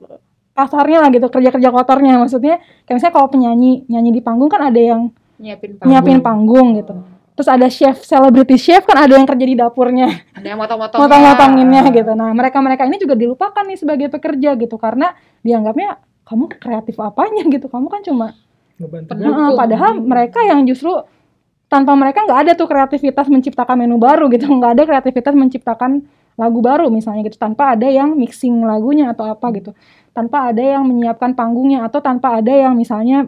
kasarnya 0.55 0.97
lah 1.03 1.09
gitu, 1.11 1.27
kerja-kerja 1.27 1.69
kotornya. 1.69 2.15
Maksudnya 2.19 2.63
kayak 2.87 2.95
misalnya 2.95 3.15
kalau 3.15 3.27
penyanyi 3.27 3.83
nyanyi 3.91 4.11
di 4.15 4.21
panggung 4.23 4.47
kan 4.47 4.71
ada 4.71 4.79
yang 4.79 5.11
nyiapin 5.39 5.75
panggung. 5.75 5.87
nyiapin 5.91 6.19
panggung 6.23 6.67
gitu. 6.79 6.95
Terus 7.39 7.47
ada 7.47 7.67
chef, 7.71 8.03
celebrity 8.03 8.59
chef 8.59 8.83
kan 8.83 8.99
ada 8.99 9.15
yang 9.15 9.23
kerja 9.23 9.45
di 9.47 9.55
dapurnya 9.55 10.11
ada 10.35 10.43
yang 10.43 10.59
motong-motong 10.59 10.99
motong-motonginnya 10.99 11.83
gitu. 11.95 12.11
Nah, 12.11 12.35
mereka-mereka 12.35 12.83
ini 12.83 12.99
juga 12.99 13.15
dilupakan 13.15 13.63
nih 13.63 13.79
sebagai 13.79 14.07
pekerja 14.11 14.59
gitu 14.59 14.75
karena 14.75 15.15
dianggapnya 15.39 16.03
kamu 16.27 16.51
kreatif 16.59 16.99
apanya 16.99 17.47
gitu. 17.47 17.71
Kamu 17.71 17.87
kan 17.87 18.03
cuma. 18.03 18.35
Heeh, 18.79 19.49
padahal 19.55 20.03
mereka 20.03 20.43
yang 20.43 20.67
justru 20.67 20.91
tanpa 21.71 21.95
mereka 21.95 22.27
nggak 22.27 22.39
ada 22.43 22.51
tuh 22.59 22.67
kreativitas 22.67 23.31
menciptakan 23.31 23.87
menu 23.87 23.95
baru 23.95 24.27
gitu, 24.27 24.49
nggak 24.49 24.71
ada 24.75 24.83
kreativitas 24.83 25.31
menciptakan 25.31 26.03
lagu 26.39 26.59
baru 26.63 26.87
misalnya 26.87 27.27
gitu 27.27 27.35
tanpa 27.35 27.75
ada 27.75 27.87
yang 27.91 28.15
mixing 28.15 28.63
lagunya 28.63 29.11
atau 29.11 29.27
apa 29.27 29.51
gitu, 29.57 29.71
tanpa 30.15 30.49
ada 30.49 30.63
yang 30.63 30.87
menyiapkan 30.87 31.35
panggungnya 31.35 31.83
atau 31.87 31.99
tanpa 31.99 32.39
ada 32.39 32.53
yang 32.53 32.73
misalnya 32.79 33.27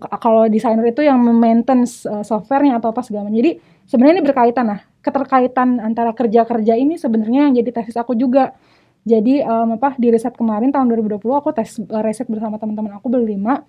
k- 0.00 0.18
kalau 0.20 0.48
desainer 0.48 0.84
itu 0.88 1.02
yang 1.04 1.20
maintenance 1.20 2.08
eh, 2.08 2.24
softwarenya 2.24 2.80
atau 2.80 2.92
apa 2.94 3.02
segala 3.04 3.28
macam. 3.28 3.38
Jadi 3.38 3.60
sebenarnya 3.88 4.14
ini 4.20 4.24
berkaitan 4.24 4.64
nah 4.68 4.80
keterkaitan 5.02 5.68
antara 5.82 6.14
kerja-kerja 6.14 6.74
ini 6.78 6.94
sebenarnya 6.96 7.50
yang 7.50 7.54
jadi 7.58 7.70
tesis 7.82 7.96
aku 7.98 8.14
juga. 8.16 8.54
Jadi 9.02 9.42
em, 9.42 9.68
apa 9.76 9.98
di 9.98 10.14
riset 10.14 10.30
kemarin 10.38 10.70
tahun 10.70 10.86
2020 10.94 11.18
aku 11.34 11.50
tes 11.54 11.78
eh, 11.82 12.02
riset 12.06 12.26
bersama 12.30 12.56
teman-teman 12.60 12.96
aku 12.98 13.10
berlima 13.12 13.66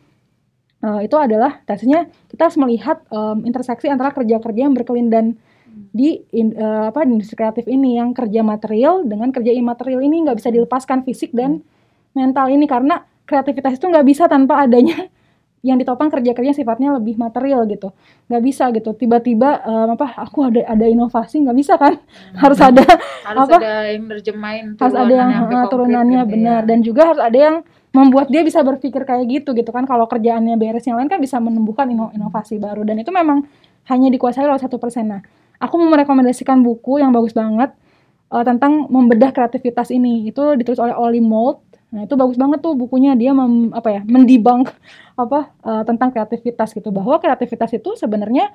Eh, 0.84 1.08
itu 1.08 1.16
adalah 1.16 1.64
tesisnya 1.64 2.12
kita 2.28 2.52
harus 2.52 2.60
melihat 2.60 3.00
em, 3.08 3.48
interseksi 3.48 3.88
antara 3.88 4.12
kerja-kerja 4.12 4.68
yang 4.68 4.76
berkelindan 4.76 5.40
di 5.74 6.22
in- 6.34 6.54
eh, 6.54 6.86
apa 6.94 7.02
industri 7.06 7.34
kreatif 7.34 7.66
ini 7.66 7.98
yang 7.98 8.14
kerja 8.14 8.46
material 8.46 9.06
dengan 9.06 9.34
kerja 9.34 9.50
imaterial 9.50 10.02
ini 10.06 10.26
nggak 10.26 10.38
bisa 10.38 10.50
dilepaskan 10.54 11.02
fisik 11.02 11.34
dan 11.34 11.66
mental 12.14 12.50
ini 12.50 12.70
karena 12.70 13.02
kreativitas 13.26 13.82
itu 13.82 13.90
nggak 13.90 14.06
bisa 14.06 14.30
tanpa 14.30 14.62
adanya 14.62 15.10
yang 15.68 15.80
ditopang 15.80 16.12
kerja-kerja 16.12 16.52
sifatnya 16.52 17.00
lebih 17.00 17.16
material 17.16 17.64
gitu. 17.72 17.96
Nggak 18.28 18.44
bisa 18.44 18.68
gitu. 18.76 18.92
Tiba-tiba 18.94 19.64
em, 19.64 19.96
apa 19.96 20.12
aku 20.20 20.44
ada 20.44 20.62
ada 20.68 20.86
inovasi 20.86 21.40
nggak 21.42 21.58
bisa 21.58 21.74
kan? 21.80 21.98
Harus 22.36 22.60
ada 22.60 22.84
harus 23.32 23.48
apa? 23.48 23.58
ada 23.58 23.74
yang 23.90 24.06
nerjemahin 24.12 24.66
harus 24.76 24.98
ada 24.98 25.14
yang 25.14 25.30
uh, 25.32 25.40
konkret 25.48 25.68
turunannya 25.72 26.22
gitu 26.28 26.34
benar. 26.36 26.62
Ya. 26.62 26.68
dan 26.68 26.78
juga 26.84 27.02
harus 27.16 27.22
ada 27.24 27.40
yang 27.40 27.56
membuat 27.94 28.28
dia 28.28 28.42
bisa 28.42 28.60
berpikir 28.66 29.08
kayak 29.08 29.26
gitu 29.30 29.56
gitu 29.56 29.72
kan. 29.72 29.88
Kalau 29.88 30.06
kerjaannya 30.06 30.60
beres 30.60 30.84
yang 30.84 31.00
lain 31.00 31.08
kan 31.08 31.24
bisa 31.24 31.40
menumbuhkan 31.40 31.88
ino- 31.88 32.12
inovasi 32.12 32.60
baru. 32.60 32.84
Dan 32.84 33.00
itu 33.00 33.10
memang 33.16 33.48
hanya 33.88 34.12
dikuasai 34.12 34.44
oleh 34.44 34.60
satu 34.60 34.76
persen. 34.78 35.16
Nah 35.16 35.24
aku 35.64 35.80
mau 35.80 35.88
merekomendasikan 35.96 36.60
buku 36.60 37.00
yang 37.00 37.16
bagus 37.16 37.32
banget 37.32 37.72
uh, 38.28 38.44
tentang 38.44 38.92
membedah 38.92 39.32
kreativitas 39.32 39.90
ini. 39.96 40.28
Itu 40.28 40.60
ditulis 40.60 40.80
oleh 40.84 40.96
Oli 40.96 41.24
Mold 41.24 41.64
nah 41.94 42.10
itu 42.10 42.18
bagus 42.18 42.42
banget 42.42 42.60
tuh 42.66 42.74
bukunya. 42.74 43.14
Dia 43.14 43.38
mem, 43.38 43.70
apa 43.70 43.90
ya 43.94 44.02
mendibang 44.04 44.66
apa 45.24 45.54
uh, 45.64 45.86
tentang 45.88 46.12
kreativitas 46.12 46.76
gitu. 46.76 46.92
Bahwa 46.92 47.22
kreativitas 47.22 47.72
itu 47.72 47.96
sebenarnya 47.96 48.52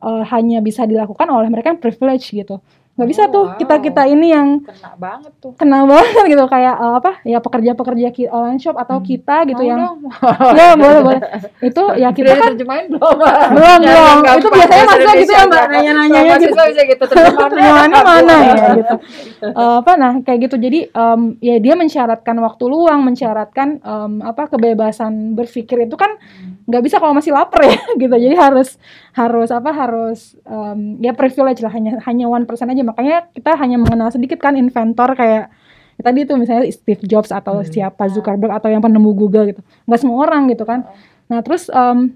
uh, 0.00 0.22
hanya 0.32 0.64
bisa 0.64 0.88
dilakukan 0.88 1.28
oleh 1.28 1.50
mereka 1.52 1.74
yang 1.74 1.82
privilege 1.82 2.32
gitu 2.32 2.62
nggak 2.96 3.08
bisa 3.08 3.22
Oh, 3.22 3.28
tuh 3.28 3.44
wow. 3.46 3.56
kita 3.56 3.74
kita 3.78 4.02
ini 4.04 4.26
yang 4.30 4.48
Kena 4.58 4.90
banget 4.94 5.32
tuh. 5.36 5.52
kenal 5.54 5.84
banget 5.84 6.24
gitu 6.26 6.44
kayak 6.46 6.74
eh, 6.74 6.94
apa 6.94 7.10
ya 7.22 7.38
pekerja-pekerja 7.38 8.08
ki- 8.08 8.30
online 8.30 8.56
shop 8.56 8.74
atau 8.74 8.96
Hmm. 8.96 9.04
kita 9.04 9.36
gitu 9.44 9.60
Mau 9.60 9.68
yang 9.68 9.80
dong. 9.82 9.98
ya 10.58 10.72
boleh 10.74 11.00
boleh 11.02 11.20
itu 11.68 11.82
ya 11.94 12.08
kita 12.10 12.26
Sudah 12.26 12.38
kan 12.38 12.48
diterjemahin 12.50 12.84
belum? 12.88 13.16
belum 13.52 13.78
belum 13.82 14.16
itu 14.34 14.48
biasanya 14.48 14.84
mahasiswa 14.86 15.12
gitu 15.14 15.30
ya 15.30 15.42
mbak 15.42 15.58
aja. 15.58 15.68
nanya-nanya 15.68 16.18
Kalau 16.18 16.38
gitu 16.38 16.56
bisa 16.56 16.82
gitu 16.82 17.04
terjemahannya. 17.06 18.00
mana 18.02 18.34
ya 18.40 18.54
gitu 18.74 18.94
Eh, 19.38 19.52
apa 19.76 19.92
nah 19.94 20.12
kayak 20.18 20.38
gitu 20.42 20.56
jadi 20.56 20.80
em, 20.88 21.20
ya 21.38 21.56
dia 21.58 21.74
mensyaratkan 21.74 22.36
waktu 22.38 22.64
luang 22.64 23.00
mensyaratkan 23.02 23.78
em, 23.78 24.12
apa 24.20 24.48
kebebasan 24.48 25.06
berpikir 25.32 25.84
itu 25.84 25.94
kan 25.94 26.16
nggak 26.64 26.82
bisa 26.82 26.96
kalau 26.96 27.12
masih 27.12 27.30
lapar 27.30 27.60
ya 27.62 27.76
gitu 27.94 28.10
jadi 28.10 28.32
harus 28.34 28.80
harus 29.12 29.48
apa 29.50 29.70
harus 29.70 30.18
em, 30.42 30.96
ya 30.98 31.12
privilege 31.12 31.60
lah 31.60 31.70
hanya 31.70 32.00
hanya 32.02 32.26
one 32.26 32.42
persen 32.42 32.66
aja 32.66 32.82
makanya 32.86 33.26
kita 33.34 33.58
hanya 33.58 33.76
mengenal 33.76 34.08
sedikit 34.08 34.38
kan 34.38 34.54
inventor 34.54 35.12
kayak 35.12 35.50
ya 35.96 36.02
tadi 36.04 36.28
itu 36.28 36.32
misalnya 36.36 36.68
Steve 36.70 37.02
Jobs 37.04 37.32
atau 37.32 37.60
Hmm. 37.60 37.66
siapa 37.66 38.06
Zuckerberg 38.06 38.52
atau 38.52 38.68
yang 38.70 38.80
penemu 38.80 39.10
Google 39.12 39.50
gitu. 39.50 39.60
Nggak 39.84 40.00
semua 40.00 40.16
orang 40.22 40.46
gitu 40.46 40.62
kan. 40.62 40.86
Nah 41.26 41.40
terus 41.40 41.66
em, 41.68 42.14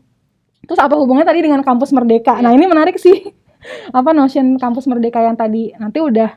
terus 0.64 0.78
apa 0.78 0.94
hubungannya 0.94 1.26
tadi 1.26 1.40
dengan 1.42 1.64
kampus 1.64 1.90
merdeka? 1.90 2.38
Nah 2.38 2.52
ini 2.54 2.68
menarik 2.68 2.96
sih. 2.96 3.32
Apa 3.92 4.16
notion 4.16 4.56
kampus 4.56 4.88
merdeka 4.88 5.20
yang 5.20 5.36
tadi? 5.36 5.68
Nanti 5.76 6.00
udah 6.00 6.32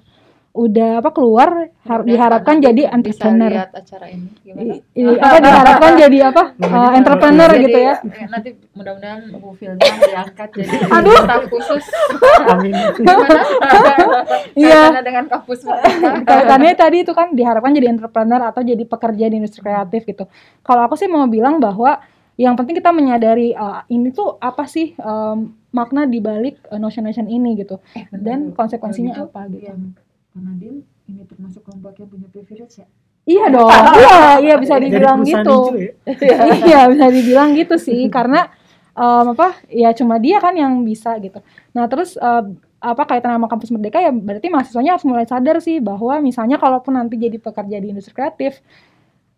udah 0.53 1.01
apa 1.01 1.09
keluar 1.09 1.49
har- 1.81 2.05
diharapkan 2.05 2.61
jadi 2.61 2.85
bisa 2.85 2.93
entrepreneur 2.93 3.49
lihat 3.57 3.73
acara 3.73 4.05
ini 4.05 4.29
gimana? 4.45 4.61
I- 4.61 4.81
i- 5.01 5.17
apa 5.17 5.37
diharapkan 5.41 5.91
jadi 6.05 6.17
apa 6.29 6.43
uh, 6.61 6.91
entrepreneur 6.93 7.49
Jadi, 7.49 7.63
gitu 7.65 7.79
ya 7.81 7.93
eh, 8.05 8.27
nanti 8.29 8.49
mudah-mudahan 8.77 9.19
Bu 9.33 9.49
Filda 9.57 9.81
diangkat 9.81 10.49
jadi 10.53 10.75
Aduh. 11.01 11.17
staf 11.25 11.43
khusus. 11.49 11.83
Amin. 12.45 12.73
Gimana? 13.01 13.41
Iya. 14.53 14.81
Dengan 15.01 15.25
kampus 15.25 15.65
kaitannya 16.21 16.73
tadi 16.77 16.97
itu 17.01 17.11
kan 17.11 17.33
diharapkan 17.33 17.73
jadi 17.73 17.89
entrepreneur 17.89 18.41
atau 18.45 18.61
jadi 18.61 18.85
pekerja 18.85 19.25
di 19.27 19.41
industri 19.41 19.65
kreatif 19.65 20.05
gitu 20.05 20.29
kalau 20.61 20.85
aku 20.85 20.93
sih 20.93 21.09
mau 21.09 21.25
bilang 21.25 21.57
bahwa 21.57 21.97
yang 22.33 22.53
penting 22.53 22.77
kita 22.77 22.89
menyadari 22.89 23.53
uh, 23.53 23.85
ini 23.87 24.09
tuh 24.09 24.37
apa 24.37 24.65
sih 24.65 24.93
um, 24.97 25.53
makna 25.69 26.05
dibalik 26.05 26.61
uh, 26.69 26.77
notion-notion 26.77 27.25
ini 27.25 27.57
gitu 27.57 27.77
Eh, 27.93 28.05
dan 28.09 28.53
konsekuensinya 28.53 29.13
gitu, 29.13 29.25
apa 29.29 29.41
gitu 29.49 29.69
Yang 29.69 29.81
Kanadin 30.33 30.81
ini 31.05 31.21
termasuk 31.29 31.61
kelompok 31.61 31.93
yang 32.01 32.09
punya 32.09 32.27
privilege 32.33 32.81
ya? 32.81 32.87
iya 33.23 33.45
dong. 33.47 33.69
Iya 34.03 34.19
iya 34.43 34.55
bisa 34.59 34.75
Jadi 34.75 34.85
dibilang 34.91 35.23
perusahaan 35.23 35.45
gitu. 35.45 35.59
hijau 36.03 36.25
ya. 36.27 36.55
iya 36.67 36.81
bisa 36.91 37.05
dibilang 37.07 37.49
gitu 37.55 37.75
sih. 37.79 38.01
Karena 38.15 38.49
em, 38.97 39.25
apa 39.31 39.61
ya 39.71 39.89
cuma 39.95 40.19
dia 40.19 40.41
kan 40.43 40.57
yang 40.57 40.83
bisa 40.83 41.15
gitu. 41.21 41.39
Nah 41.71 41.85
terus 41.87 42.19
eh, 42.19 42.43
apa 42.83 43.03
kaitan 43.07 43.39
sama 43.39 43.47
kampus 43.47 43.71
merdeka 43.71 44.03
ya 44.03 44.11
berarti 44.11 44.51
mahasiswanya 44.51 44.99
harus 44.99 45.07
mulai 45.07 45.23
sadar 45.23 45.63
sih 45.63 45.79
bahwa 45.79 46.19
misalnya 46.19 46.59
kalaupun 46.59 46.99
nanti 46.99 47.15
jadi 47.15 47.39
pekerja 47.39 47.79
di 47.79 47.95
industri 47.95 48.11
kreatif 48.11 48.59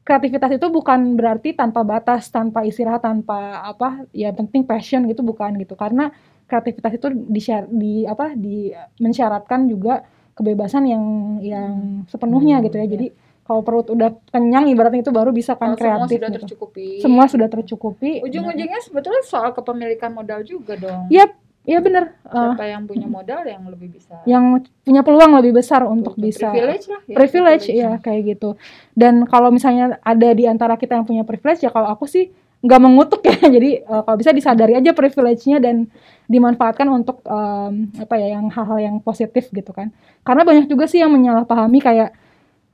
kreativitas 0.02 0.58
itu 0.58 0.66
bukan 0.70 1.14
berarti 1.14 1.54
tanpa 1.54 1.86
batas 1.86 2.30
tanpa 2.34 2.66
istirahat 2.66 3.06
tanpa 3.06 3.62
apa 3.66 4.06
ya 4.14 4.34
penting 4.34 4.66
passion 4.66 5.06
gitu 5.06 5.22
bukan 5.22 5.58
gitu. 5.62 5.74
Karena 5.78 6.10
kreativitas 6.46 6.94
itu 6.94 7.08
di, 7.14 7.42
di 7.74 7.94
apa 8.06 8.38
di 8.38 8.70
mensyaratkan 9.02 9.66
juga 9.66 10.06
kebebasan 10.36 10.84
yang 10.86 11.04
yang 11.40 11.74
sepenuhnya 12.06 12.60
Hmm, 12.60 12.66
gitu 12.66 12.76
ya 12.76 12.84
iya. 12.84 12.92
jadi 12.92 13.08
kalau 13.42 13.62
perut 13.62 13.88
udah 13.88 14.10
kenyang 14.28 14.66
ibaratnya 14.68 15.00
itu 15.00 15.10
baru 15.10 15.30
bisa 15.30 15.54
kan 15.54 15.74
semua 15.74 15.80
kreatif 16.02 16.18
sudah 16.18 16.30
gitu. 16.30 16.38
tercukupi. 16.42 16.88
semua 16.98 17.24
sudah 17.26 17.48
tercukupi 17.48 18.12
Ujung-ujungnya 18.22 18.82
sebetulnya 18.82 19.22
soal 19.22 19.52
kepemilikan 19.52 20.10
modal 20.10 20.42
juga 20.42 20.74
dong. 20.76 21.06
Iya, 21.08 21.30
iya 21.64 21.78
bener 21.80 22.18
Eh, 22.24 22.34
Siapa 22.34 22.66
yang 22.66 22.84
punya 22.84 23.06
modal 23.06 23.42
yang 23.44 23.64
lebih 23.66 23.90
bisa. 23.92 24.18
yang 24.26 24.44
punya 24.82 25.02
peluang 25.02 25.32
lebih 25.36 25.56
besar 25.56 25.86
untuk 25.86 26.14
bisa 26.16 26.50
privilege 26.50 26.86
lah. 26.86 27.02
ya, 27.04 27.16
privilege 27.16 27.66
ya 27.68 27.90
kayak 27.98 28.22
gitu 28.30 28.50
dan 28.94 29.24
kalau 29.24 29.50
misalnya 29.50 30.02
ada 30.02 30.30
di 30.32 30.46
antara 30.46 30.74
kita 30.74 30.94
yang 30.94 31.06
punya 31.06 31.22
privilege 31.22 31.62
ya 31.62 31.70
kalau 31.70 31.88
aku 31.88 32.06
sih 32.06 32.34
nggak 32.60 32.82
mengutuk 32.82 33.22
ya 33.22 33.38
jadi 33.56 33.70
eh, 33.80 34.02
kalau 34.02 34.18
bisa 34.18 34.32
disadari 34.32 34.74
aja 34.74 34.90
privilege-nya 34.92 35.58
dan 35.60 35.86
dimanfaatkan 36.26 36.88
untuk 36.90 37.22
em, 37.26 37.94
apa 38.02 38.16
ya 38.18 38.38
yang 38.38 38.50
hal-hal 38.50 38.80
yang 38.82 38.96
positif 39.02 39.50
gitu 39.54 39.72
kan. 39.72 39.94
Karena 40.26 40.42
banyak 40.42 40.66
juga 40.70 40.90
sih 40.90 41.02
yang 41.02 41.14
menyalahpahami 41.14 41.80
kayak 41.82 42.10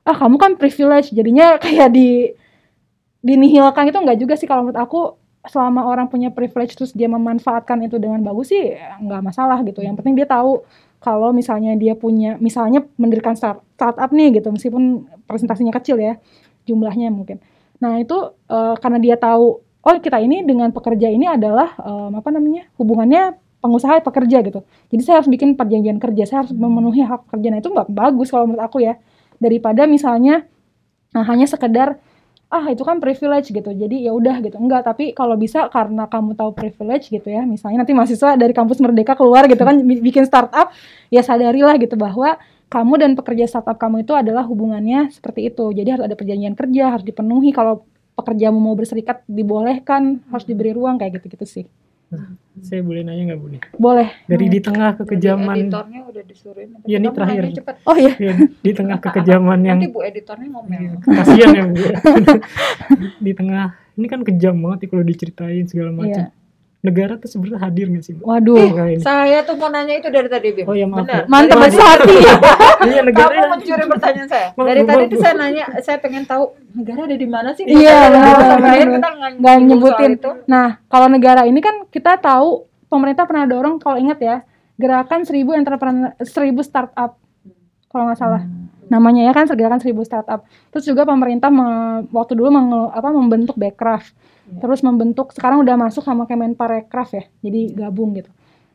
ah 0.08 0.16
kamu 0.18 0.36
kan 0.40 0.52
privilege. 0.56 1.12
Jadinya 1.12 1.58
kayak 1.64 1.92
di 1.92 2.32
dinihilkan 3.22 3.92
itu 3.92 3.98
nggak 3.98 4.20
juga 4.20 4.34
sih. 4.40 4.48
Kalau 4.48 4.68
menurut 4.68 4.80
aku 4.80 5.02
selama 5.42 5.90
orang 5.90 6.06
punya 6.06 6.30
privilege 6.30 6.78
terus 6.78 6.94
dia 6.94 7.10
memanfaatkan 7.10 7.82
itu 7.82 7.98
dengan 7.98 8.22
bagus 8.22 8.54
sih 8.54 8.78
nggak 8.78 9.22
masalah 9.26 9.60
gitu. 9.66 9.82
Yang 9.84 10.02
penting 10.02 10.16
dia 10.18 10.28
tahu 10.30 10.64
kalau 11.02 11.34
misalnya 11.34 11.74
dia 11.74 11.98
punya 11.98 12.38
misalnya 12.38 12.86
mendirikan 12.96 13.34
start, 13.34 13.66
startup 13.74 14.14
nih 14.14 14.38
gitu 14.38 14.54
meskipun 14.54 15.10
presentasinya 15.26 15.74
kecil 15.74 15.98
ya 15.98 16.22
jumlahnya 16.70 17.10
mungkin. 17.10 17.42
Nah 17.82 17.98
itu 17.98 18.38
eh, 18.54 18.76
karena 18.78 19.02
dia 19.02 19.18
tahu 19.18 19.66
oh 19.82 19.98
kita 19.98 20.22
ini 20.22 20.46
dengan 20.46 20.70
pekerja 20.70 21.10
ini 21.10 21.26
adalah 21.26 21.74
em, 21.82 22.12
apa 22.14 22.30
namanya 22.30 22.70
hubungannya 22.78 23.38
pengusaha 23.62 24.02
pekerja 24.02 24.42
gitu. 24.42 24.66
Jadi 24.92 25.02
saya 25.06 25.22
harus 25.22 25.30
bikin 25.30 25.54
perjanjian 25.54 26.02
kerja 26.02 26.24
saya 26.26 26.38
harus 26.46 26.54
memenuhi 26.54 27.06
hak 27.06 27.30
pekerja 27.30 27.48
nah 27.54 27.60
itu 27.62 27.70
nggak 27.70 27.90
bagus 27.94 28.28
kalau 28.34 28.50
menurut 28.50 28.66
aku 28.66 28.82
ya. 28.82 28.98
Daripada 29.38 29.86
misalnya 29.86 30.46
nah, 31.14 31.24
hanya 31.30 31.46
sekedar 31.46 32.02
ah 32.52 32.68
itu 32.68 32.84
kan 32.84 33.00
privilege 33.00 33.54
gitu. 33.54 33.70
Jadi 33.72 34.04
ya 34.04 34.12
udah 34.12 34.42
gitu. 34.44 34.58
Enggak 34.60 34.84
tapi 34.90 35.16
kalau 35.16 35.38
bisa 35.40 35.70
karena 35.72 36.10
kamu 36.10 36.36
tahu 36.36 36.52
privilege 36.52 37.08
gitu 37.08 37.30
ya 37.30 37.46
misalnya 37.46 37.86
nanti 37.86 37.94
mahasiswa 37.96 38.36
dari 38.36 38.52
kampus 38.52 38.82
merdeka 38.84 39.16
keluar 39.16 39.48
gitu 39.48 39.62
kan 39.62 39.80
bi- 39.86 40.04
bikin 40.04 40.28
startup 40.28 40.74
ya 41.14 41.24
sadarilah 41.24 41.78
gitu 41.80 41.96
bahwa 41.96 42.36
kamu 42.72 42.94
dan 43.04 43.12
pekerja 43.16 43.46
startup 43.48 43.78
kamu 43.80 44.04
itu 44.04 44.12
adalah 44.18 44.44
hubungannya 44.44 45.14
seperti 45.14 45.54
itu. 45.54 45.72
Jadi 45.72 45.90
harus 45.96 46.04
ada 46.10 46.16
perjanjian 46.18 46.58
kerja 46.58 46.92
harus 46.92 47.06
dipenuhi. 47.08 47.56
Kalau 47.56 47.88
pekerjamu 48.16 48.60
mau 48.60 48.76
berserikat 48.76 49.24
dibolehkan 49.26 50.22
harus 50.30 50.46
diberi 50.46 50.76
ruang 50.76 51.00
kayak 51.00 51.20
gitu 51.20 51.40
gitu 51.40 51.46
sih 51.48 51.66
Saya 52.60 52.84
boleh 52.84 53.02
nanya 53.02 53.24
nggak 53.26 53.40
bu 53.40 53.48
nih? 53.50 53.62
boleh 53.74 54.10
Dari 54.26 54.46
Hmm. 54.46 54.54
di 54.54 54.60
tengah 54.60 54.90
Jadi 54.92 55.02
kekejaman, 55.02 55.56
editornya 55.58 56.00
udah 56.04 56.24
disuruhin. 56.24 56.70
Iya, 56.84 56.98
ini 57.00 57.08
terakhir. 57.10 57.44
oh 57.82 57.96
iya 57.96 58.14
ya, 58.20 58.34
di 58.60 58.72
tengah 58.72 58.98
kekejaman 59.00 59.60
yang 59.62 59.80
Nanti 59.80 59.88
bu 59.88 60.00
editornya 60.02 60.48
ngomel. 60.50 60.92
kasihan 61.02 61.50
ya 61.50 61.64
bu. 61.66 61.76
di 63.26 63.32
tengah 63.32 63.66
ini 63.94 64.08
kan 64.08 64.20
kejam 64.22 64.56
banget 64.58 64.80
ya 64.82 64.88
kalau 64.90 65.04
diceritain 65.04 65.66
segala 65.66 65.92
macam. 65.94 66.28
Iya. 66.28 66.41
Negara 66.82 67.14
tuh 67.14 67.30
sebenarnya 67.30 67.62
hadir 67.62 67.86
nggak 67.88 68.02
sih 68.02 68.18
waduh 68.18 68.58
ini. 68.58 68.98
Saya 69.00 69.46
tuh 69.46 69.54
mau 69.54 69.70
nanya 69.70 70.02
itu 70.02 70.10
dari 70.10 70.26
tadi, 70.26 70.50
Bim. 70.52 70.66
Oh 70.66 70.74
ya 70.74 70.90
maaf. 70.90 71.06
Benar. 71.06 71.24
Mantap 71.30 71.58
banget 71.60 71.78
hati 71.78 72.16
Iya 72.84 73.02
negara. 73.06 73.30
Kamu 73.32 73.50
mencuri 73.54 73.84
pertanyaan 73.86 74.28
saya. 74.28 74.48
Dari 74.52 74.82
tadi 74.82 74.98
maaf, 75.00 75.12
tuh 75.14 75.20
saya 75.22 75.34
nanya, 75.36 75.66
saya 75.78 75.98
pengen 76.02 76.24
tahu 76.26 76.44
negara 76.74 77.06
ada 77.06 77.14
di 77.14 77.28
mana 77.30 77.50
sih? 77.54 77.64
Iya, 77.64 77.98
benar, 78.10 78.34
kita 78.90 79.10
nggak 79.38 79.58
nyebutin. 79.62 80.12
itu. 80.18 80.32
Nah, 80.46 80.82
kalau 80.86 81.06
negara 81.06 81.46
ini 81.46 81.60
kan 81.60 81.86
kita 81.88 82.18
tahu 82.18 82.66
pemerintah 82.88 83.24
pernah 83.24 83.46
dorong 83.46 83.78
kalau 83.78 83.96
ingat 83.96 84.18
ya 84.18 84.42
gerakan 84.76 85.22
1000 85.22 85.38
entrepreneur 85.54 86.18
1000 86.18 86.34
startup 86.60 87.22
kalau 87.88 88.10
nggak 88.10 88.18
salah 88.18 88.42
namanya 88.88 89.24
ya 89.24 89.32
kan 89.32 89.46
gerakan 89.48 89.78
1000 89.78 90.02
startup. 90.02 90.44
Terus 90.68 90.84
juga 90.84 91.06
pemerintah 91.06 91.48
me- 91.48 92.10
waktu 92.10 92.34
dulu 92.34 92.50
menge- 92.50 92.90
apa 92.90 93.08
membentuk 93.08 93.54
Backcraft. 93.54 94.18
Iya. 94.52 94.60
Terus 94.60 94.84
membentuk 94.84 95.32
sekarang 95.32 95.64
udah 95.64 95.80
masuk 95.80 96.04
sama 96.04 96.28
Kemenparekraf 96.28 97.10
ya. 97.16 97.24
Jadi 97.40 97.72
gabung 97.74 98.12
gitu. 98.14 98.28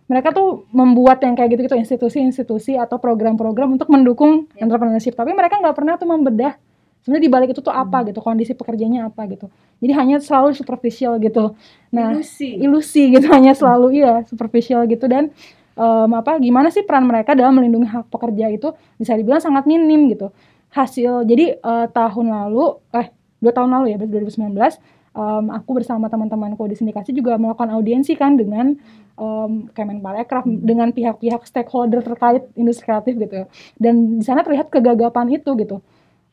Mereka 0.07 0.31
tuh 0.31 0.65
membuat 0.71 1.19
yang 1.21 1.35
kayak 1.35 1.53
gitu-gitu 1.53 1.77
institusi-institusi 1.77 2.79
atau 2.79 2.97
program-program 2.97 3.77
untuk 3.77 3.93
mendukung 3.93 4.49
Iya. 4.55 4.65
entrepreneurship. 4.65 5.13
Tapi 5.13 5.37
mereka 5.37 5.61
nggak 5.61 5.77
pernah 5.77 5.95
tuh 5.95 6.09
membedah 6.09 6.57
sebenarnya 7.03 7.25
di 7.27 7.31
balik 7.31 7.49
itu 7.55 7.63
tuh 7.63 7.71
apa 7.71 8.03
gitu, 8.03 8.19
kondisi 8.19 8.57
pekerjanya 8.57 9.07
apa 9.07 9.31
gitu. 9.31 9.47
Jadi 9.79 9.93
hanya 9.95 10.17
selalu 10.19 10.57
superficial 10.57 11.21
gitu. 11.21 11.55
Nah, 11.95 12.17
Ilusi. 12.19 12.59
ilusi 12.59 13.03
gitu 13.15 13.31
hanya 13.31 13.55
selalu 13.55 14.01
iya 14.03 14.27
superficial 14.27 14.83
gitu 14.91 15.07
dan 15.07 15.31
em, 15.77 16.11
apa 16.17 16.41
gimana 16.41 16.73
sih 16.73 16.83
peran 16.83 17.07
mereka 17.07 17.37
dalam 17.37 17.55
melindungi 17.55 17.87
hak 17.87 18.11
pekerja 18.11 18.51
itu 18.51 18.73
bisa 18.97 19.15
dibilang 19.15 19.39
sangat 19.39 19.69
minim 19.69 20.09
gitu 20.11 20.33
hasil 20.73 21.23
jadi 21.25 21.57
eh, 21.57 21.87
tahun 21.93 22.27
lalu 22.27 22.81
eh 22.91 23.07
dua 23.39 23.53
tahun 23.55 23.71
lalu 23.71 23.95
ya 23.95 23.97
berarti 24.01 24.35
2019 24.35 25.06
em, 25.17 25.45
aku 25.49 25.81
bersama 25.81 26.13
teman-temanku 26.13 26.61
di 26.69 26.77
sindikasi 26.77 27.17
juga 27.17 27.41
melakukan 27.41 27.73
audiensi 27.73 28.13
kan 28.15 28.37
dengan 28.37 28.77
em, 29.17 29.53
Kemenparekraf 29.73 30.45
dengan 30.45 30.93
pihak-pihak 30.93 31.49
stakeholder 31.49 32.05
terkait 32.05 32.45
industri 32.55 32.85
kreatif 32.85 33.17
gitu 33.17 33.49
dan 33.81 34.21
di 34.21 34.25
sana 34.25 34.45
terlihat 34.45 34.69
kegagapan 34.69 35.33
itu 35.33 35.57
gitu 35.57 35.81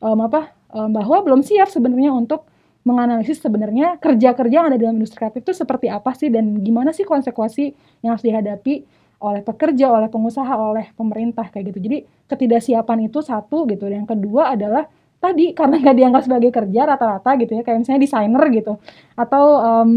Em, 0.04 0.18
apa 0.20 0.52
em, 0.76 0.90
bahwa 0.92 1.16
belum 1.24 1.40
siap 1.40 1.72
sebenarnya 1.72 2.12
untuk 2.12 2.44
menganalisis 2.84 3.40
sebenarnya 3.40 3.96
kerja-kerja 3.96 4.54
yang 4.60 4.68
ada 4.68 4.76
dalam 4.76 5.00
industri 5.00 5.24
kreatif 5.24 5.40
itu 5.40 5.56
seperti 5.56 5.88
apa 5.88 6.12
sih 6.12 6.28
dan 6.28 6.60
gimana 6.60 6.92
sih 6.92 7.08
konsekuensi 7.08 7.72
yang 8.04 8.12
harus 8.12 8.24
dihadapi 8.26 8.84
oleh 9.24 9.40
pekerja, 9.40 9.88
oleh 9.88 10.12
pengusaha, 10.12 10.52
oleh 10.52 10.92
pemerintah 10.92 11.48
kayak 11.48 11.72
gitu. 11.72 11.80
Jadi 11.80 11.98
ketidaksiapan 12.28 13.08
itu 13.08 13.24
satu 13.24 13.64
gitu. 13.64 13.88
Dan 13.88 14.04
yang 14.04 14.10
kedua 14.10 14.52
adalah 14.52 14.84
tadi 15.24 15.56
karena 15.56 15.80
nggak 15.80 15.96
dianggap 15.96 16.22
sebagai 16.28 16.50
kerja 16.52 16.80
rata-rata 16.84 17.30
gitu 17.40 17.56
ya, 17.56 17.62
kayak 17.64 17.80
misalnya 17.80 18.00
desainer 18.04 18.44
gitu 18.52 18.72
atau 19.16 19.44
em, 19.64 19.88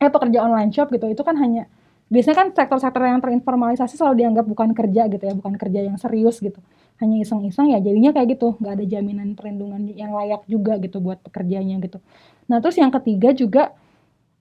eh 0.00 0.08
pekerja 0.08 0.38
online 0.48 0.72
shop 0.72 0.88
gitu. 0.96 1.06
Itu 1.12 1.20
kan 1.20 1.36
hanya 1.36 1.68
biasanya 2.08 2.36
kan 2.38 2.48
sektor-sektor 2.54 3.02
yang 3.04 3.20
terinformalisasi 3.20 3.98
selalu 3.98 4.24
dianggap 4.24 4.46
bukan 4.48 4.72
kerja 4.72 5.10
gitu 5.12 5.24
ya, 5.26 5.34
bukan 5.36 5.54
kerja 5.60 5.80
yang 5.84 6.00
serius 6.00 6.40
gitu. 6.40 6.56
Hanya 6.96 7.20
iseng-iseng 7.20 7.76
ya 7.76 7.78
jadinya 7.84 8.16
kayak 8.16 8.40
gitu, 8.40 8.56
nggak 8.56 8.72
ada 8.80 8.84
jaminan 8.88 9.36
perlindungan 9.36 9.92
yang 9.92 10.16
layak 10.16 10.48
juga 10.48 10.80
gitu 10.80 11.04
buat 11.04 11.20
pekerjanya 11.20 11.76
gitu. 11.84 12.00
Nah 12.48 12.62
terus 12.64 12.80
yang 12.80 12.88
ketiga 12.94 13.36
juga 13.36 13.76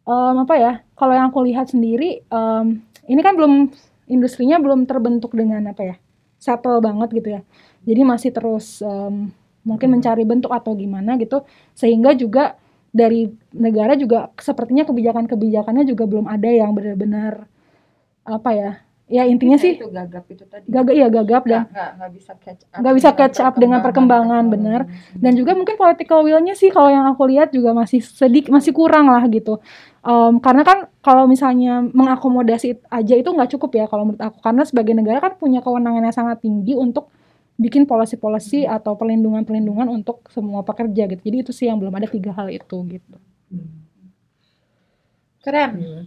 em, 0.08 0.36
apa 0.40 0.56
ya? 0.56 0.74
Kalau 0.96 1.14
yang 1.18 1.28
aku 1.34 1.44
lihat 1.44 1.68
sendiri, 1.74 2.24
em, 2.24 2.86
ini 3.12 3.22
kan 3.26 3.36
belum 3.36 3.74
industrinya 4.08 4.62
belum 4.62 4.86
terbentuk 4.86 5.34
dengan 5.34 5.66
apa 5.68 5.84
ya? 5.84 5.96
Settle 6.38 6.78
banget 6.80 7.10
gitu 7.18 7.30
ya. 7.40 7.42
Jadi 7.86 8.02
masih 8.06 8.30
terus 8.30 8.80
em, 8.86 9.34
mungkin 9.66 9.98
mencari 9.98 10.24
bentuk 10.24 10.54
atau 10.54 10.78
gimana 10.78 11.18
gitu, 11.18 11.44
sehingga 11.74 12.14
juga 12.14 12.56
dari 12.96 13.28
negara 13.52 14.00
juga 14.00 14.32
sepertinya 14.40 14.88
kebijakan-kebijakannya 14.88 15.84
juga 15.84 16.08
belum 16.08 16.32
ada 16.32 16.48
yang 16.48 16.72
benar-benar 16.72 17.50
apa 18.24 18.52
ya? 18.56 18.72
Ya 19.06 19.22
intinya 19.30 19.54
sih 19.54 19.78
itu 19.78 19.86
gagap 19.94 20.26
itu 20.34 20.50
tadi. 20.50 20.66
gagap 20.66 20.94
iya 20.98 21.08
gagap 21.14 21.44
dan 21.46 21.70
nggak 21.70 22.10
bisa 22.10 22.34
catch 22.42 22.66
up 22.66 22.78
nggak 22.82 22.96
bisa 22.98 23.10
catch 23.14 23.38
up 23.38 23.54
dengan 23.54 23.80
perkembangan, 23.86 24.50
bener. 24.50 24.90
dan 25.14 25.38
juga 25.38 25.54
mungkin 25.54 25.78
political 25.78 26.26
will-nya 26.26 26.58
sih 26.58 26.74
kalau 26.74 26.90
yang 26.90 27.06
aku 27.06 27.30
lihat 27.30 27.54
juga 27.54 27.70
masih 27.78 28.02
sedikit 28.02 28.50
masih 28.50 28.74
kurang 28.74 29.06
lah 29.14 29.22
gitu 29.30 29.62
Em, 30.06 30.38
karena 30.38 30.62
kan 30.62 30.86
kalau 31.02 31.26
misalnya 31.26 31.82
mengakomodasi 31.82 32.78
aja 32.94 33.14
itu 33.18 33.26
nggak 33.26 33.58
cukup 33.58 33.74
ya 33.74 33.86
kalau 33.90 34.06
menurut 34.06 34.22
aku 34.22 34.38
karena 34.38 34.62
sebagai 34.62 34.94
negara 34.94 35.18
kan 35.18 35.34
punya 35.34 35.66
kewenangan 35.66 36.06
yang 36.06 36.14
sangat 36.14 36.46
tinggi 36.46 36.78
untuk 36.78 37.10
bikin 37.56 37.84
policy-policy 37.84 38.64
atau 38.64 38.94
perlindungan-perlindungan 38.94 39.88
untuk 39.90 40.28
semua 40.28 40.60
pekerja 40.62 41.08
gitu 41.08 41.22
jadi 41.22 41.38
itu 41.40 41.52
sih 41.52 41.66
yang 41.66 41.78
belum 41.78 41.94
ada 41.94 42.06
tiga 42.06 42.32
hal 42.32 42.48
itu 42.48 42.78
gitu 42.90 43.18
keren 45.40 45.72
Iya. 45.78 46.02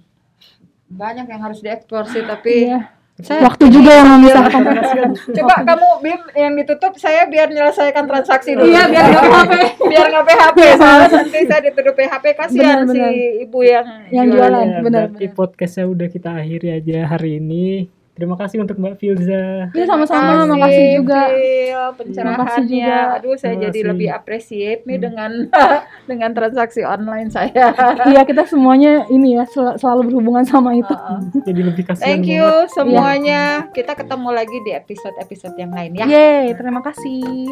banyak 0.88 1.26
yang 1.26 1.40
harus 1.40 1.58
dieksplor 1.58 2.04
sih 2.06 2.20
tapi 2.22 2.66
Iya. 2.66 2.80
saya 3.18 3.42
waktu 3.42 3.64
juga 3.68 3.90
yang 3.92 4.08
memisahkan 4.10 4.62
coba 5.32 5.54
kamu 5.64 5.88
bim 6.00 6.20
yang 6.34 6.52
ditutup 6.54 6.92
saya 6.96 7.24
biar 7.24 7.48
menyelesaikan 7.48 8.04
transaksi 8.04 8.52
dulu 8.52 8.66
Iya, 8.66 8.82
biar 8.86 9.04
nggak 9.06 9.24
PHP. 9.24 9.52
biar 9.84 10.06
nggak 10.06 10.24
PHP 10.24 10.58
soalnya 10.74 11.08
nanti 11.12 11.38
saya 11.44 11.60
dituduh 11.62 11.94
PHP 11.94 12.24
kasihan 12.34 12.78
Benar, 12.78 12.78
si 12.86 12.98
benar. 12.98 13.12
ibu 13.40 13.58
yang 13.60 13.86
Yang 14.08 14.26
jualan. 14.28 14.34
jualan. 14.34 14.66
Ya, 14.66 14.78
benar, 14.78 15.02
berarti 15.06 15.24
benar. 15.24 15.34
podcastnya 15.34 15.84
udah 15.86 16.08
kita 16.08 16.30
akhiri 16.32 16.68
aja 16.72 16.98
hari 17.06 17.30
ini. 17.36 17.66
Terima 18.18 18.34
kasih 18.34 18.58
untuk 18.58 18.74
Mbak 18.76 18.94
Filza. 18.98 19.70
Iya 19.70 19.84
sama-sama 19.86 20.42
Terima 20.42 20.50
makasih 20.50 20.86
juga 20.92 21.20
Phil, 21.30 21.82
pencerahannya. 21.94 22.66
juga. 22.66 22.98
Aduh, 23.14 23.34
saya 23.34 23.48
Terima 23.48 23.62
jadi 23.62 23.78
kasih. 23.78 23.88
lebih 23.88 24.08
appreciate 24.10 24.80
nih 24.82 24.96
Hmm. 24.96 25.04
dengan 25.06 25.30
dengan 26.10 26.30
transaksi 26.34 26.82
online 26.82 27.30
saya. 27.30 27.66
iya 28.10 28.22
kita 28.22 28.42
semuanya 28.44 29.06
ini 29.06 29.38
ya 29.38 29.46
sel- 29.46 29.78
selalu 29.78 30.10
berhubungan 30.10 30.42
sama 30.42 30.74
itu 30.74 30.90
Jadi 31.40 31.60
lebih 31.62 31.86
kasihan 31.86 32.02
Thank 32.10 32.26
banget. 32.26 32.34
you 32.34 32.48
semuanya. 32.68 33.42
Kita 33.70 33.92
ketemu 33.94 34.28
lagi 34.28 34.58
di 34.58 34.72
episode-episode 34.72 35.54
yang 35.54 35.70
lain 35.70 35.92
ya. 35.94 36.04
Yeay 36.04 36.52
terima 36.52 36.82
kasih 36.82 37.46